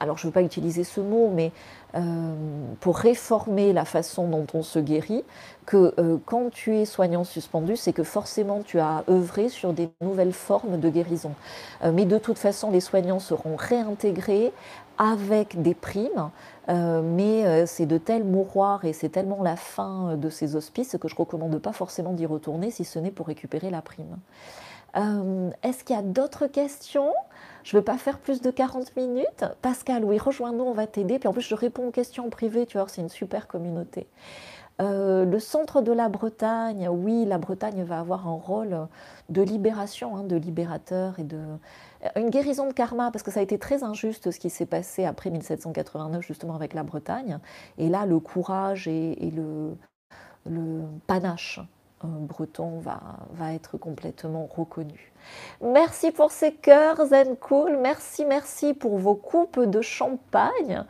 Alors, 0.00 0.16
je 0.16 0.26
ne 0.26 0.30
veux 0.30 0.32
pas 0.32 0.42
utiliser 0.42 0.82
ce 0.82 1.00
mot, 1.00 1.30
mais 1.32 1.52
euh, 1.94 2.34
pour 2.80 2.96
réformer 2.96 3.74
la 3.74 3.84
façon 3.84 4.28
dont 4.28 4.46
on 4.54 4.62
se 4.62 4.78
guérit, 4.78 5.24
que 5.66 5.94
euh, 5.98 6.16
quand 6.24 6.50
tu 6.50 6.74
es 6.76 6.86
soignant 6.86 7.22
suspendu, 7.22 7.76
c'est 7.76 7.92
que 7.92 8.02
forcément 8.02 8.62
tu 8.62 8.80
as 8.80 9.04
œuvré 9.10 9.50
sur 9.50 9.74
des 9.74 9.90
nouvelles 10.00 10.32
formes 10.32 10.80
de 10.80 10.88
guérison. 10.88 11.32
Euh, 11.84 11.92
mais 11.92 12.06
de 12.06 12.16
toute 12.16 12.38
façon, 12.38 12.70
les 12.70 12.80
soignants 12.80 13.18
seront 13.18 13.56
réintégrés 13.56 14.52
avec 14.96 15.60
des 15.60 15.74
primes, 15.74 16.28
mais 16.68 17.66
c'est 17.66 17.86
de 17.86 17.96
tels 17.96 18.22
mouroirs 18.22 18.84
et 18.84 18.92
c'est 18.92 19.08
tellement 19.08 19.42
la 19.42 19.56
fin 19.56 20.14
de 20.16 20.28
ces 20.28 20.56
hospices 20.56 20.98
que 21.00 21.08
je 21.08 21.14
ne 21.14 21.18
recommande 21.18 21.58
pas 21.58 21.72
forcément 21.72 22.12
d'y 22.12 22.26
retourner 22.26 22.70
si 22.70 22.84
ce 22.84 22.98
n'est 22.98 23.10
pour 23.10 23.26
récupérer 23.28 23.70
la 23.70 23.80
prime. 23.80 24.18
Est-ce 24.94 25.84
qu'il 25.84 25.96
y 25.96 25.98
a 25.98 26.02
d'autres 26.02 26.46
questions? 26.46 27.12
Je 27.62 27.76
ne 27.76 27.80
veux 27.80 27.84
pas 27.84 27.98
faire 27.98 28.18
plus 28.18 28.40
de 28.40 28.50
40 28.50 28.96
minutes. 28.96 29.44
Pascal, 29.62 30.04
oui, 30.04 30.18
rejoins-nous, 30.18 30.64
on 30.64 30.72
va 30.72 30.86
t'aider. 30.86 31.18
Puis 31.18 31.28
en 31.28 31.32
plus, 31.32 31.42
je 31.42 31.54
réponds 31.54 31.88
aux 31.88 31.90
questions 31.90 32.26
en 32.26 32.30
privé, 32.30 32.66
tu 32.66 32.78
vois, 32.78 32.86
c'est 32.88 33.02
une 33.02 33.08
super 33.08 33.46
communauté. 33.46 34.06
Euh, 34.80 35.26
le 35.26 35.38
centre 35.38 35.82
de 35.82 35.92
la 35.92 36.08
Bretagne, 36.08 36.88
oui, 36.88 37.26
la 37.26 37.36
Bretagne 37.36 37.82
va 37.82 38.00
avoir 38.00 38.26
un 38.26 38.34
rôle 38.34 38.88
de 39.28 39.42
libération, 39.42 40.16
hein, 40.16 40.24
de 40.24 40.36
libérateur 40.36 41.18
et 41.18 41.24
de 41.24 41.38
une 42.16 42.30
guérison 42.30 42.66
de 42.66 42.72
karma, 42.72 43.10
parce 43.10 43.22
que 43.22 43.30
ça 43.30 43.40
a 43.40 43.42
été 43.42 43.58
très 43.58 43.84
injuste 43.84 44.30
ce 44.30 44.40
qui 44.40 44.48
s'est 44.48 44.64
passé 44.64 45.04
après 45.04 45.28
1789 45.28 46.26
justement 46.26 46.54
avec 46.54 46.72
la 46.72 46.82
Bretagne. 46.82 47.38
Et 47.76 47.90
là, 47.90 48.06
le 48.06 48.20
courage 48.20 48.88
et, 48.88 49.30
le 50.46 50.82
panache 51.06 51.60
breton 52.06 52.78
va, 52.78 53.00
va 53.32 53.52
être 53.54 53.78
complètement 53.78 54.46
reconnu. 54.46 55.12
Merci 55.62 56.10
pour 56.12 56.30
ces 56.30 56.52
cœurs 56.52 57.04
zen 57.06 57.36
cool. 57.36 57.76
Merci, 57.78 58.24
merci 58.24 58.74
pour 58.74 58.98
vos 58.98 59.14
coupes 59.14 59.60
de 59.60 59.80
champagne. 59.80 60.84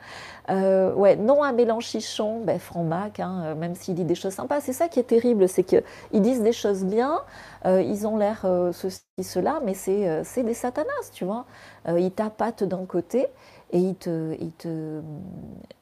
Euh, 0.49 0.93
ouais, 0.95 1.17
non 1.17 1.43
à 1.43 1.53
Mélenchichon, 1.53 2.41
ben, 2.45 2.59
Franck 2.59 3.21
hein, 3.21 3.43
euh, 3.45 3.55
même 3.55 3.75
s'il 3.75 3.95
dit 3.95 4.05
des 4.05 4.15
choses 4.15 4.35
sympas. 4.35 4.61
C'est 4.61 4.73
ça 4.73 4.89
qui 4.89 4.99
est 5.01 5.05
terrible, 5.05 5.49
c'est 5.49 5.65
qu'ils 5.65 5.83
disent 6.13 6.43
des 6.43 6.53
choses 6.53 6.85
bien, 6.85 7.21
euh, 7.67 7.83
ils 7.83 8.07
ont 8.07 8.17
l'air 8.17 8.47
ceci, 8.73 9.01
cela, 9.23 9.61
mais 9.65 9.75
c'est 9.75 10.43
des 10.43 10.55
satanas, 10.55 11.11
tu 11.13 11.25
vois. 11.25 11.47
ils 11.89 12.13
tapatent 12.13 12.65
d'un 12.65 12.85
côté 12.87 13.27
et 13.71 13.79
ils 13.79 13.97
te. 13.97 14.37
Ils 14.41 14.53
te 14.53 15.01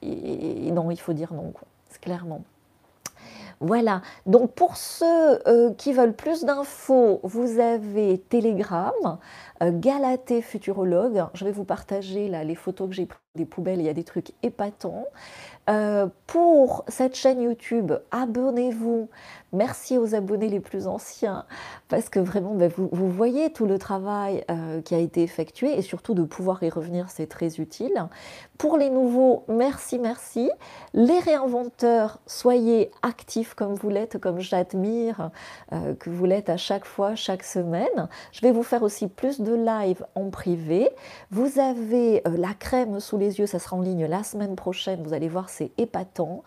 non, 0.02 0.90
il 0.90 1.00
faut 1.00 1.12
dire 1.12 1.32
non, 1.32 1.52
C'est 1.88 2.00
clairement. 2.00 2.42
Voilà, 3.60 4.02
donc 4.26 4.52
pour 4.52 4.76
ceux 4.76 5.40
euh, 5.48 5.72
qui 5.74 5.92
veulent 5.92 6.14
plus 6.14 6.44
d'infos, 6.44 7.18
vous 7.24 7.58
avez 7.58 8.18
Telegram, 8.28 9.18
euh, 9.62 10.40
Futurologue. 10.42 11.24
Je 11.34 11.44
vais 11.44 11.50
vous 11.50 11.64
partager 11.64 12.28
là 12.28 12.44
les 12.44 12.54
photos 12.54 12.88
que 12.88 12.94
j'ai 12.94 13.06
prises 13.06 13.18
des 13.34 13.44
poubelles, 13.44 13.80
il 13.80 13.86
y 13.86 13.88
a 13.88 13.94
des 13.94 14.04
trucs 14.04 14.32
épatants. 14.42 15.06
Euh, 15.68 16.06
pour 16.26 16.84
cette 16.88 17.14
chaîne 17.14 17.42
YouTube, 17.42 17.92
abonnez-vous. 18.10 19.08
Merci 19.52 19.96
aux 19.96 20.14
abonnés 20.14 20.48
les 20.48 20.60
plus 20.60 20.86
anciens, 20.86 21.46
parce 21.88 22.10
que 22.10 22.20
vraiment, 22.20 22.54
ben, 22.54 22.70
vous, 22.76 23.10
voyez 23.10 23.50
tout 23.50 23.64
le 23.64 23.78
travail 23.78 24.44
euh, 24.50 24.82
qui 24.82 24.94
a 24.94 24.98
été 24.98 25.22
effectué 25.22 25.78
et 25.78 25.80
surtout 25.80 26.12
de 26.12 26.22
pouvoir 26.22 26.62
y 26.62 26.68
revenir, 26.68 27.08
c'est 27.08 27.28
très 27.28 27.58
utile. 27.58 28.08
Pour 28.58 28.76
les 28.76 28.90
nouveaux, 28.90 29.44
merci, 29.48 29.98
merci. 29.98 30.50
Les 30.92 31.18
réinventeurs, 31.20 32.18
soyez 32.26 32.90
actifs 33.00 33.54
comme 33.54 33.72
vous 33.74 33.88
l'êtes, 33.88 34.18
comme 34.18 34.38
j'admire 34.38 35.30
euh, 35.72 35.94
que 35.94 36.10
vous 36.10 36.26
l'êtes 36.26 36.50
à 36.50 36.58
chaque 36.58 36.84
fois, 36.84 37.14
chaque 37.14 37.42
semaine. 37.42 38.08
Je 38.32 38.42
vais 38.42 38.52
vous 38.52 38.62
faire 38.62 38.82
aussi 38.82 39.08
plus 39.08 39.40
de 39.40 39.54
live 39.54 40.04
en 40.14 40.28
privé. 40.28 40.90
Vous 41.30 41.58
avez 41.58 42.22
la 42.26 42.52
crème 42.52 43.00
sous 43.00 43.16
les 43.16 43.38
yeux, 43.38 43.46
ça 43.46 43.58
sera 43.58 43.76
en 43.76 43.80
ligne 43.80 44.04
la 44.04 44.24
semaine 44.24 44.56
prochaine. 44.56 45.02
Vous 45.02 45.14
allez 45.14 45.28
voir, 45.28 45.48
c'est 45.48 45.70
épatant. 45.78 46.42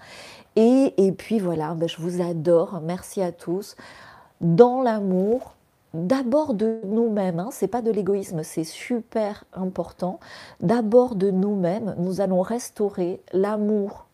Et, 0.56 1.14
puis 1.18 1.40
voilà, 1.40 1.74
ben, 1.74 1.88
je 1.88 1.98
vous 1.98 2.22
adore. 2.22 2.82
Merci 2.84 3.22
à 3.22 3.32
tous. 3.32 3.76
Dans 4.42 4.82
l'amour, 4.82 5.54
d'abord 5.94 6.54
de 6.54 6.80
nous-mêmes, 6.86 7.40
hein, 7.40 7.50
c'est 7.52 7.68
pas 7.68 7.82
de 7.82 7.92
l'égoïsme, 7.92 8.44
c'est 8.44 8.64
super 8.64 9.46
important. 9.54 10.20
D'abord 10.60 11.16
de 11.16 11.32
nous-mêmes, 11.32 11.96
nous 11.98 12.22
allons 12.22 12.42
restaurer 12.42 13.22
l'amour 13.34 14.08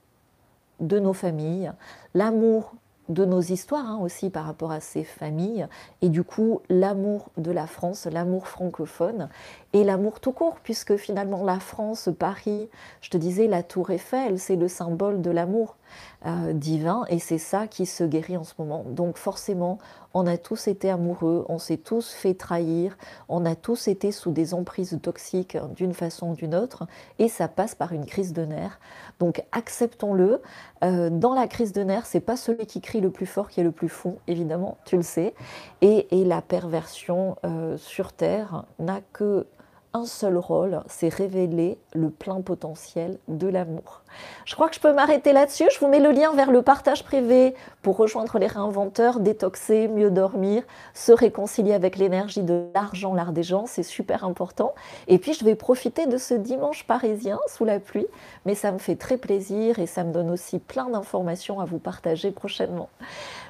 de 0.79 0.99
nos 0.99 1.13
familles, 1.13 1.71
l'amour 2.13 2.73
de 3.09 3.25
nos 3.25 3.39
histoires 3.39 3.85
hein, 3.85 3.99
aussi 4.01 4.29
par 4.29 4.45
rapport 4.45 4.71
à 4.71 4.79
ces 4.79 5.03
familles, 5.03 5.67
et 6.01 6.09
du 6.09 6.23
coup 6.23 6.61
l'amour 6.69 7.29
de 7.37 7.51
la 7.51 7.67
France, 7.67 8.05
l'amour 8.05 8.47
francophone, 8.47 9.29
et 9.73 9.83
l'amour 9.83 10.19
tout 10.19 10.33
court, 10.33 10.57
puisque 10.61 10.97
finalement 10.97 11.43
la 11.43 11.59
France, 11.59 12.09
Paris, 12.17 12.69
je 13.01 13.09
te 13.09 13.17
disais, 13.17 13.47
la 13.47 13.63
tour 13.63 13.91
Eiffel, 13.91 14.39
c'est 14.39 14.55
le 14.55 14.67
symbole 14.67 15.21
de 15.21 15.31
l'amour. 15.31 15.77
Euh, 16.25 16.51
divin 16.51 17.05
et 17.09 17.19
c'est 17.19 17.37
ça 17.37 17.67
qui 17.67 17.85
se 17.85 18.03
guérit 18.03 18.37
en 18.37 18.43
ce 18.43 18.55
moment. 18.57 18.83
Donc 18.89 19.17
forcément, 19.17 19.77
on 20.15 20.25
a 20.25 20.35
tous 20.35 20.67
été 20.67 20.89
amoureux, 20.89 21.45
on 21.47 21.59
s'est 21.59 21.77
tous 21.77 22.11
fait 22.11 22.33
trahir, 22.33 22.97
on 23.29 23.45
a 23.45 23.55
tous 23.55 23.87
été 23.87 24.11
sous 24.11 24.31
des 24.31 24.55
emprises 24.55 24.97
toxiques 25.01 25.57
d'une 25.75 25.93
façon 25.93 26.31
ou 26.31 26.33
d'une 26.33 26.55
autre 26.55 26.87
et 27.19 27.29
ça 27.29 27.47
passe 27.47 27.75
par 27.75 27.93
une 27.93 28.07
crise 28.07 28.33
de 28.33 28.45
nerfs. 28.45 28.79
Donc 29.19 29.43
acceptons-le. 29.51 30.41
Euh, 30.83 31.11
dans 31.11 31.35
la 31.35 31.47
crise 31.47 31.71
de 31.71 31.83
nerfs, 31.83 32.07
c'est 32.07 32.19
pas 32.19 32.35
celui 32.35 32.65
qui 32.65 32.81
crie 32.81 32.99
le 32.99 33.11
plus 33.11 33.27
fort 33.27 33.47
qui 33.47 33.59
est 33.59 33.63
le 33.63 33.71
plus 33.71 33.89
fou, 33.89 34.17
évidemment, 34.27 34.77
tu 34.85 34.97
le 34.97 35.03
sais. 35.03 35.35
Et, 35.81 36.07
la 36.11 36.41
perversion 36.41 37.37
euh, 37.45 37.77
sur 37.77 38.11
Terre 38.11 38.65
n'a 38.79 39.01
que 39.13 39.45
un 39.93 40.05
seul 40.05 40.37
rôle, 40.37 40.81
c'est 40.87 41.09
révéler 41.09 41.77
le 41.93 42.09
plein 42.09 42.41
potentiel 42.41 43.17
de 43.27 43.47
l'amour. 43.47 44.03
Je 44.45 44.55
crois 44.55 44.69
que 44.69 44.75
je 44.75 44.79
peux 44.79 44.93
m'arrêter 44.93 45.33
là-dessus. 45.33 45.65
Je 45.71 45.79
vous 45.79 45.87
mets 45.87 45.99
le 45.99 46.11
lien 46.11 46.33
vers 46.33 46.51
le 46.51 46.61
partage 46.61 47.03
privé 47.03 47.55
pour 47.81 47.97
rejoindre 47.97 48.37
les 48.39 48.47
réinventeurs, 48.47 49.19
détoxer, 49.19 49.87
mieux 49.87 50.11
dormir, 50.11 50.63
se 50.93 51.11
réconcilier 51.11 51.73
avec 51.73 51.97
l'énergie 51.97 52.43
de 52.43 52.65
l'argent, 52.73 53.13
l'art 53.13 53.31
des 53.31 53.43
gens, 53.43 53.65
c'est 53.65 53.83
super 53.83 54.23
important. 54.23 54.73
Et 55.07 55.17
puis 55.17 55.33
je 55.33 55.45
vais 55.45 55.55
profiter 55.55 56.05
de 56.05 56.17
ce 56.17 56.33
dimanche 56.33 56.85
parisien 56.85 57.39
sous 57.47 57.65
la 57.65 57.79
pluie, 57.79 58.07
mais 58.45 58.55
ça 58.55 58.71
me 58.71 58.77
fait 58.77 58.95
très 58.95 59.17
plaisir 59.17 59.79
et 59.79 59.85
ça 59.85 60.03
me 60.03 60.11
donne 60.11 60.31
aussi 60.31 60.59
plein 60.59 60.89
d'informations 60.89 61.59
à 61.59 61.65
vous 61.65 61.79
partager 61.79 62.31
prochainement. 62.31 62.89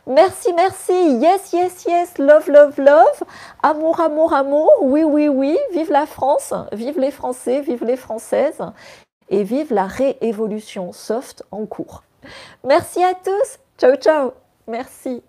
Merci, 0.07 0.53
merci. 0.53 0.93
Yes, 1.19 1.51
yes, 1.51 1.85
yes. 1.85 2.17
Love, 2.17 2.49
love, 2.49 2.79
love. 2.79 3.23
Amour, 3.61 3.99
amour, 3.99 4.33
amour. 4.33 4.71
Oui, 4.81 5.03
oui, 5.03 5.27
oui. 5.27 5.57
Vive 5.73 5.91
la 5.91 6.05
France. 6.05 6.53
Vive 6.71 6.97
les 6.97 7.11
Français. 7.11 7.59
Vive 7.61 7.83
les 7.83 7.97
Françaises. 7.97 8.61
Et 9.29 9.43
vive 9.43 9.73
la 9.73 9.87
réévolution 9.87 10.91
soft 10.93 11.43
en 11.51 11.65
cours. 11.65 12.03
Merci 12.63 13.03
à 13.03 13.13
tous. 13.13 13.59
Ciao, 13.77 13.95
ciao. 13.95 14.31
Merci. 14.67 15.21